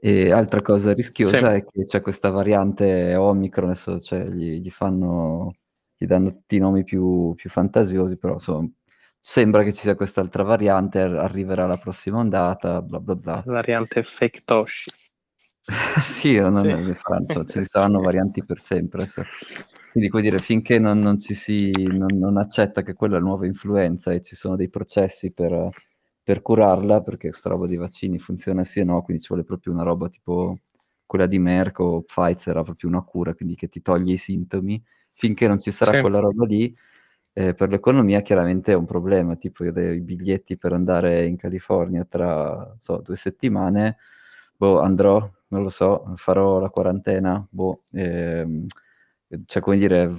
E 0.00 0.30
altra 0.30 0.62
cosa 0.62 0.92
rischiosa 0.92 1.38
sì. 1.38 1.44
è 1.44 1.64
che 1.64 1.84
c'è 1.84 2.00
questa 2.00 2.30
variante 2.30 3.16
Omicron, 3.16 3.70
adesso 3.70 3.98
cioè, 3.98 4.26
gli, 4.28 4.60
gli, 4.60 4.70
fanno, 4.70 5.56
gli 5.98 6.06
danno 6.06 6.30
tutti 6.30 6.56
i 6.56 6.60
nomi 6.60 6.84
più, 6.84 7.34
più 7.34 7.50
fantasiosi, 7.50 8.16
però 8.16 8.34
insomma 8.34 8.68
sembra 9.18 9.64
che 9.64 9.72
ci 9.72 9.80
sia 9.80 9.96
quest'altra 9.96 10.44
variante, 10.44 11.00
arriverà 11.00 11.66
la 11.66 11.76
prossima 11.76 12.18
ondata, 12.18 12.80
bla 12.80 13.00
bla 13.00 13.16
bla. 13.16 13.42
Variante 13.44 14.04
fake 14.04 14.42
Toshi. 14.44 14.90
sì, 16.04 16.38
non 16.38 16.54
sì. 16.54 16.70
in 16.70 16.96
Francia, 16.98 17.44
ci 17.44 17.64
saranno 17.66 17.98
sì. 17.98 18.04
varianti 18.04 18.44
per 18.44 18.60
sempre. 18.60 19.06
So. 19.06 19.22
Quindi, 19.90 20.08
puoi 20.08 20.22
dire, 20.22 20.38
finché 20.38 20.78
non, 20.78 21.00
non 21.00 21.18
ci 21.18 21.34
si 21.34 21.70
non, 21.72 22.16
non, 22.16 22.36
accetta 22.36 22.82
che 22.82 22.94
quella 22.94 23.16
è 23.16 23.18
la 23.18 23.24
nuova 23.24 23.46
influenza 23.46 24.12
e 24.12 24.22
ci 24.22 24.36
sono 24.36 24.56
dei 24.56 24.70
processi 24.70 25.32
per, 25.32 25.68
per 26.22 26.40
curarla, 26.40 27.02
perché 27.02 27.28
questa 27.30 27.50
roba 27.50 27.66
dei 27.66 27.76
vaccini 27.76 28.18
funziona 28.18 28.64
sì 28.64 28.80
e 28.80 28.84
no, 28.84 29.02
quindi 29.02 29.22
ci 29.22 29.28
vuole 29.28 29.44
proprio 29.44 29.72
una 29.72 29.82
roba 29.82 30.08
tipo 30.08 30.58
quella 31.04 31.26
di 31.26 31.38
Merck 31.38 31.80
o 31.80 32.02
Pfizer, 32.02 32.48
era 32.48 32.62
proprio 32.62 32.88
una 32.88 33.02
cura, 33.02 33.34
quindi 33.34 33.54
che 33.56 33.68
ti 33.68 33.82
toglie 33.82 34.12
i 34.14 34.18
sintomi. 34.18 34.82
Finché 35.20 35.48
non 35.48 35.58
ci 35.58 35.72
sarà 35.72 35.94
sì. 35.94 36.00
quella 36.00 36.20
roba 36.20 36.46
lì, 36.46 36.72
eh, 37.32 37.52
per 37.52 37.70
l'economia 37.70 38.20
chiaramente 38.20 38.70
è 38.70 38.76
un 38.76 38.84
problema, 38.86 39.34
tipo 39.34 39.64
io 39.64 39.72
dei 39.72 39.98
biglietti 40.00 40.56
per 40.56 40.72
andare 40.72 41.26
in 41.26 41.36
California 41.36 42.04
tra 42.04 42.72
so, 42.78 42.98
due 42.98 43.16
settimane, 43.16 43.96
boh, 44.56 44.78
andrò, 44.80 45.28
non 45.48 45.62
lo 45.64 45.70
so, 45.70 46.12
farò 46.16 46.60
la 46.60 46.70
quarantena, 46.70 47.44
boh, 47.50 47.82
ehm, 47.92 48.66
cioè 49.46 49.60
come 49.60 49.76
dire, 49.76 50.14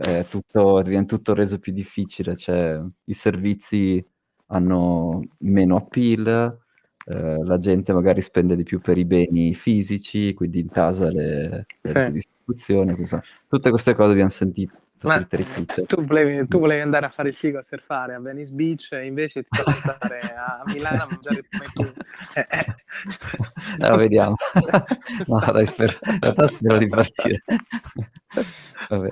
è 0.00 0.24
tutto, 0.26 0.80
viene 0.80 1.04
tutto 1.04 1.34
reso 1.34 1.58
più 1.58 1.72
difficile, 1.74 2.34
cioè 2.34 2.80
i 3.04 3.12
servizi 3.14 4.02
hanno 4.46 5.20
meno 5.40 5.76
appeal, 5.76 6.58
eh, 7.06 7.44
la 7.44 7.58
gente 7.58 7.92
magari 7.92 8.22
spende 8.22 8.56
di 8.56 8.62
più 8.62 8.80
per 8.80 8.98
i 8.98 9.04
beni 9.04 9.54
fisici, 9.54 10.34
quindi 10.34 10.60
in 10.60 10.68
casa 10.68 11.10
le, 11.10 11.66
le 11.80 11.90
sì. 11.90 12.10
distribuzioni, 12.12 12.96
tutte 13.48 13.70
queste 13.70 13.94
cose 13.94 14.10
abbiamo 14.12 14.30
sentito 14.30 14.78
tu 15.86 16.04
volevi, 16.04 16.48
tu 16.48 16.58
volevi, 16.58 16.80
andare 16.80 17.06
a 17.06 17.10
fare 17.10 17.28
il 17.28 17.34
figo 17.34 17.58
a 17.58 17.62
surfare 17.62 18.14
a 18.14 18.20
Venice 18.20 18.52
Beach 18.52 18.88
e 18.92 19.04
invece 19.04 19.42
ti 19.42 19.48
devi 19.50 19.78
andare 19.84 20.20
a 20.20 20.62
Milano 20.66 21.02
a 21.02 21.08
mangiare 21.10 21.38
il 21.38 21.46
fumetto. 21.48 21.92
Eh, 22.34 22.46
eh. 22.50 22.66
No, 23.78 23.96
vediamo. 23.96 24.34
no, 25.26 25.52
dai, 25.52 25.66
spero, 25.66 25.92
in 26.04 26.18
realtà 26.20 26.48
spero 26.48 26.78
di 26.78 26.86
partire. 26.86 27.42
Vabbè. 28.88 29.08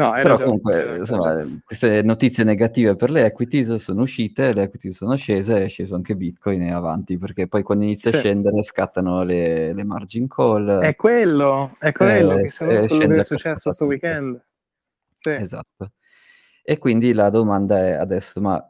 No, 0.00 0.12
Però 0.12 0.36
ragione, 0.36 0.44
comunque, 0.44 0.96
insomma, 0.96 1.44
queste 1.62 2.00
notizie 2.02 2.42
negative 2.42 2.96
per 2.96 3.10
le 3.10 3.26
equities 3.26 3.74
sono 3.74 4.00
uscite, 4.00 4.54
le 4.54 4.62
equities 4.62 4.96
sono 4.96 5.14
scese, 5.14 5.64
è 5.64 5.68
sceso 5.68 5.94
anche 5.94 6.16
Bitcoin 6.16 6.62
e 6.62 6.72
avanti, 6.72 7.18
perché 7.18 7.48
poi 7.48 7.62
quando 7.62 7.84
inizia 7.84 8.08
sì. 8.08 8.16
a 8.16 8.18
scendere 8.20 8.62
scattano 8.62 9.22
le, 9.22 9.74
le, 9.74 9.84
margin 9.84 10.26
call. 10.26 10.78
È 10.80 10.96
quello, 10.96 11.76
è 11.78 11.92
quello 11.92 12.38
eh, 12.38 12.48
che, 12.48 12.56
quello 12.56 13.14
che 13.14 13.20
è 13.20 13.24
successo 13.24 13.64
questo 13.64 13.84
weekend. 13.84 14.42
Sì. 15.16 15.32
Esatto. 15.32 15.92
E 16.62 16.78
quindi 16.78 17.12
la 17.12 17.28
domanda 17.28 17.78
è 17.86 17.92
adesso, 17.92 18.40
ma 18.40 18.66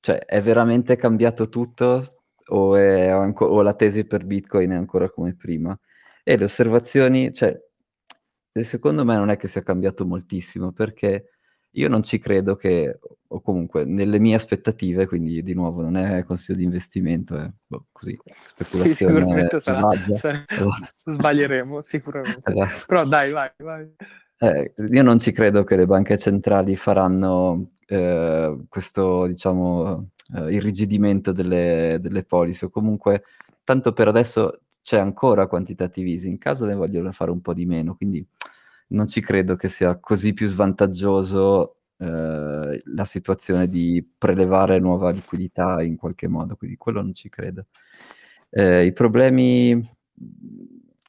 cioè, 0.00 0.18
è 0.18 0.42
veramente 0.42 0.96
cambiato 0.96 1.48
tutto 1.48 2.24
o, 2.48 2.74
anco- 2.74 3.46
o, 3.46 3.62
la 3.62 3.72
tesi 3.72 4.04
per 4.04 4.26
Bitcoin 4.26 4.72
è 4.72 4.74
ancora 4.74 5.08
come 5.08 5.34
prima? 5.34 5.78
E 6.22 6.36
le 6.36 6.44
osservazioni, 6.44 7.32
cioè, 7.32 7.58
secondo 8.64 9.04
me 9.04 9.16
non 9.16 9.30
è 9.30 9.36
che 9.36 9.48
sia 9.48 9.62
cambiato 9.62 10.06
moltissimo, 10.06 10.72
perché 10.72 11.30
io 11.72 11.88
non 11.88 12.02
ci 12.02 12.18
credo 12.18 12.56
che, 12.56 12.98
o 13.28 13.40
comunque 13.40 13.84
nelle 13.84 14.18
mie 14.18 14.34
aspettative, 14.34 15.06
quindi 15.06 15.42
di 15.42 15.54
nuovo 15.54 15.82
non 15.82 15.96
è 15.96 16.24
consiglio 16.24 16.58
di 16.58 16.64
investimento, 16.64 17.36
è 17.36 17.48
boh, 17.66 17.86
così, 17.92 18.18
speculazione 18.46 19.48
sì, 19.50 19.60
sarà, 19.60 19.90
sarà, 20.14 20.44
sbaglieremo 20.96 21.82
sicuramente. 21.82 22.42
Esatto. 22.50 22.84
Però 22.86 23.04
dai, 23.04 23.30
vai, 23.30 23.50
vai. 23.58 23.88
Eh, 24.40 24.72
io 24.90 25.02
non 25.02 25.18
ci 25.18 25.32
credo 25.32 25.64
che 25.64 25.76
le 25.76 25.86
banche 25.86 26.16
centrali 26.16 26.76
faranno 26.76 27.72
eh, 27.86 28.56
questo, 28.68 29.26
diciamo, 29.26 30.10
eh, 30.34 30.52
irrigidimento 30.52 31.32
delle, 31.32 31.98
delle 32.00 32.24
policy, 32.24 32.66
o 32.66 32.70
comunque, 32.70 33.24
tanto 33.64 33.92
per 33.92 34.08
adesso 34.08 34.60
c'è 34.88 34.96
ancora 34.98 35.46
quantitative 35.46 36.08
easing, 36.08 36.32
in 36.32 36.38
caso 36.38 36.64
ne 36.64 36.72
vogliono 36.74 37.12
fare 37.12 37.30
un 37.30 37.42
po' 37.42 37.52
di 37.52 37.66
meno, 37.66 37.94
quindi 37.94 38.26
non 38.88 39.06
ci 39.06 39.20
credo 39.20 39.54
che 39.54 39.68
sia 39.68 39.98
così 39.98 40.32
più 40.32 40.46
svantaggioso 40.48 41.76
eh, 41.98 42.80
la 42.82 43.04
situazione 43.04 43.68
di 43.68 44.02
prelevare 44.16 44.78
nuova 44.78 45.10
liquidità 45.10 45.82
in 45.82 45.96
qualche 45.96 46.26
modo, 46.26 46.56
quindi 46.56 46.78
quello 46.78 47.02
non 47.02 47.12
ci 47.12 47.28
credo. 47.28 47.66
Eh, 48.48 48.86
I 48.86 48.92
problemi, 48.94 49.78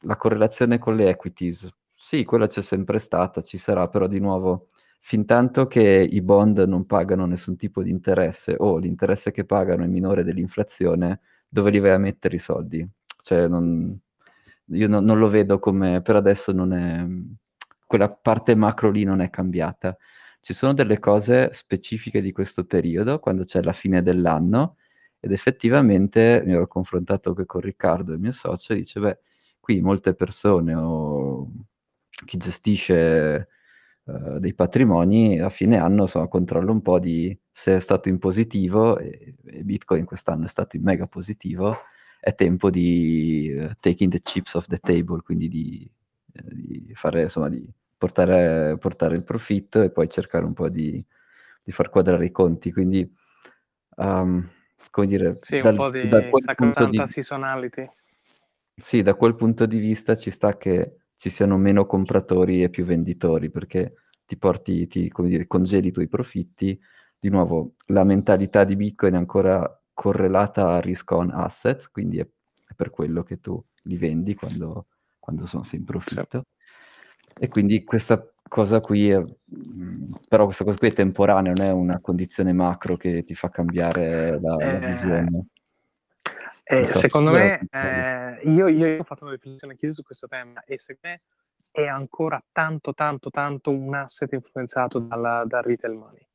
la 0.01 0.17
correlazione 0.17 0.77
con 0.77 0.97
le 0.97 1.07
equities, 1.07 1.65
sì, 1.95 2.25
quella 2.25 2.47
c'è 2.47 2.61
sempre 2.61 2.99
stata, 2.99 3.41
ci 3.41 3.57
sarà, 3.57 3.88
però 3.88 4.07
di 4.07 4.19
nuovo, 4.19 4.67
fin 4.99 5.25
tanto 5.25 5.67
che 5.67 6.05
i 6.11 6.21
bond 6.21 6.57
non 6.59 6.86
pagano 6.86 7.25
nessun 7.25 7.55
tipo 7.55 7.82
di 7.82 7.91
interesse 7.91 8.55
o 8.57 8.77
l'interesse 8.77 9.32
che 9.32 9.45
pagano 9.45 9.86
è 9.86 9.88
minore 9.88 10.25
dell'inflazione, 10.25 11.21
dove 11.47 11.71
li 11.71 11.80
vai 11.80 11.91
a 11.91 11.97
mettere 11.97 12.36
i 12.36 12.39
soldi? 12.39 12.86
Cioè, 13.22 13.47
non, 13.47 13.99
io 14.65 14.88
no, 14.88 14.99
non 14.99 15.20
lo 15.20 15.30
vedo 15.30 15.59
come, 15.59 16.01
per 16.01 16.15
adesso 16.15 16.51
non 16.51 16.74
è, 16.74 17.05
quella 17.86 18.09
parte 18.09 18.55
macro 18.55 18.89
lì 18.91 19.03
non 19.03 19.22
è 19.22 19.30
cambiata. 19.30 19.97
Ci 20.41 20.53
sono 20.53 20.74
delle 20.74 20.99
cose 20.99 21.49
specifiche 21.53 22.22
di 22.22 22.32
questo 22.32 22.65
periodo, 22.65 23.20
quando 23.20 23.43
c'è 23.43 23.61
la 23.61 23.74
fine 23.74 24.01
dell'anno, 24.01 24.78
ed 25.20 25.32
effettivamente 25.32 26.41
mi 26.45 26.53
ero 26.53 26.67
confrontato 26.67 27.30
anche 27.30 27.45
con 27.45 27.61
Riccardo, 27.61 28.13
il 28.13 28.20
mio 28.20 28.32
socio, 28.32 28.74
e 28.74 28.78
dice, 28.78 28.99
beh, 28.99 29.20
qui 29.59 29.82
molte 29.82 30.13
persone 30.13 30.74
o 30.76 31.51
chi 32.26 32.38
gestisce 32.38 33.47
uh, 34.03 34.39
dei 34.39 34.53
patrimoni 34.53 35.39
a 35.39 35.49
fine 35.49 35.78
anno 35.78 36.03
insomma, 36.03 36.28
controlla 36.28 36.72
un 36.72 36.82
po' 36.82 36.99
di 36.99 37.38
se 37.51 37.76
è 37.78 37.80
stato 37.80 38.09
in 38.09 38.17
positivo 38.17 38.97
e, 38.97 39.36
e 39.45 39.63
Bitcoin 39.63 40.05
quest'anno 40.05 40.45
è 40.45 40.47
stato 40.47 40.76
in 40.78 40.84
mega 40.84 41.07
positivo, 41.07 41.78
è 42.20 42.36
tempo 42.36 42.70
di 42.70 43.55
uh, 43.57 43.72
taking 43.80 44.11
the 44.11 44.22
chips 44.22 44.53
off 44.53 44.67
the 44.67 44.80
table, 44.80 45.22
quindi 45.22 45.47
di, 45.47 45.91
uh, 46.34 46.41
di 46.51 46.91
fare 46.93 47.24
insomma 47.24 47.49
di 47.49 47.65
portare, 47.97 48.78
portare, 48.78 49.15
il 49.15 49.24
profitto 49.24 49.82
e 49.82 49.89
poi 49.89 50.09
cercare 50.09 50.45
un 50.45 50.53
po' 50.53 50.70
di, 50.70 51.03
di 51.63 51.72
far 51.72 51.89
quadrare 51.89 52.26
i 52.26 52.32
conti. 52.32 52.72
Quindi, 52.72 53.09
um, 53.97 54.47
come 54.91 55.07
dire, 55.07 55.38
sì, 55.41 55.59
dal, 55.61 55.72
un 55.74 55.78
po' 55.78 55.89
di 55.89 56.09
sacrosanta 56.09 56.86
di... 56.86 57.07
seasonality. 57.07 57.89
Sì, 58.76 59.01
da 59.01 59.13
quel 59.13 59.36
punto 59.36 59.65
di 59.65 59.78
vista 59.78 60.15
ci 60.15 60.32
sta 60.32 60.57
che 60.57 60.99
ci 61.17 61.30
siano 61.30 61.57
meno 61.57 61.86
compratori 61.86 62.63
e 62.63 62.70
più 62.70 62.86
venditori, 62.86 63.49
perché 63.49 63.93
ti 64.26 64.38
porti, 64.38 64.88
ti, 64.88 65.09
come 65.09 65.28
dire, 65.28 65.47
congeli 65.47 65.89
i 65.89 65.91
tuoi 65.91 66.07
profitti. 66.07 66.80
Di 67.20 67.30
nuovo, 67.30 67.74
la 67.88 68.05
mentalità 68.05 68.63
di 68.63 68.78
Bitcoin 68.78 69.15
è 69.15 69.17
ancora 69.17 69.61
correlata 70.00 70.76
a 70.76 70.80
risk 70.80 71.12
on 71.12 71.30
asset, 71.30 71.89
quindi 71.91 72.20
è, 72.20 72.22
è 72.22 72.74
per 72.74 72.89
quello 72.89 73.22
che 73.22 73.41
tu 73.41 73.62
li 73.84 73.97
vendi 73.97 74.34
quando, 74.34 74.86
quando 75.20 75.45
sono 75.45 75.64
sei 75.64 75.80
in 75.80 75.86
profitto. 75.86 76.45
E 77.38 77.50
quindi 77.50 77.84
questa 77.84 78.26
cosa 78.47 78.80
qui, 78.80 79.10
è, 79.10 79.20
mm, 79.20 80.14
però 80.30 80.45
questa 80.45 80.64
cosa 80.64 80.78
qui 80.78 80.88
è 80.88 80.93
temporanea, 80.93 81.52
non 81.52 81.66
è 81.66 81.72
una 81.74 82.00
condizione 82.00 82.54
macro 82.54 82.95
che 82.95 83.24
ti 83.24 83.36
fa 83.36 83.50
cambiare 83.50 84.39
la, 84.39 84.56
eh, 84.56 84.80
la 84.80 84.88
visione. 84.88 85.47
Eh, 86.64 86.86
so, 86.86 86.97
secondo 87.00 87.32
me, 87.32 87.60
eh, 87.70 88.39
io, 88.43 88.70
io, 88.70 89.00
ho 89.00 89.04
fatto 89.04 89.26
una 89.26 89.34
riflessione 89.34 89.74
anche 89.74 89.91
su 89.91 90.02
questo 90.02 90.28
tema 90.28 90.64
e 90.64 90.78
secondo 90.78 91.10
me 91.10 91.22
è 91.72 91.88
ancora 91.88 92.41
tanto, 92.54 92.93
tanto, 92.93 93.30
tanto 93.32 93.72
un 93.72 93.93
asset 93.93 94.32
influenzato 94.32 95.00
dalla, 95.00 95.43
dal 95.45 95.64
retail 95.64 95.95
money. 95.95 96.26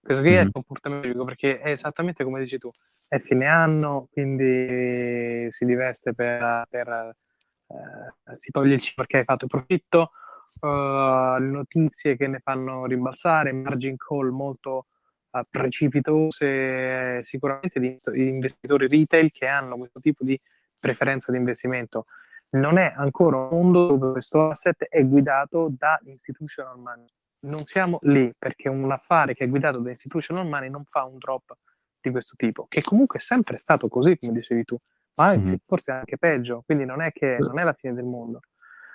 Questo 0.00 0.22
qui 0.22 0.32
mm-hmm. 0.32 0.40
è 0.40 0.44
il 0.44 0.50
comportamento 0.50 1.24
perché 1.24 1.60
è 1.60 1.70
esattamente 1.70 2.24
come 2.24 2.40
dici 2.40 2.58
tu, 2.58 2.68
è 3.12 3.18
fine 3.18 3.44
anno, 3.46 4.08
quindi 4.10 5.46
si 5.50 5.66
diveste 5.66 6.14
per, 6.14 6.64
per 6.70 7.14
eh, 7.66 8.36
si 8.38 8.50
toglie 8.50 8.76
il 8.76 8.80
cibo 8.80 9.02
perché 9.02 9.18
hai 9.18 9.24
fatto 9.24 9.46
profitto, 9.46 10.12
uh, 10.62 11.36
notizie 11.38 12.16
che 12.16 12.26
ne 12.26 12.38
fanno 12.38 12.86
rimbalzare, 12.86 13.52
margin 13.52 13.96
call 13.98 14.30
molto 14.30 14.86
precipitose 15.50 17.22
sicuramente 17.22 17.78
di 17.80 17.98
investitori 18.14 18.88
retail 18.88 19.30
che 19.30 19.46
hanno 19.46 19.76
questo 19.76 20.00
tipo 20.00 20.24
di 20.24 20.38
preferenza 20.80 21.30
di 21.32 21.36
investimento. 21.36 22.06
Non 22.52 22.78
è 22.78 22.94
ancora 22.96 23.36
un 23.36 23.48
mondo 23.50 23.86
dove 23.88 24.12
questo 24.12 24.48
asset 24.48 24.84
è 24.84 25.04
guidato 25.04 25.70
da 25.70 26.00
institutional 26.04 26.78
money. 26.78 27.06
Non 27.40 27.64
siamo 27.64 27.98
lì 28.02 28.32
perché 28.38 28.70
un 28.70 28.90
affare 28.90 29.34
che 29.34 29.44
è 29.44 29.48
guidato 29.48 29.80
da 29.80 29.90
institutional 29.90 30.46
money 30.46 30.70
non 30.70 30.84
fa 30.84 31.04
un 31.04 31.18
drop 31.18 31.54
di 32.08 32.10
questo 32.10 32.34
tipo, 32.36 32.66
che 32.68 32.82
comunque 32.82 33.18
è 33.18 33.22
sempre 33.22 33.56
stato 33.56 33.88
così, 33.88 34.18
come 34.18 34.32
dicevi 34.32 34.64
tu, 34.64 34.76
ma 35.14 35.26
anzi, 35.26 35.50
mm-hmm. 35.50 35.58
forse 35.66 35.92
anche 35.92 36.18
peggio, 36.18 36.62
quindi 36.64 36.84
non 36.84 37.00
è 37.00 37.12
che 37.12 37.36
non 37.38 37.58
è 37.58 37.64
la 37.64 37.72
fine 37.72 37.94
del 37.94 38.04
mondo. 38.04 38.40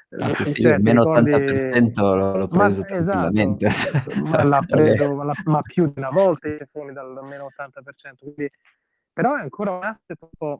Ah, 0.09 0.33
sì, 0.33 0.53
sì, 0.53 0.61
cioè, 0.61 0.77
meno 0.77 1.03
ricordi... 1.03 1.31
80% 1.31 1.99
l'ho, 1.99 2.37
l'ho 2.37 2.47
preso 2.47 2.81
ma, 2.81 2.95
esatto, 2.95 4.21
ma 4.23 4.43
l'ha 4.43 4.63
preso 4.65 5.13
ma, 5.13 5.33
ma, 5.43 5.61
più 5.61 5.91
di 5.91 5.99
una 5.99 6.09
volta 6.09 6.47
fuori 6.71 6.93
dal 6.93 7.19
meno 7.23 7.49
80%, 7.57 8.33
quindi, 8.33 8.49
però 9.11 9.35
è 9.35 9.41
ancora 9.41 9.71
un 9.71 9.83
asset 9.83 10.21
un 10.21 10.29
po' 10.37 10.59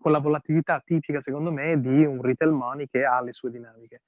con 0.00 0.12
la 0.12 0.18
volatilità 0.18 0.82
tipica, 0.84 1.20
secondo 1.20 1.52
me, 1.52 1.80
di 1.80 2.04
un 2.04 2.20
retail 2.20 2.50
money 2.50 2.88
che 2.88 3.04
ha 3.04 3.20
le 3.22 3.32
sue 3.32 3.50
dinamiche. 3.50 4.02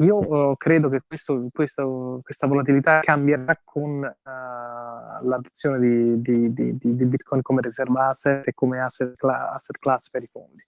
Io 0.00 0.16
uh, 0.16 0.56
credo 0.56 0.88
che 0.88 1.02
questo, 1.06 1.48
questo, 1.52 2.20
questa 2.22 2.46
volatilità 2.46 3.00
cambierà 3.00 3.60
con 3.64 4.00
uh, 4.02 5.26
l'adozione 5.26 5.80
di, 5.80 6.20
di, 6.22 6.52
di, 6.52 6.78
di, 6.78 7.04
Bitcoin 7.04 7.42
come 7.42 7.62
riserva 7.62 8.06
asset 8.06 8.46
e 8.46 8.54
come 8.54 8.80
asset, 8.80 9.16
cla- 9.16 9.52
asset 9.52 9.76
class 9.78 10.08
per 10.08 10.22
i 10.22 10.28
fondi. 10.30 10.64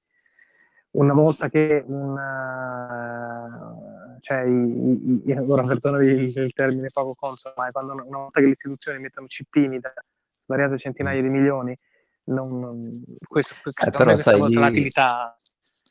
Una 0.93 1.13
volta 1.13 1.49
che 1.49 1.85
una, 1.87 3.73
cioè, 4.19 4.41
i, 4.41 5.23
i, 5.25 5.33
ora 5.47 5.63
perdonami 5.63 6.07
il, 6.07 6.37
il 6.37 6.53
termine 6.53 6.89
poco 6.93 7.15
consono, 7.15 7.55
ma 7.57 7.71
quando 7.71 7.93
una 7.93 8.19
volta 8.19 8.41
che 8.41 8.47
le 8.47 8.53
istituzioni 8.53 8.99
mettono 8.99 9.29
cippini 9.29 9.79
da 9.79 9.93
svariate 10.39 10.77
centinaia 10.77 11.23
di 11.23 11.29
milioni, 11.29 11.79
non, 12.25 12.59
non, 12.59 13.05
questo, 13.29 13.55
eh, 13.63 13.91
però 13.91 14.13
sai, 14.17 14.41
gli, 14.49 14.55
volatilità 14.55 15.39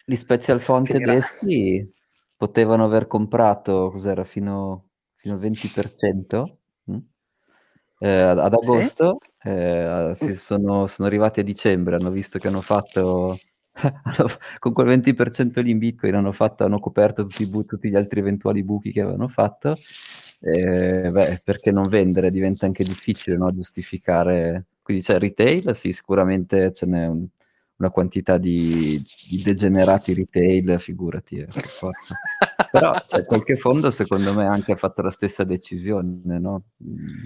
gli 0.03 0.15
special 0.15 0.59
font 0.59 0.91
tedeschi 0.91 1.89
potevano 2.39 2.85
aver 2.85 3.05
comprato 3.05 3.89
cos'era 3.91 4.23
fino, 4.23 4.91
fino 5.15 5.33
al 5.33 5.41
20% 5.41 6.57
mh? 6.85 6.97
eh, 7.99 8.09
ad 8.09 8.39
agosto, 8.39 9.17
sì? 9.41 9.49
eh, 9.49 10.13
sono, 10.37 10.87
sono, 10.87 11.07
arrivati 11.09 11.41
a 11.41 11.43
dicembre, 11.43 11.95
hanno 11.95 12.09
visto 12.09 12.39
che 12.39 12.47
hanno 12.47 12.61
fatto, 12.61 13.37
con 14.57 14.71
quel 14.71 14.87
20% 14.87 15.59
lì 15.59 15.71
in 15.71 15.79
Bitcoin 15.79 16.15
hanno, 16.15 16.31
fatto, 16.31 16.63
hanno 16.63 16.79
coperto 16.79 17.23
tutti, 17.23 17.45
bu- 17.45 17.65
tutti, 17.65 17.89
gli 17.89 17.97
altri 17.97 18.21
eventuali 18.21 18.63
buchi 18.63 18.93
che 18.93 19.01
avevano 19.01 19.27
fatto, 19.27 19.75
eh, 20.39 21.09
beh, 21.11 21.41
perché 21.43 21.73
non 21.73 21.89
vendere 21.89 22.29
diventa 22.29 22.65
anche 22.65 22.85
difficile 22.85 23.35
no, 23.35 23.51
giustificare. 23.51 24.67
Quindi 24.81 25.03
c'è 25.03 25.19
retail, 25.19 25.75
sì, 25.75 25.91
sicuramente 25.91 26.71
ce 26.71 26.85
n'è 26.85 27.05
un, 27.05 27.27
una 27.79 27.89
quantità 27.89 28.37
di, 28.37 29.01
di, 29.29 29.41
degenerati 29.41 30.13
retail, 30.13 30.79
figurati. 30.79 31.37
Eh, 31.37 31.47
Però 32.71 33.01
cioè, 33.05 33.25
qualche 33.25 33.55
fondo 33.55 33.89
secondo 33.89 34.33
me 34.33 34.45
anche 34.45 34.73
ha 34.73 34.75
fatto 34.75 35.01
la 35.01 35.11
stessa 35.11 35.43
decisione, 35.43 36.39
no? 36.39 36.63
Mm 36.83 37.17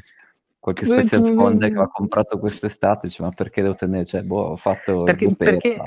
qualche 0.64 0.86
special 0.86 1.26
fund 1.26 1.60
che 1.60 1.78
ha 1.78 1.89
comprato 1.89 2.39
quest'estate, 2.39 3.08
dice, 3.08 3.22
ma 3.22 3.32
perché 3.32 3.62
devo 3.62 3.76
tenere? 3.76 4.06
Cioè, 4.06 4.22
boh, 4.22 4.51
ho 4.51 4.56
fatto 4.56 5.04
perché, 5.04 5.36
perché... 5.36 5.78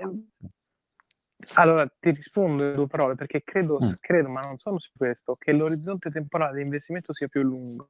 Allora, 1.55 1.87
ti 1.99 2.11
rispondo 2.11 2.63
in 2.69 2.75
due 2.75 2.87
parole, 2.87 3.15
perché 3.15 3.43
credo, 3.43 3.79
mm. 3.83 3.93
credo, 4.01 4.29
ma 4.29 4.41
non 4.43 4.59
sono 4.59 4.79
su 4.79 4.91
questo, 4.95 5.35
che 5.37 5.53
l'orizzonte 5.53 6.11
temporale 6.11 6.57
di 6.57 6.63
investimento 6.63 7.15
sia 7.15 7.27
più 7.27 7.41
lungo, 7.41 7.89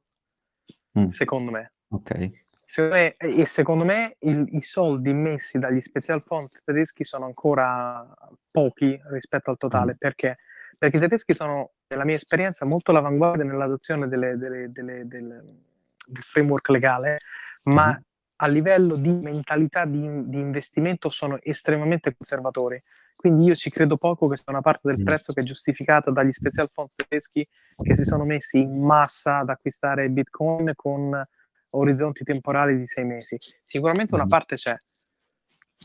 mm. 0.97 1.09
secondo 1.09 1.51
me. 1.51 1.73
Ok. 1.89 2.45
Secondo 2.69 2.95
me, 2.95 3.15
e 3.15 3.45
secondo 3.45 3.85
me 3.85 4.15
il, 4.19 4.45
i 4.51 4.61
soldi 4.61 5.13
messi 5.13 5.57
dagli 5.57 5.79
special 5.79 6.21
funds 6.21 6.59
tedeschi 6.65 7.05
sono 7.05 7.25
ancora 7.25 8.05
pochi 8.51 8.99
rispetto 9.09 9.49
al 9.49 9.57
totale, 9.57 9.93
mm. 9.93 9.97
perché? 9.97 10.37
Perché 10.77 10.97
i 10.97 10.99
tedeschi 10.99 11.33
sono, 11.33 11.71
nella 11.87 12.03
mia 12.03 12.15
esperienza, 12.15 12.65
molto 12.65 12.91
all'avanguardia 12.91 13.45
nell'adozione 13.45 14.09
delle, 14.09 14.35
delle, 14.37 14.69
delle, 14.71 15.07
del 15.07 15.43
framework 16.23 16.67
legale, 16.67 17.19
ma 17.63 17.87
mm-hmm. 17.87 17.99
a 18.35 18.47
livello 18.47 18.95
di 18.95 19.11
mentalità 19.11 19.85
di, 19.85 20.01
di, 20.27 20.37
investimento 20.37 21.07
sono 21.07 21.39
estremamente 21.41 22.13
conservatori. 22.15 22.83
Quindi 23.15 23.45
io 23.45 23.55
ci 23.55 23.69
credo 23.69 23.95
poco 23.95 24.27
che 24.27 24.35
sia 24.35 24.45
una 24.47 24.61
parte 24.61 24.89
del 24.89 24.99
mm. 24.99 25.05
prezzo 25.05 25.31
che 25.31 25.39
è 25.39 25.43
giustificata 25.43 26.11
dagli 26.11 26.33
special 26.33 26.69
funds 26.71 26.95
tedeschi 26.95 27.47
che 27.77 27.95
si 27.95 28.03
sono 28.03 28.25
messi 28.25 28.59
in 28.59 28.83
massa 28.83 29.37
ad 29.37 29.49
acquistare 29.49 30.09
Bitcoin 30.09 30.73
con 30.75 31.25
orizzonti 31.71 32.23
temporali 32.23 32.77
di 32.77 32.87
sei 32.87 33.05
mesi. 33.05 33.37
Sicuramente 33.63 34.15
una 34.15 34.25
mm. 34.25 34.29
parte 34.29 34.55
c'è, 34.55 34.75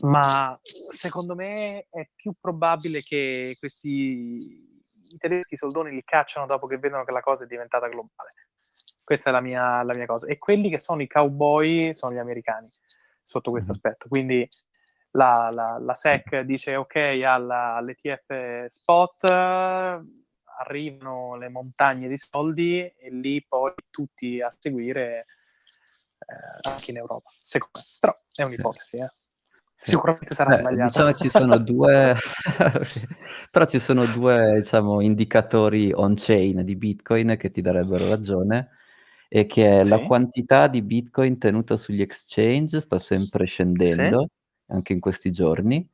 ma 0.01 0.59
secondo 0.89 1.35
me 1.35 1.87
è 1.89 2.09
più 2.15 2.33
probabile 2.39 3.01
che 3.01 3.55
questi 3.59 4.71
i 5.13 5.17
tedeschi 5.17 5.55
soldoni 5.55 5.91
li 5.91 6.03
cacciano 6.03 6.45
dopo 6.45 6.67
che 6.67 6.77
vedono 6.77 7.03
che 7.03 7.11
la 7.11 7.21
cosa 7.21 7.43
è 7.43 7.47
diventata 7.47 7.87
globale. 7.87 8.33
Questa 9.03 9.29
è 9.29 9.33
la 9.33 9.41
mia, 9.41 9.83
la 9.83 9.93
mia 9.93 10.05
cosa. 10.05 10.27
E 10.27 10.37
quelli 10.37 10.69
che 10.69 10.79
sono 10.79 11.01
i 11.01 11.07
cowboy 11.07 11.93
sono 11.93 12.13
gli 12.13 12.17
americani 12.17 12.69
sotto 13.21 13.51
questo 13.51 13.71
mm-hmm. 13.71 13.81
aspetto. 13.83 14.07
Quindi 14.07 14.47
la, 15.11 15.49
la, 15.51 15.77
la, 15.79 15.93
SEC 15.93 16.39
dice 16.41 16.75
ok 16.75 16.95
alla, 17.25 17.75
all'ETF 17.75 18.65
spot, 18.65 19.25
arrivano 19.25 21.35
le 21.35 21.49
montagne 21.49 22.07
di 22.07 22.17
soldi 22.17 22.81
e 22.81 23.09
lì 23.11 23.45
poi 23.45 23.73
tutti 23.89 24.41
a 24.41 24.51
seguire 24.57 25.25
eh, 26.25 26.69
anche 26.69 26.91
in 26.91 26.97
Europa. 26.97 27.29
Secondo 27.41 27.79
me. 27.79 27.97
Però 27.99 28.19
è 28.35 28.43
un'ipotesi, 28.43 28.97
eh. 28.97 29.11
Sicuramente 29.83 30.33
sarà 30.33 30.51
Beh, 30.51 30.55
sbagliato. 30.55 30.89
Diciamo 30.91 31.13
ci 31.13 31.29
sono 31.29 31.57
due, 31.57 32.15
però 33.51 33.65
ci 33.65 33.79
sono 33.79 34.05
due 34.05 34.61
diciamo, 34.61 35.01
indicatori 35.01 35.91
on-chain 35.91 36.63
di 36.63 36.75
Bitcoin 36.77 37.35
che 37.37 37.51
ti 37.51 37.61
darebbero 37.61 38.07
ragione 38.07 38.69
e 39.27 39.45
che 39.45 39.81
sì. 39.83 39.89
la 39.89 39.99
quantità 39.99 40.67
di 40.67 40.81
Bitcoin 40.81 41.37
tenuta 41.37 41.75
sugli 41.75 42.01
exchange 42.01 42.79
sta 42.79 42.97
sempre 42.97 43.45
scendendo, 43.45 44.21
sì. 44.21 44.71
anche 44.73 44.93
in 44.93 45.01
questi 45.01 45.31
giorni, 45.31 45.85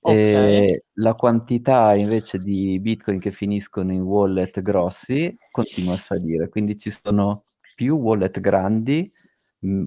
okay. 0.00 0.16
e 0.18 0.84
la 0.94 1.14
quantità 1.14 1.94
invece 1.94 2.38
di 2.38 2.78
Bitcoin 2.80 3.18
che 3.18 3.30
finiscono 3.30 3.92
in 3.92 4.02
wallet 4.02 4.60
grossi 4.60 5.34
continua 5.50 5.94
a 5.94 5.98
salire, 5.98 6.48
quindi 6.48 6.76
ci 6.76 6.90
sono 6.90 7.44
più 7.74 7.96
wallet 7.96 8.40
grandi, 8.40 9.10
mh, 9.62 9.84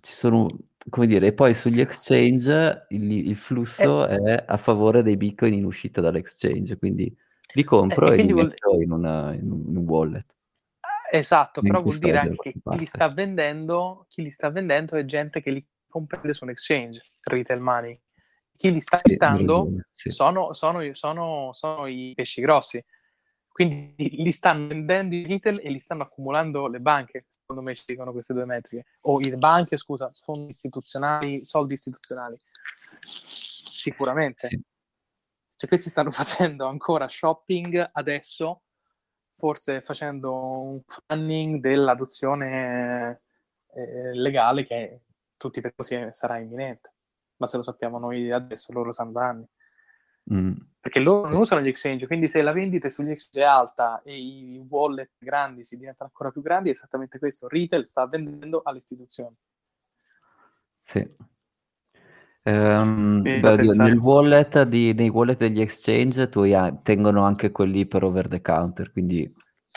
ci 0.00 0.12
sono, 0.12 0.46
come 0.88 1.06
dire, 1.06 1.28
e 1.28 1.32
poi 1.32 1.54
sugli 1.54 1.80
exchange 1.80 2.86
il, 2.90 3.28
il 3.28 3.36
flusso 3.36 4.06
eh. 4.06 4.16
è 4.16 4.44
a 4.46 4.56
favore 4.56 5.02
dei 5.02 5.16
Bitcoin 5.16 5.54
in 5.54 5.64
uscita 5.64 6.00
dall'exchange, 6.00 6.76
quindi 6.76 7.14
li 7.54 7.64
compro 7.64 8.12
eh, 8.12 8.16
e, 8.16 8.20
e 8.20 8.22
li 8.24 8.32
metto 8.32 8.70
vuol... 8.70 8.82
in, 8.82 8.92
una, 8.92 9.32
in 9.32 9.50
un 9.50 9.84
wallet. 9.86 10.26
Esatto, 11.10 11.62
però 11.62 11.80
vuol 11.80 11.98
dire 11.98 12.18
anche 12.18 12.36
che 12.36 12.52
chi 12.60 12.78
li 12.78 12.86
sta 12.86 13.08
vendendo, 13.08 14.06
chi 14.08 14.22
li 14.22 14.30
sta 14.30 14.50
vendendo 14.50 14.96
è 14.96 15.04
gente 15.04 15.40
che 15.40 15.50
li 15.50 15.64
comprende 15.88 16.34
su 16.34 16.42
un 16.42 16.50
exchange, 16.50 17.02
retail 17.22 17.60
money. 17.60 17.98
Chi 18.56 18.72
li 18.72 18.80
sta 18.80 18.96
acquistando 18.96 19.68
sì, 19.92 20.08
sì. 20.08 20.10
sono, 20.10 20.52
sono, 20.54 20.92
sono, 20.92 21.50
sono, 21.52 21.86
i 21.86 22.12
pesci 22.16 22.40
grossi. 22.40 22.84
Quindi 23.54 23.94
li 23.96 24.32
stanno 24.32 24.66
vendendo 24.66 25.14
i 25.14 25.24
retail 25.24 25.60
e 25.62 25.70
li 25.70 25.78
stanno 25.78 26.02
accumulando 26.02 26.66
le 26.66 26.80
banche, 26.80 27.26
secondo 27.28 27.62
me 27.62 27.76
ci 27.76 27.84
dicono 27.86 28.10
queste 28.10 28.34
due 28.34 28.46
metriche. 28.46 28.86
O 29.02 29.20
le 29.20 29.36
banche, 29.36 29.76
scusa, 29.76 30.10
fondi 30.24 30.50
istituzionali, 30.50 31.44
soldi 31.44 31.74
istituzionali. 31.74 32.36
Sicuramente. 33.06 34.48
Sì. 34.48 34.60
Cioè, 35.54 35.68
questi 35.68 35.88
stanno 35.88 36.10
facendo 36.10 36.66
ancora 36.66 37.06
shopping 37.06 37.90
adesso 37.92 38.62
forse 39.30 39.82
facendo 39.82 40.34
un 40.34 40.82
planning 40.82 41.60
dell'adozione 41.60 43.22
eh, 43.72 44.14
legale 44.14 44.66
che 44.66 45.02
tutti 45.36 45.60
per 45.60 45.76
così 45.76 46.08
sarà 46.10 46.38
imminente. 46.38 46.92
Ma 47.36 47.46
se 47.46 47.58
lo 47.58 47.62
sappiamo 47.62 48.00
noi 48.00 48.32
adesso, 48.32 48.72
loro 48.72 48.90
sanno 48.90 49.12
da 49.12 49.28
anni. 49.28 49.46
Mm. 50.32 50.52
Perché 50.80 51.00
loro 51.00 51.28
non 51.28 51.40
usano 51.40 51.62
gli 51.62 51.68
exchange, 51.68 52.06
quindi 52.06 52.28
se 52.28 52.42
la 52.42 52.52
vendita 52.52 52.88
sugli 52.88 53.10
exchange 53.10 53.40
è 53.40 53.50
alta 53.50 54.02
e 54.02 54.16
i 54.16 54.66
wallet 54.68 55.12
grandi 55.18 55.64
si 55.64 55.76
diventano 55.76 56.10
ancora 56.10 56.30
più 56.30 56.42
grandi, 56.42 56.68
è 56.68 56.72
esattamente 56.72 57.18
questo. 57.18 57.48
Retail 57.48 57.86
sta 57.86 58.06
vendendo 58.06 58.60
alle 58.62 58.78
istituzioni. 58.78 59.34
Sì. 60.82 61.08
Um, 62.42 63.22
beh, 63.22 63.56
nel 63.56 63.96
wallet 63.96 64.64
di, 64.64 64.92
nei 64.92 65.08
wallet 65.08 65.38
degli 65.38 65.62
exchange 65.62 66.28
tu 66.28 66.40
hai, 66.40 66.78
tengono 66.82 67.24
anche 67.24 67.50
quelli 67.50 67.86
per 67.86 68.04
over 68.04 68.28
the 68.28 68.42
counter, 68.42 68.92
quindi 68.92 69.34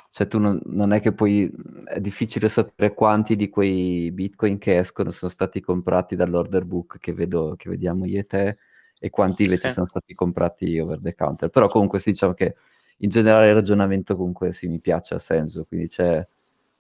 cioè 0.10 0.28
tu 0.28 0.40
non, 0.40 0.60
non, 0.66 0.92
è 0.92 1.00
che 1.00 1.14
poi 1.14 1.50
è 1.86 2.02
difficile 2.02 2.50
sapere 2.50 2.94
quanti 2.94 3.38
di 3.38 3.50
quei 3.50 4.12
bitcoin 4.12 4.58
che 4.58 4.80
escono 4.80 5.12
sono 5.12 5.32
stati 5.32 5.62
comprati 5.62 6.18
dall'order 6.18 6.66
book 6.66 6.98
che, 7.00 7.14
vedo, 7.14 7.56
che 7.56 7.70
vediamo 7.70 8.06
io 8.06 8.20
e 8.20 8.26
te 8.26 8.58
e 9.00 9.10
quanti 9.10 9.44
invece 9.44 9.68
sì. 9.70 9.74
sono 9.74 9.86
stati 9.86 10.14
comprati 10.14 10.80
over 10.80 11.00
the 11.02 11.16
counter. 11.16 11.50
Però 11.50 11.68
comunque 11.68 12.00
sì, 12.00 12.12
diciamo 12.12 12.34
che 12.34 12.56
in 12.98 13.10
generale 13.10 13.50
il 13.50 13.54
ragionamento 13.54 14.16
comunque 14.16 14.52
sì, 14.52 14.68
mi 14.68 14.80
piace, 14.80 15.16
ha 15.16 15.20
senso, 15.20 15.66
quindi 15.66 15.88
c'è 15.88 16.26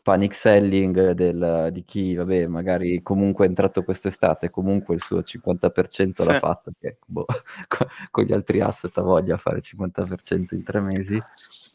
panic 0.07 0.33
selling 0.33 1.11
del, 1.11 1.67
di 1.73 1.83
chi, 1.83 2.15
vabbè, 2.15 2.47
magari 2.47 3.01
comunque 3.01 3.45
è 3.45 3.49
entrato 3.49 3.83
quest'estate, 3.83 4.49
comunque 4.49 4.95
il 4.95 5.01
suo 5.01 5.19
50% 5.19 6.21
sì. 6.21 6.25
l'ha 6.25 6.39
fatto, 6.39 6.71
che 6.79 6.97
boh, 7.05 7.25
con 8.09 8.23
gli 8.23 8.31
altri 8.31 8.61
asset 8.61 8.97
ha 8.97 9.01
voglia 9.01 9.35
a 9.35 9.37
fare 9.37 9.57
il 9.57 9.63
50% 9.65 10.55
in 10.55 10.63
tre 10.63 10.79
mesi, 10.79 11.21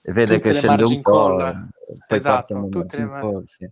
e 0.01 0.13
vede 0.13 0.37
tutte 0.37 0.53
che 0.53 0.59
scende 0.59 0.85
un 0.85 1.03
po', 1.03 1.37
call. 1.37 1.69
poi 2.07 2.19
esatto, 2.19 2.35
partono 2.35 2.69
tutte 2.71 2.97
le 2.97 3.09
call, 3.09 3.45
sì. 3.45 3.71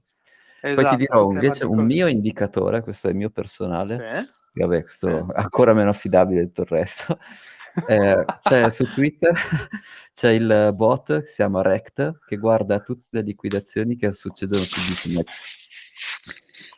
esatto, 0.60 0.82
Poi 0.82 0.90
ti 0.90 0.96
dirò 0.96 1.30
invece 1.30 1.64
un 1.64 1.84
mio 1.86 2.06
indicatore, 2.06 2.82
questo 2.82 3.06
è 3.06 3.10
il 3.12 3.16
mio 3.16 3.30
personale, 3.30 3.94
sì. 3.94 4.39
Vabbè, 4.52 4.82
questo 4.82 5.08
è 5.08 5.24
ancora 5.34 5.72
meno 5.72 5.90
affidabile 5.90 6.40
di 6.40 6.46
tutto 6.46 6.62
il 6.62 6.68
resto, 6.68 7.18
eh, 7.88 8.24
c'è 8.40 8.70
su 8.70 8.84
Twitter 8.92 9.32
c'è 10.14 10.30
il 10.30 10.72
bot 10.74 11.20
che 11.20 11.26
si 11.26 11.34
chiama 11.36 11.62
Rect 11.62 12.20
che 12.26 12.36
guarda 12.36 12.80
tutte 12.80 13.06
le 13.10 13.22
liquidazioni 13.22 13.96
che 13.96 14.12
succedono 14.12 14.62
su 14.62 14.80
Bitmex. 14.80 15.58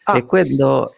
Ah. 0.04 0.16
E 0.16 0.24
quello 0.24 0.94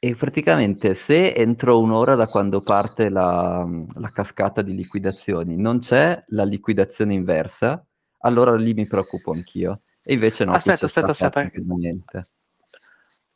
e 0.00 0.14
praticamente 0.14 0.94
se 0.94 1.32
entro 1.34 1.80
un'ora 1.80 2.14
da 2.14 2.26
quando 2.26 2.60
parte 2.60 3.08
la, 3.08 3.66
la, 3.94 4.10
cascata 4.12 4.62
di 4.62 4.72
liquidazioni 4.72 5.56
non 5.56 5.80
c'è 5.80 6.22
la 6.28 6.44
liquidazione 6.44 7.14
inversa, 7.14 7.84
allora 8.20 8.54
lì 8.54 8.74
mi 8.74 8.86
preoccupo 8.86 9.32
anch'io. 9.32 9.82
E 10.00 10.14
invece 10.14 10.44
no, 10.44 10.52
aspetta, 10.52 10.84
aspetta, 10.84 11.10
aspetta. 11.10 11.50
Niente. 11.52 12.28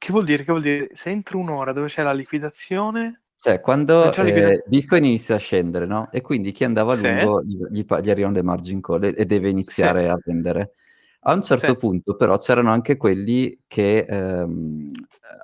Che 0.02 0.10
vuol 0.10 0.24
dire? 0.24 0.42
Che 0.42 0.50
vuol 0.50 0.62
dire? 0.62 0.88
Se 0.94 1.10
entro 1.10 1.38
un'ora 1.38 1.72
dove 1.72 1.86
c'è 1.86 2.02
la 2.02 2.12
liquidazione, 2.12 3.22
cioè, 3.36 3.60
quando 3.60 4.12
eh, 4.12 4.64
Bitcoin 4.66 5.04
inizia 5.04 5.36
a 5.36 5.38
scendere, 5.38 5.86
no? 5.86 6.10
E 6.10 6.20
quindi 6.22 6.50
chi 6.50 6.64
andava 6.64 6.94
a 6.94 6.96
sì. 6.96 7.06
lungo 7.06 7.40
gli, 7.44 7.56
gli, 7.70 7.84
gli, 7.84 8.10
arrivano 8.10 8.34
le 8.34 8.42
margin 8.42 8.80
call 8.80 9.04
e, 9.04 9.14
e 9.16 9.24
deve 9.26 9.48
iniziare 9.48 10.00
sì. 10.00 10.06
a 10.08 10.18
vendere. 10.24 10.72
A 11.20 11.34
un 11.34 11.42
certo 11.42 11.68
sì. 11.68 11.76
punto, 11.76 12.16
però, 12.16 12.36
c'erano 12.38 12.72
anche 12.72 12.96
quelli 12.96 13.56
che 13.68 13.98
ehm, 14.08 14.90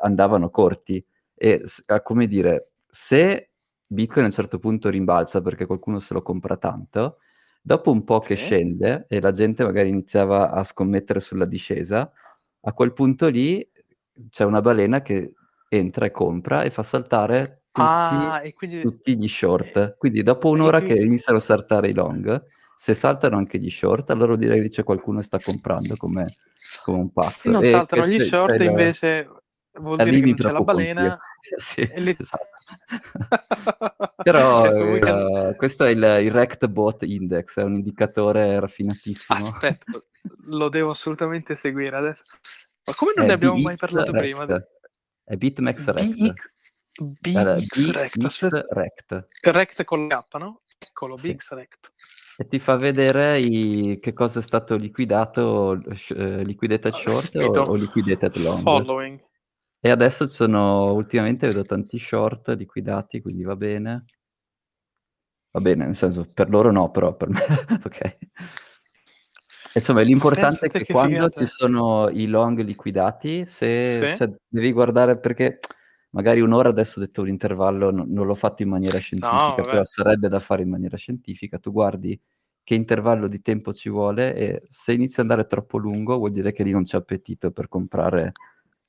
andavano 0.02 0.50
corti. 0.50 1.04
E 1.36 1.62
come 2.02 2.26
dire, 2.26 2.70
se 2.88 3.50
Bitcoin 3.86 4.24
a 4.24 4.26
un 4.26 4.34
certo 4.34 4.58
punto 4.58 4.90
rimbalza 4.90 5.40
perché 5.40 5.66
qualcuno 5.66 6.00
se 6.00 6.14
lo 6.14 6.22
compra 6.22 6.56
tanto, 6.56 7.18
dopo 7.62 7.92
un 7.92 8.02
po' 8.02 8.18
che 8.18 8.34
scende 8.34 9.06
e 9.08 9.20
la 9.20 9.30
gente 9.30 9.62
magari 9.62 9.88
iniziava 9.88 10.50
a 10.50 10.64
scommettere 10.64 11.20
sulla 11.20 11.44
discesa, 11.44 12.10
a 12.60 12.72
quel 12.72 12.92
punto 12.92 13.28
lì 13.28 13.64
c'è 14.30 14.44
una 14.44 14.60
balena 14.60 15.02
che 15.02 15.32
entra 15.68 16.06
e 16.06 16.10
compra 16.10 16.62
e 16.62 16.70
fa 16.70 16.82
saltare 16.82 17.62
tutti, 17.70 17.86
ah, 17.86 18.42
quindi... 18.54 18.80
tutti 18.80 19.16
gli 19.16 19.28
short. 19.28 19.96
Quindi 19.96 20.22
dopo 20.22 20.48
un'ora 20.48 20.80
quindi... 20.80 20.98
che 20.98 21.06
iniziano 21.06 21.38
a 21.38 21.42
saltare 21.42 21.88
i 21.88 21.94
long, 21.94 22.44
se 22.76 22.94
saltano 22.94 23.36
anche 23.36 23.58
gli 23.58 23.70
short, 23.70 24.10
allora 24.10 24.36
direi 24.36 24.62
che 24.62 24.68
c'è 24.68 24.84
qualcuno 24.84 25.18
che 25.18 25.24
sta 25.24 25.38
comprando 25.38 25.96
come, 25.96 26.36
come 26.84 26.98
un 26.98 27.12
pazzo. 27.12 27.40
Se 27.40 27.50
non 27.50 27.62
e 27.62 27.66
saltano 27.66 28.06
gli 28.06 28.20
short, 28.20 28.60
invece 28.60 29.28
vuol 29.80 29.96
dire 29.96 30.20
che 30.20 30.34
c'è 30.34 30.50
la 30.52 30.60
balena. 30.60 31.18
Sì, 31.56 31.88
li... 31.96 32.14
esatto. 32.18 32.46
Però 34.22 34.68
uh, 34.68 35.56
questo 35.56 35.84
è 35.84 35.90
il, 35.90 36.18
il 36.20 36.30
Rect 36.30 36.66
Bot 36.66 37.02
Index, 37.04 37.58
è 37.58 37.62
un 37.62 37.76
indicatore 37.76 38.60
raffinatissimo. 38.60 39.38
Aspetta, 39.38 39.92
lo 40.46 40.68
devo 40.68 40.90
assolutamente 40.90 41.54
seguire 41.54 41.96
adesso. 41.96 42.24
Ma 42.88 42.94
come 42.94 43.12
non 43.16 43.24
è 43.26 43.28
ne 43.28 43.34
abbiamo 43.34 43.56
BX 43.56 43.62
mai 43.62 43.76
parlato 43.76 44.12
Rect. 44.12 44.22
prima? 44.24 44.66
È 45.24 45.36
Bitmex 45.36 45.84
Rect. 45.88 46.34
BX 47.02 47.90
Rect. 47.90 48.66
Rect. 48.70 49.28
Rect 49.42 49.84
con 49.84 50.08
la 50.08 50.26
K, 50.26 50.36
no? 50.38 50.58
Eccolo, 50.78 51.18
sì. 51.18 51.34
BX 51.34 51.52
Rect. 51.52 51.92
E 52.38 52.46
ti 52.46 52.58
fa 52.58 52.76
vedere 52.76 53.38
i... 53.38 53.98
che 54.00 54.14
cosa 54.14 54.38
è 54.38 54.42
stato 54.42 54.76
liquidato, 54.76 55.78
uh, 55.78 56.42
liquidated 56.42 56.94
short 56.94 57.34
o, 57.34 57.62
o 57.62 57.74
liquidated 57.74 58.36
long. 58.36 58.62
Following. 58.62 59.22
E 59.80 59.90
adesso 59.90 60.26
ci 60.26 60.34
sono, 60.34 60.90
ultimamente 60.92 61.46
vedo 61.46 61.64
tanti 61.64 61.98
short 61.98 62.48
liquidati, 62.56 63.20
quindi 63.20 63.42
va 63.42 63.54
bene. 63.54 64.06
Va 65.50 65.60
bene, 65.60 65.84
nel 65.84 65.96
senso, 65.96 66.26
per 66.32 66.48
loro 66.48 66.72
no, 66.72 66.90
però 66.90 67.14
per 67.14 67.28
me, 67.28 67.40
ok. 67.84 68.18
Insomma, 69.74 70.00
l'importante 70.00 70.66
è 70.66 70.70
che, 70.70 70.84
che 70.84 70.92
quando 70.92 71.14
figata. 71.14 71.44
ci 71.44 71.46
sono 71.46 72.08
i 72.08 72.26
long 72.26 72.60
liquidati, 72.60 73.44
se 73.46 73.80
sì. 73.80 74.16
cioè, 74.16 74.30
devi 74.48 74.72
guardare 74.72 75.18
perché 75.18 75.60
magari 76.10 76.40
un'ora 76.40 76.70
adesso 76.70 76.98
ho 76.98 77.02
detto 77.02 77.22
un 77.22 77.28
intervallo, 77.28 77.90
no, 77.90 78.04
non 78.06 78.26
l'ho 78.26 78.34
fatto 78.34 78.62
in 78.62 78.68
maniera 78.68 78.98
scientifica, 78.98 79.54
no, 79.56 79.64
però 79.64 79.84
sarebbe 79.84 80.28
da 80.28 80.40
fare 80.40 80.62
in 80.62 80.70
maniera 80.70 80.96
scientifica. 80.96 81.58
Tu 81.58 81.70
guardi 81.70 82.18
che 82.62 82.74
intervallo 82.74 83.28
di 83.28 83.40
tempo 83.40 83.72
ci 83.72 83.88
vuole 83.88 84.34
e 84.34 84.62
se 84.66 84.92
inizia 84.92 85.22
ad 85.22 85.30
andare 85.30 85.48
troppo 85.48 85.78
lungo 85.78 86.16
vuol 86.18 86.32
dire 86.32 86.52
che 86.52 86.62
lì 86.62 86.70
non 86.70 86.84
c'è 86.84 86.98
appetito 86.98 87.50
per 87.50 87.68
comprare 87.68 88.32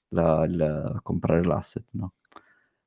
la, 0.10 0.44
il, 0.46 1.00
comprare 1.02 1.44
l'asset, 1.44 1.86
no? 1.92 2.14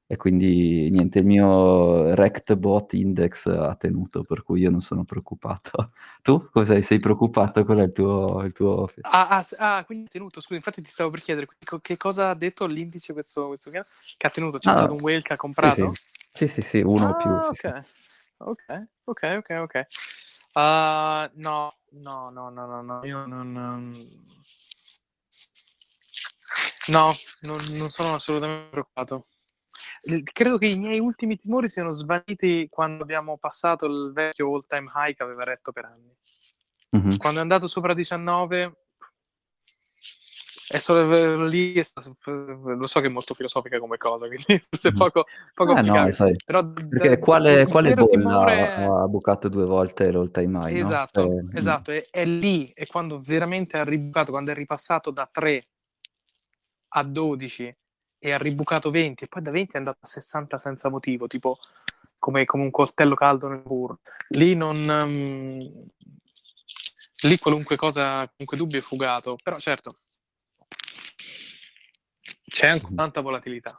E 0.06 0.16
quindi 0.16 0.90
niente, 0.90 1.20
il 1.20 1.24
mio 1.24 2.14
rect 2.14 2.54
bot 2.54 2.92
index 2.92 3.46
ha 3.46 3.74
tenuto, 3.76 4.24
per 4.24 4.42
cui 4.42 4.60
io 4.60 4.70
non 4.70 4.82
sono 4.82 5.04
preoccupato. 5.04 5.92
Tu 6.22 6.50
cosa 6.50 6.80
sei 6.82 7.00
preoccupato? 7.00 7.64
Qual 7.64 7.78
è 7.78 7.84
il 7.84 7.92
tuo... 7.92 8.42
Il 8.44 8.52
tuo... 8.52 8.90
Ah, 9.00 9.28
ah, 9.28 9.46
ah, 9.56 9.84
quindi 9.84 10.04
ha 10.04 10.08
tenuto, 10.10 10.40
scusa, 10.40 10.56
infatti 10.56 10.82
ti 10.82 10.90
stavo 10.90 11.10
per 11.10 11.22
chiedere 11.22 11.48
che 11.80 11.96
cosa 11.96 12.28
ha 12.28 12.34
detto 12.34 12.66
l'indice 12.66 13.12
questo, 13.12 13.46
questo 13.46 13.70
che 13.70 13.78
ha 13.78 14.30
tenuto? 14.30 14.58
C'è 14.58 14.70
ah, 14.70 14.76
stato 14.76 14.92
un 14.92 15.00
whale 15.00 15.22
che 15.22 15.32
ha 15.32 15.36
comprato? 15.36 15.92
Sì, 16.32 16.46
sì, 16.46 16.48
sì, 16.48 16.62
sì 16.62 16.80
uno 16.80 17.08
o 17.08 17.16
più. 17.16 17.54
Sì, 17.54 17.66
okay. 17.66 17.82
Ok, 18.44 18.86
ok, 19.04 19.22
ok, 19.38 19.50
ok. 19.62 19.86
Uh, 20.54 21.30
no, 21.40 21.74
no, 21.90 22.30
no, 22.30 22.50
no, 22.50 22.66
no, 22.66 22.82
no, 22.82 23.04
io 23.04 23.24
non... 23.24 23.52
No, 26.88 27.12
non, 27.42 27.58
non 27.70 27.88
sono 27.88 28.14
assolutamente 28.14 28.68
preoccupato. 28.70 29.26
Credo 30.24 30.58
che 30.58 30.66
i 30.66 30.76
miei 30.76 30.98
ultimi 30.98 31.38
timori 31.38 31.68
siano 31.68 31.92
svaniti 31.92 32.66
quando 32.68 33.02
abbiamo 33.04 33.38
passato 33.38 33.86
il 33.86 34.10
vecchio 34.12 34.52
all 34.52 34.64
time 34.66 34.90
high 34.94 35.14
che 35.14 35.22
aveva 35.22 35.44
retto 35.44 35.70
per 35.70 35.84
anni. 35.84 36.12
Mm-hmm. 36.96 37.16
Quando 37.16 37.38
è 37.38 37.42
andato 37.42 37.68
sopra 37.68 37.94
19, 37.94 38.82
è 40.72 40.78
solo 40.78 41.44
lì, 41.44 41.74
è 41.74 41.82
stato, 41.82 42.16
lo 42.24 42.86
so 42.86 43.00
che 43.00 43.06
è 43.06 43.10
molto 43.10 43.34
filosofica 43.34 43.78
come 43.78 43.96
cosa, 43.98 44.26
quindi 44.28 44.64
forse 44.68 44.88
è 44.88 44.92
poco, 44.92 45.26
poco 45.54 45.76
eh, 45.76 45.82
no, 45.82 46.12
sai, 46.12 46.34
Però 46.44 46.66
perché 46.66 47.10
da, 47.10 47.18
quale, 47.18 47.66
quale 47.66 47.94
bolla 47.94 48.06
timore... 48.06 48.74
ha 48.74 49.06
bucato 49.06 49.48
due 49.48 49.66
volte 49.66 50.10
l'all 50.10 50.30
time 50.30 50.70
high? 50.70 50.76
Esatto, 50.76 51.26
no? 51.26 51.50
eh, 51.52 51.58
esatto. 51.58 51.90
È, 51.90 52.06
è, 52.10 52.24
lì, 52.24 52.72
è 52.74 52.86
quando 52.86 53.20
veramente 53.20 53.76
ha 53.76 53.84
ribucato, 53.84 54.30
quando 54.30 54.50
è 54.50 54.54
ripassato 54.54 55.10
da 55.10 55.28
3 55.30 55.66
a 56.94 57.02
12 57.02 57.76
e 58.24 58.30
ha 58.30 58.38
ribucato 58.38 58.92
20 58.92 59.24
e 59.24 59.26
poi 59.26 59.42
da 59.42 59.50
20 59.50 59.72
è 59.72 59.78
andato 59.78 59.98
a 60.02 60.06
60 60.06 60.56
senza 60.56 60.88
motivo, 60.88 61.26
tipo 61.26 61.58
come, 62.20 62.44
come 62.44 62.62
un 62.62 62.70
coltello 62.70 63.16
caldo 63.16 63.48
nel 63.48 63.62
burro. 63.62 63.98
Lì 64.28 64.54
non... 64.54 64.76
Um, 64.88 65.86
lì 67.24 67.38
qualunque 67.38 67.74
cosa, 67.74 68.24
qualunque 68.28 68.56
dubbio 68.56 68.78
è 68.78 68.82
fugato, 68.82 69.36
però 69.42 69.58
certo 69.58 69.96
c'è 72.44 72.68
ancora 72.68 72.94
tanta 72.94 73.20
volatilità. 73.22 73.74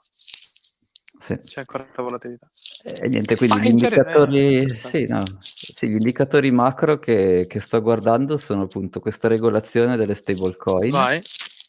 Sì. 1.19 1.37
C'è 1.37 1.59
ancora 1.59 1.83
tanta 1.85 2.01
volatilità. 2.01 2.49
E 2.83 3.07
niente, 3.07 3.37
quindi 3.37 3.59
gli 3.61 3.67
indicatori, 3.67 4.73
sì, 4.75 5.05
no, 5.07 5.23
sì, 5.39 5.87
gli 5.87 5.93
indicatori 5.93 6.51
macro 6.51 6.99
che, 6.99 7.45
che, 7.47 7.61
sto 7.61 7.81
guardando 7.81 8.35
sono 8.35 8.63
appunto 8.63 8.99
questa 8.99 9.29
regolazione 9.29 9.95
delle 9.95 10.15
stablecoin. 10.15 10.91
Vai 10.91 11.21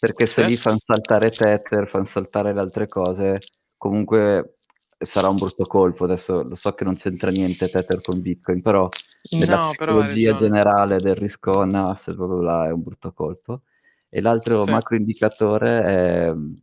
perché 0.04 0.26
se 0.26 0.44
lì 0.44 0.56
fanno 0.56 0.78
saltare 0.78 1.30
Tether, 1.30 1.88
fanno 1.88 2.04
saltare 2.04 2.52
le 2.52 2.60
altre 2.60 2.86
cose, 2.86 3.38
comunque 3.78 4.58
sarà 4.98 5.28
un 5.28 5.36
brutto 5.36 5.64
colpo. 5.64 6.04
Adesso 6.04 6.42
lo 6.42 6.54
so 6.54 6.72
che 6.72 6.84
non 6.84 6.94
c'entra 6.94 7.30
niente 7.30 7.68
Tether 7.68 8.02
con 8.02 8.20
Bitcoin, 8.20 8.60
però 8.60 8.86
nella 9.30 9.56
no, 9.56 9.68
psicologia 9.68 10.34
però 10.34 10.46
generale 10.46 10.98
del 10.98 11.14
risk 11.14 11.46
on 11.46 11.74
asset, 11.74 12.14
proprio 12.14 12.42
là 12.42 12.66
è 12.66 12.70
un 12.70 12.82
brutto 12.82 13.12
colpo. 13.12 13.62
E 14.10 14.20
l'altro 14.20 14.58
sì. 14.58 14.70
macro 14.70 14.96
indicatore 14.96 15.82
è 15.82 16.32
mm, 16.32 16.54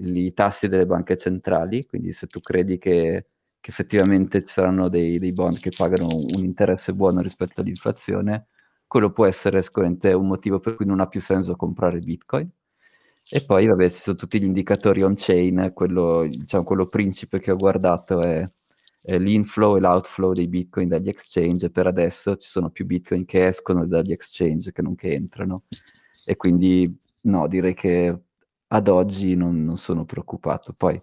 i 0.00 0.32
tassi 0.32 0.68
delle 0.68 0.86
banche 0.86 1.16
centrali, 1.16 1.84
quindi 1.84 2.12
se 2.12 2.26
tu 2.26 2.40
credi 2.40 2.78
che, 2.78 3.26
che 3.60 3.70
effettivamente 3.70 4.42
ci 4.42 4.52
saranno 4.52 4.88
dei, 4.88 5.18
dei, 5.18 5.32
bond 5.32 5.60
che 5.60 5.70
pagano 5.76 6.08
un 6.08 6.42
interesse 6.42 6.94
buono 6.94 7.20
rispetto 7.20 7.60
all'inflazione, 7.60 8.46
quello 8.86 9.12
può 9.12 9.26
essere 9.26 9.62
sicuramente 9.62 10.12
un 10.12 10.26
motivo 10.26 10.58
per 10.58 10.74
cui 10.74 10.86
non 10.86 11.00
ha 11.00 11.06
più 11.06 11.20
senso 11.20 11.54
comprare 11.54 11.98
Bitcoin. 12.00 12.50
E 13.30 13.44
poi, 13.44 13.66
vabbè, 13.66 13.90
ci 13.90 13.98
sono 13.98 14.16
tutti 14.16 14.40
gli 14.40 14.44
indicatori 14.44 15.02
on-chain, 15.02 15.72
quello, 15.74 16.26
diciamo, 16.26 16.64
quello 16.64 16.86
principe 16.88 17.38
che 17.40 17.50
ho 17.50 17.56
guardato 17.56 18.22
è, 18.22 18.48
è, 19.02 19.18
l'inflow 19.18 19.76
e 19.76 19.80
l'outflow 19.80 20.32
dei 20.32 20.48
bitcoin 20.48 20.88
dagli 20.88 21.08
exchange, 21.08 21.70
per 21.70 21.86
adesso 21.86 22.36
ci 22.36 22.48
sono 22.48 22.70
più 22.70 22.86
bitcoin 22.86 23.26
che 23.26 23.46
escono 23.46 23.86
dagli 23.86 24.12
exchange 24.12 24.72
che 24.72 24.80
non 24.80 24.94
che 24.94 25.12
entrano. 25.12 25.64
E 26.24 26.36
quindi, 26.36 26.90
no, 27.22 27.46
direi 27.48 27.74
che 27.74 28.18
ad 28.68 28.88
oggi 28.88 29.34
non, 29.34 29.62
non 29.62 29.76
sono 29.76 30.06
preoccupato. 30.06 30.72
Poi, 30.72 30.98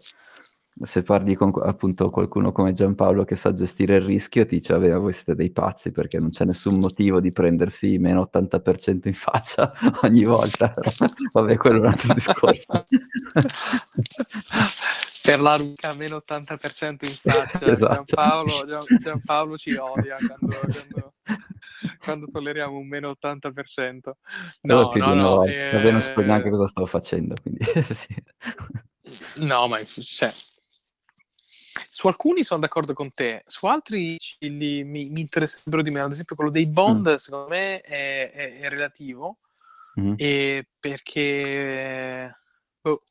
se 0.82 1.04
parli 1.04 1.36
con 1.36 1.54
appunto 1.64 2.10
qualcuno 2.10 2.52
come 2.52 2.74
Giampaolo 2.74 3.24
che 3.24 3.38
sa 3.38 3.54
gestire 3.54 3.96
il 3.96 4.02
rischio, 4.02 4.46
ti 4.46 4.58
dice, 4.58 4.74
vabbè, 4.74 4.98
voi 4.98 5.14
siete 5.14 5.34
dei 5.34 5.50
pazzi 5.50 5.92
perché 5.92 6.20
non 6.20 6.32
c'è 6.32 6.44
nessun 6.44 6.80
motivo 6.80 7.22
di 7.22 7.32
prendersi 7.32 7.98
meno 7.98 8.30
80% 8.32 9.00
in 9.04 9.14
faccia 9.14 9.72
ogni 10.04 10.26
volta. 10.26 10.74
vabbè, 11.32 11.56
quello 11.56 11.78
è 11.78 11.80
un 11.80 11.86
altro 11.86 12.14
discorso. 12.14 12.84
per 15.24 15.40
la 15.40 15.56
ruca 15.56 15.94
meno 15.94 16.22
80% 16.28 16.98
in 17.02 17.16
faccia. 17.22 17.66
Esatto. 17.68 18.04
Giampaolo, 18.04 18.66
Gian, 18.68 18.84
Giampaolo, 19.00 19.58
ci 19.58 19.76
odia 19.76 20.18
quando, 20.18 20.60
quando, 20.60 21.14
quando, 22.04 22.28
tolleriamo 22.28 22.78
un 22.78 22.88
meno 22.88 23.16
80%. 23.18 24.12
No, 24.64 24.92
no, 24.94 25.14
no. 25.14 25.46
Eh... 25.46 25.70
Vabbè, 25.72 25.92
non 25.92 26.02
so 26.02 26.14
neanche 26.18 26.50
cosa 26.50 26.68
stavo 26.68 26.86
facendo, 26.86 27.34
quindi 27.42 27.64
sì. 27.94 28.14
No, 29.36 29.68
ma 29.68 29.80
cioè, 29.86 30.34
su 31.96 32.08
alcuni 32.08 32.44
sono 32.44 32.60
d'accordo 32.60 32.94
con 32.94 33.14
te, 33.14 33.44
su 33.46 33.68
altri 33.68 34.18
li, 34.40 34.84
mi, 34.84 35.06
mi 35.06 35.22
interesserebbero 35.22 35.82
di 35.82 35.92
meno. 35.92 36.08
Ad 36.08 36.12
esempio, 36.12 36.36
quello 36.36 36.52
dei 36.52 36.66
bond, 36.66 37.10
mm. 37.10 37.16
secondo 37.16 37.48
me, 37.48 37.80
è, 37.80 38.32
è, 38.34 38.60
è 38.60 38.70
relativo. 38.70 39.38
Mm. 39.98 40.16
perché 40.78 42.38
oh, 42.82 43.02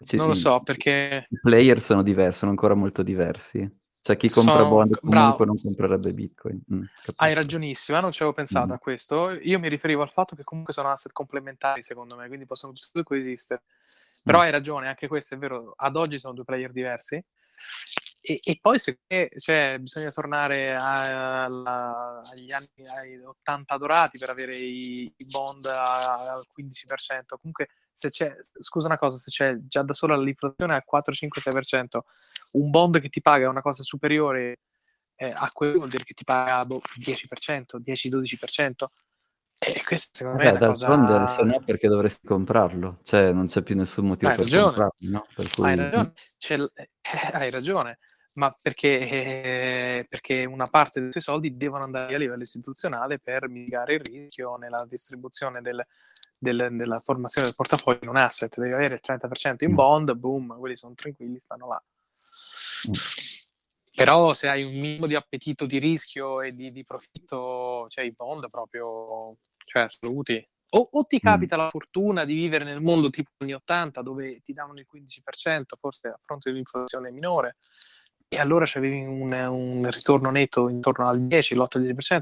sì, 0.00 0.16
non 0.16 0.26
lo 0.26 0.34
so, 0.34 0.58
perché 0.64 1.28
i 1.30 1.38
player 1.40 1.80
sono 1.80 2.02
diversi, 2.02 2.38
sono 2.38 2.50
ancora 2.50 2.74
molto 2.74 3.04
diversi. 3.04 3.70
Cioè, 4.00 4.16
chi 4.16 4.28
compra 4.28 4.54
sono... 4.54 4.68
bond 4.68 4.98
comunque 4.98 5.08
Bravo. 5.08 5.44
non 5.44 5.62
comprerebbe 5.62 6.12
Bitcoin. 6.12 6.60
Mm, 6.74 6.82
Hai 7.14 7.34
ragionissima, 7.34 8.00
non 8.00 8.10
ci 8.10 8.22
avevo 8.22 8.34
pensato 8.34 8.66
mm. 8.66 8.72
a 8.72 8.78
questo. 8.78 9.30
Io 9.30 9.60
mi 9.60 9.68
riferivo 9.68 10.02
al 10.02 10.10
fatto 10.10 10.34
che 10.34 10.42
comunque 10.42 10.72
sono 10.72 10.90
asset 10.90 11.12
complementari, 11.12 11.82
secondo 11.82 12.16
me, 12.16 12.26
quindi 12.26 12.46
possono 12.46 12.72
tutti 12.72 12.86
e 12.86 12.90
due 12.94 13.04
coesistere. 13.04 13.62
Però 14.24 14.38
mm. 14.38 14.40
hai 14.40 14.50
ragione, 14.50 14.88
anche 14.88 15.06
questo 15.06 15.36
è 15.36 15.38
vero, 15.38 15.74
ad 15.76 15.94
oggi 15.94 16.18
sono 16.18 16.34
due 16.34 16.42
player 16.42 16.72
diversi. 16.72 17.24
E, 18.24 18.38
e 18.40 18.58
poi 18.60 18.78
se, 18.78 19.00
cioè, 19.36 19.78
bisogna 19.80 20.10
tornare 20.10 20.76
a, 20.76 21.44
a, 21.44 22.20
agli 22.20 22.52
anni 22.52 22.68
ai 22.96 23.18
80 23.18 23.76
dorati 23.76 24.16
per 24.16 24.30
avere 24.30 24.54
i, 24.54 25.12
i 25.16 25.24
bond 25.26 25.66
al 25.66 26.46
15%. 26.56 27.36
Comunque, 27.40 27.68
se 27.90 28.10
c'è, 28.10 28.32
scusa 28.40 28.86
una 28.86 28.98
cosa, 28.98 29.18
se 29.18 29.30
c'è 29.30 29.56
già 29.66 29.82
da 29.82 29.92
sola 29.92 30.16
l'inflazione 30.16 30.74
al 30.74 30.84
4, 30.84 31.12
5, 31.12 31.42
6%, 31.42 31.98
un 32.52 32.70
bond 32.70 33.00
che 33.00 33.08
ti 33.08 33.20
paga 33.20 33.48
una 33.48 33.60
cosa 33.60 33.82
superiore 33.82 34.60
eh, 35.16 35.32
a 35.34 35.48
quello 35.52 35.78
vuol 35.78 35.88
dire 35.88 36.04
che 36.04 36.14
ti 36.14 36.24
paga 36.24 36.64
boh, 36.64 36.80
10%, 36.98 37.80
10-12%. 37.84 38.70
E 39.64 39.80
questo 39.84 40.10
secondo 40.12 40.42
eh, 40.42 40.52
me 40.52 40.58
d'altronde 40.58 41.18
cosa... 41.18 41.34
se 41.34 41.42
no 41.44 41.60
perché 41.64 41.86
dovresti 41.86 42.26
comprarlo? 42.26 42.98
Cioè 43.04 43.32
non 43.32 43.46
c'è 43.46 43.62
più 43.62 43.76
nessun 43.76 44.06
motivo 44.06 44.30
hai 44.30 44.36
per 44.36 44.44
ragione. 44.46 44.64
comprarlo, 44.64 44.94
no? 44.98 45.26
Cui... 45.54 45.64
Hai 45.64 45.76
ragione, 45.76 46.72
eh, 46.74 46.90
hai 47.32 47.50
ragione, 47.50 47.98
ma 48.34 48.56
perché, 48.60 48.88
eh, 49.08 50.06
perché, 50.08 50.44
una 50.44 50.66
parte 50.66 51.00
dei 51.00 51.10
tuoi 51.10 51.22
soldi 51.22 51.56
devono 51.56 51.84
andare 51.84 52.14
a 52.14 52.18
livello 52.18 52.42
istituzionale 52.42 53.18
per 53.18 53.48
mitigare 53.48 53.94
il 53.94 54.00
rischio 54.00 54.56
nella 54.56 54.84
distribuzione 54.88 55.60
del, 55.60 55.84
del, 56.38 56.68
della 56.72 57.00
formazione 57.00 57.46
del 57.46 57.56
portafoglio 57.56 58.00
in 58.02 58.08
un 58.08 58.16
asset, 58.16 58.58
devi 58.58 58.72
avere 58.72 58.94
il 58.94 59.00
30% 59.06 59.64
in 59.64 59.74
bond, 59.74 60.12
boom, 60.14 60.58
quelli 60.58 60.76
sono 60.76 60.94
tranquilli, 60.94 61.38
stanno 61.38 61.68
là. 61.68 61.82
Mm. 62.88 62.92
Però 63.94 64.32
se 64.32 64.48
hai 64.48 64.64
un 64.64 64.80
minimo 64.80 65.06
di 65.06 65.14
appetito 65.14 65.66
di 65.66 65.78
rischio 65.78 66.40
e 66.40 66.54
di, 66.54 66.72
di 66.72 66.84
profitto, 66.84 67.86
cioè 67.88 68.04
i 68.04 68.12
bond 68.12 68.48
proprio, 68.48 69.36
cioè 69.66 69.86
saluti. 69.88 70.44
O, 70.74 70.88
o 70.92 71.04
ti 71.04 71.16
mm. 71.16 71.18
capita 71.18 71.56
mm. 71.56 71.58
la 71.60 71.68
fortuna 71.68 72.24
di 72.24 72.34
vivere 72.34 72.64
nel 72.64 72.80
mondo 72.80 73.10
tipo 73.10 73.30
anni 73.38 73.52
80 73.52 74.00
dove 74.00 74.40
ti 74.40 74.54
davano 74.54 74.78
il 74.78 74.86
15%, 74.90 75.62
forse 75.78 76.08
a 76.08 76.18
fronte 76.22 76.48
di 76.48 76.56
un'inflazione 76.56 77.10
minore, 77.10 77.56
e 78.32 78.38
allora 78.38 78.64
avevi 78.76 79.04
un, 79.04 79.30
un, 79.30 79.90
ritorno 79.90 80.30
netto 80.30 80.70
intorno 80.70 81.06
al 81.06 81.20
10, 81.20 81.54
l'8-10%, 81.54 82.20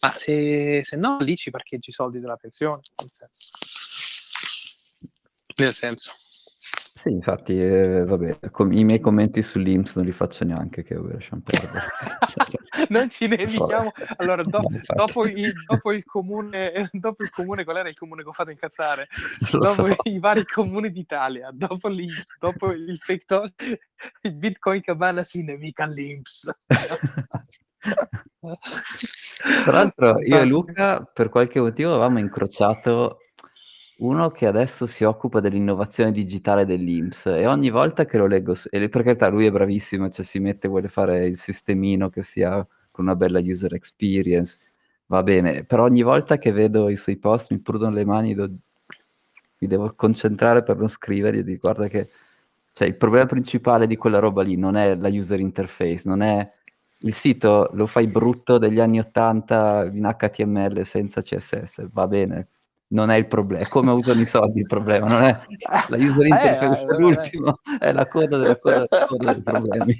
ma 0.00 0.12
se, 0.16 0.80
se, 0.82 0.96
no 0.96 1.16
lì 1.20 1.36
ci 1.36 1.50
parcheggi 1.50 1.90
i 1.90 1.92
soldi 1.92 2.18
della 2.18 2.34
pensione, 2.34 2.80
nel 2.96 3.12
senso. 3.12 3.48
Nel 5.54 5.72
senso. 5.72 6.12
Sì, 7.04 7.10
infatti, 7.10 7.58
eh, 7.58 8.02
vabbè, 8.02 8.48
com- 8.50 8.72
i 8.72 8.82
miei 8.82 8.98
commenti 8.98 9.42
sull'Inps 9.42 9.96
non 9.96 10.06
li 10.06 10.12
faccio 10.12 10.42
neanche, 10.46 10.82
che 10.82 10.94
lasciamo 10.94 11.42
perdere. 11.44 11.84
non 12.88 13.10
ci 13.10 13.26
nevichiamo. 13.26 13.92
Allora, 14.16 14.42
do- 14.42 14.66
dopo, 14.94 15.26
il, 15.26 15.52
dopo, 15.66 15.92
il 15.92 16.02
comune, 16.06 16.72
dopo 16.92 17.22
il 17.22 17.28
comune, 17.28 17.64
qual 17.64 17.76
era 17.76 17.90
il 17.90 17.98
comune 17.98 18.22
che 18.22 18.30
ho 18.30 18.32
fatto 18.32 18.52
incazzare? 18.52 19.08
Dopo 19.52 19.86
so. 19.86 19.96
i 20.04 20.18
vari 20.18 20.46
comuni 20.46 20.90
d'Italia, 20.90 21.50
dopo 21.52 21.88
l'Inps, 21.88 22.38
dopo 22.40 22.72
il 22.72 22.96
fake 22.96 23.24
talk, 23.28 23.78
il 24.22 24.34
Bitcoin 24.34 24.80
Cabana 24.80 25.22
si 25.24 25.42
nevica 25.42 25.84
l'Inps. 25.84 26.50
Tra 29.62 29.72
l'altro, 29.72 30.22
io 30.22 30.40
e 30.40 30.44
Luca, 30.46 31.02
per 31.02 31.28
qualche 31.28 31.60
motivo, 31.60 31.90
avevamo 31.90 32.18
incrociato 32.18 33.18
uno 33.98 34.30
che 34.30 34.46
adesso 34.46 34.86
si 34.86 35.04
occupa 35.04 35.40
dell'innovazione 35.40 36.10
digitale 36.10 36.64
dell'Inps 36.64 37.26
e 37.26 37.46
ogni 37.46 37.70
volta 37.70 38.04
che 38.04 38.18
lo 38.18 38.26
leggo, 38.26 38.54
e 38.70 38.88
per 38.88 39.02
carità 39.02 39.28
lui 39.28 39.46
è 39.46 39.50
bravissimo, 39.52 40.08
cioè 40.08 40.24
si 40.24 40.40
mette, 40.40 40.68
vuole 40.68 40.88
fare 40.88 41.26
il 41.26 41.36
sistemino 41.36 42.08
che 42.10 42.22
sia 42.22 42.66
con 42.90 43.04
una 43.04 43.16
bella 43.16 43.38
user 43.40 43.74
experience, 43.74 44.58
va 45.06 45.22
bene, 45.22 45.64
però 45.64 45.84
ogni 45.84 46.02
volta 46.02 46.38
che 46.38 46.52
vedo 46.52 46.88
i 46.88 46.96
suoi 46.96 47.16
post 47.18 47.52
mi 47.52 47.58
prudono 47.60 47.94
le 47.94 48.04
mani, 48.04 48.34
do, 48.34 48.50
mi 49.58 49.68
devo 49.68 49.92
concentrare 49.94 50.62
per 50.62 50.76
non 50.76 50.88
scrivere 50.88 51.38
e 51.38 51.44
dico 51.44 51.60
guarda 51.62 51.88
che 51.88 52.08
cioè, 52.72 52.88
il 52.88 52.96
problema 52.96 53.26
principale 53.26 53.86
di 53.86 53.96
quella 53.96 54.18
roba 54.18 54.42
lì 54.42 54.56
non 54.56 54.76
è 54.76 54.96
la 54.96 55.08
user 55.08 55.38
interface, 55.40 56.02
non 56.08 56.22
è 56.22 56.50
il 56.98 57.14
sito 57.14 57.70
lo 57.74 57.86
fai 57.86 58.06
brutto 58.08 58.58
degli 58.58 58.80
anni 58.80 58.98
80 58.98 59.90
in 59.92 60.16
HTML 60.18 60.84
senza 60.84 61.22
CSS, 61.22 61.88
va 61.92 62.06
bene, 62.08 62.48
non 62.88 63.10
è 63.10 63.16
il 63.16 63.26
problema, 63.26 63.62
è 63.62 63.68
come 63.68 63.90
usano 63.92 64.20
i 64.20 64.26
soldi 64.26 64.60
il 64.60 64.66
problema, 64.66 65.06
non 65.06 65.22
è 65.22 65.40
la 65.88 65.96
user 65.96 66.24
eh, 66.24 66.28
interface 66.28 66.82
eh, 66.84 66.94
è 66.94 66.98
l'ultimo, 66.98 67.60
è 67.78 67.92
la 67.92 68.06
coda 68.06 68.38
della 68.38 68.58
coda, 68.58 68.86
coda 69.06 69.32
dei 69.32 69.42
problemi. 69.42 69.98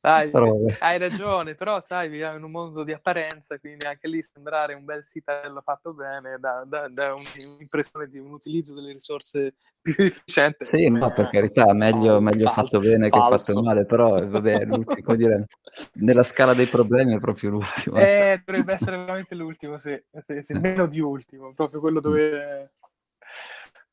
Dai, 0.00 0.32
hai 0.80 0.98
ragione, 0.98 1.54
però 1.54 1.80
sai, 1.80 2.08
viviamo 2.08 2.36
in 2.36 2.42
un 2.42 2.50
mondo 2.50 2.82
di 2.84 2.92
apparenza, 2.92 3.58
quindi 3.58 3.86
anche 3.86 4.08
lì 4.08 4.22
sembrare 4.22 4.74
un 4.74 4.84
bel 4.84 5.04
sitello 5.04 5.60
fatto 5.60 5.92
bene 5.92 6.38
da, 6.40 6.64
da, 6.66 6.88
da 6.88 7.14
un'impressione 7.14 8.08
di 8.08 8.18
un 8.18 8.32
utilizzo 8.32 8.74
delle 8.74 8.92
risorse 8.92 9.54
più 9.82 10.04
efficiente. 10.04 10.64
Sì, 10.64 10.88
no, 10.88 11.12
per 11.12 11.28
carità, 11.28 11.72
meglio, 11.74 12.20
meglio 12.20 12.48
falso, 12.50 12.78
fatto 12.78 12.78
bene 12.78 13.08
falso. 13.08 13.30
che 13.30 13.52
fatto 13.52 13.62
male, 13.62 13.84
però 13.84 14.26
vabbè, 14.26 14.64
l'ultimo, 14.64 15.14
dire, 15.16 15.46
nella 15.94 16.22
scala 16.22 16.54
dei 16.54 16.66
problemi 16.66 17.14
è 17.14 17.18
proprio 17.18 17.50
l'ultimo. 17.50 17.98
Eh, 17.98 18.40
dovrebbe 18.44 18.72
essere 18.72 18.96
veramente 18.96 19.34
l'ultimo, 19.34 19.76
sì, 19.76 20.00
sì, 20.22 20.40
sì, 20.42 20.52
meno 20.54 20.86
di 20.86 21.00
ultimo, 21.00 21.52
proprio 21.52 21.80
quello 21.80 22.00
dove... 22.00 22.74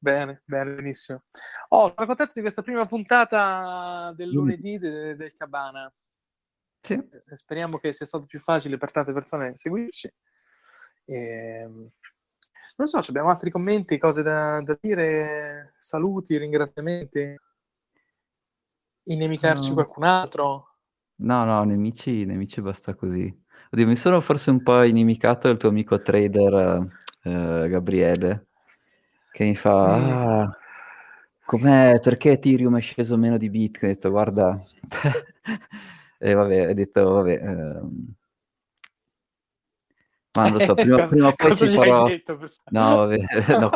Bene, 0.02 0.44
bene, 0.46 0.76
benissimo. 0.76 1.24
Oh, 1.70 1.92
sono 1.94 2.08
contento 2.08 2.32
di 2.36 2.42
questa 2.42 2.62
prima 2.62 2.86
puntata 2.86 4.14
del 4.16 4.30
lunedì 4.30 4.78
de- 4.78 5.16
del 5.18 5.36
Cabana. 5.36 5.92
Sì. 6.82 6.94
Eh, 6.94 7.36
speriamo 7.36 7.80
che 7.80 7.92
sia 7.92 8.06
stato 8.06 8.26
più 8.26 8.40
facile 8.40 8.78
per 8.78 8.92
tante 8.92 9.12
persone 9.12 9.54
seguirci. 9.58 10.10
E... 11.04 11.70
Non 12.80 12.88
so, 12.88 13.00
abbiamo 13.00 13.28
altri 13.28 13.52
commenti, 13.52 13.98
cose 13.98 14.24
da, 14.24 14.62
da 14.62 14.78
dire, 14.80 15.74
saluti, 15.78 16.38
ringraziamenti, 16.38 17.38
inimicarci 19.04 19.68
no. 19.68 19.74
qualcun 19.74 20.06
altro? 20.06 20.76
No, 21.16 21.44
no, 21.44 21.62
nemici, 21.66 22.24
nemici 22.24 22.62
basta 22.62 22.96
così. 22.96 23.38
Oddio, 23.72 23.86
mi 23.86 23.98
sono 23.98 24.22
forse 24.22 24.50
un 24.50 24.64
po' 24.64 24.82
inimicato 24.84 25.50
del 25.50 25.58
tuo 25.58 25.68
amico 25.68 26.02
trader 26.02 26.88
eh, 27.24 27.68
Gabriele, 27.68 28.48
che 29.34 29.44
mi 29.44 29.58
fa, 29.58 29.98
mm. 29.98 30.10
ah, 30.10 30.58
com'è, 31.44 32.00
perché 32.02 32.32
Ethereum 32.32 32.78
è 32.78 32.82
sceso 32.82 33.18
meno 33.18 33.38
di 33.38 33.50
Bitcoin? 33.50 33.92
Ho 33.92 33.94
detto, 33.94 34.10
guarda, 34.10 34.58
e 36.18 36.34
vabbè, 36.34 36.68
hai 36.68 36.74
detto, 36.76 37.12
vabbè, 37.12 37.42
ehm... 37.44 38.14
ma 40.34 40.44
non 40.44 40.54
lo 40.54 40.60
so, 40.60 40.74
prima, 40.76 41.08
prima 41.08 41.28
o 41.28 41.34
poi 41.34 41.56
ci 41.56 41.68
farò... 41.70 42.08
No, 42.72 42.96
vabbè, 42.96 43.18
no, 43.58 43.72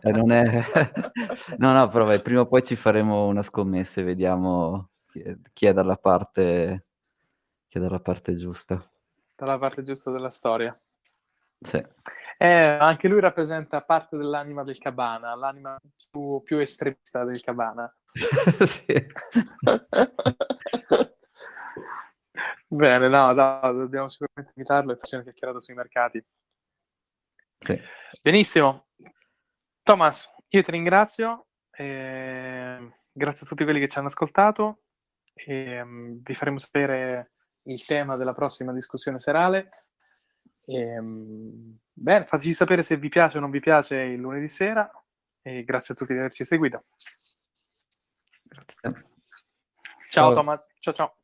eh, 0.00 0.10
non 0.10 0.30
è... 0.32 0.62
no, 1.58 1.72
no, 1.72 1.88
però 1.88 2.04
vabbè, 2.04 2.20
prima 2.20 2.40
o 2.40 2.46
poi 2.46 2.62
ci 2.62 2.76
faremo 2.76 3.26
una 3.26 3.42
scommessa 3.42 4.00
e 4.00 4.04
vediamo 4.04 4.90
chi 5.06 5.20
è, 5.20 5.36
chi 5.52 5.66
è 5.66 5.72
dalla 5.72 5.96
parte... 5.96 6.86
chi 7.68 7.78
è 7.78 7.80
dalla 7.80 8.00
parte 8.00 8.34
giusta. 8.36 8.82
Dalla 9.34 9.58
parte 9.58 9.82
giusta 9.82 10.10
della 10.10 10.30
storia. 10.30 10.78
Sì. 11.60 11.82
Eh, 12.38 12.46
anche 12.46 13.08
lui 13.08 13.20
rappresenta 13.20 13.80
parte 13.80 14.18
dell'anima 14.18 14.62
del 14.62 14.76
Cabana, 14.76 15.34
l'anima 15.34 15.78
più, 16.10 16.42
più 16.42 16.58
estremista 16.58 17.24
del 17.24 17.42
Cabana. 17.42 17.90
sì. 18.66 19.06
Bene, 22.68 23.08
no, 23.08 23.32
no, 23.32 23.72
dobbiamo 23.72 24.08
sicuramente 24.08 24.52
invitarlo 24.56 24.92
e 24.92 24.96
facciamo 24.96 25.22
una 25.22 25.30
chiacchierata 25.30 25.60
sui 25.60 25.74
mercati. 25.74 26.24
Sì. 27.58 27.80
Benissimo. 28.20 28.88
Thomas, 29.82 30.28
io 30.48 30.62
ti 30.62 30.70
ringrazio. 30.72 31.46
Eh, 31.70 32.92
grazie 33.12 33.46
a 33.46 33.48
tutti 33.48 33.62
quelli 33.62 33.78
che 33.78 33.88
ci 33.88 33.98
hanno 33.98 34.08
ascoltato. 34.08 34.82
E, 35.32 35.80
um, 35.80 36.20
vi 36.22 36.34
faremo 36.34 36.58
sapere 36.58 37.32
il 37.64 37.84
tema 37.84 38.16
della 38.16 38.34
prossima 38.34 38.72
discussione 38.72 39.20
serale. 39.20 39.86
E, 40.64 40.98
um, 40.98 41.78
bene, 41.92 42.26
fateci 42.26 42.52
sapere 42.52 42.82
se 42.82 42.96
vi 42.96 43.08
piace 43.08 43.38
o 43.38 43.40
non 43.40 43.50
vi 43.50 43.60
piace 43.60 43.96
il 43.96 44.18
lunedì 44.18 44.48
sera. 44.48 44.90
E 45.40 45.62
grazie 45.62 45.94
a 45.94 45.96
tutti 45.96 46.12
di 46.12 46.18
averci 46.18 46.44
seguito. 46.44 46.86
Grazie. 48.42 48.80
Ciao, 48.82 49.02
ciao. 50.08 50.34
Thomas. 50.34 50.66
Ciao 50.80 50.94
ciao. 50.94 51.16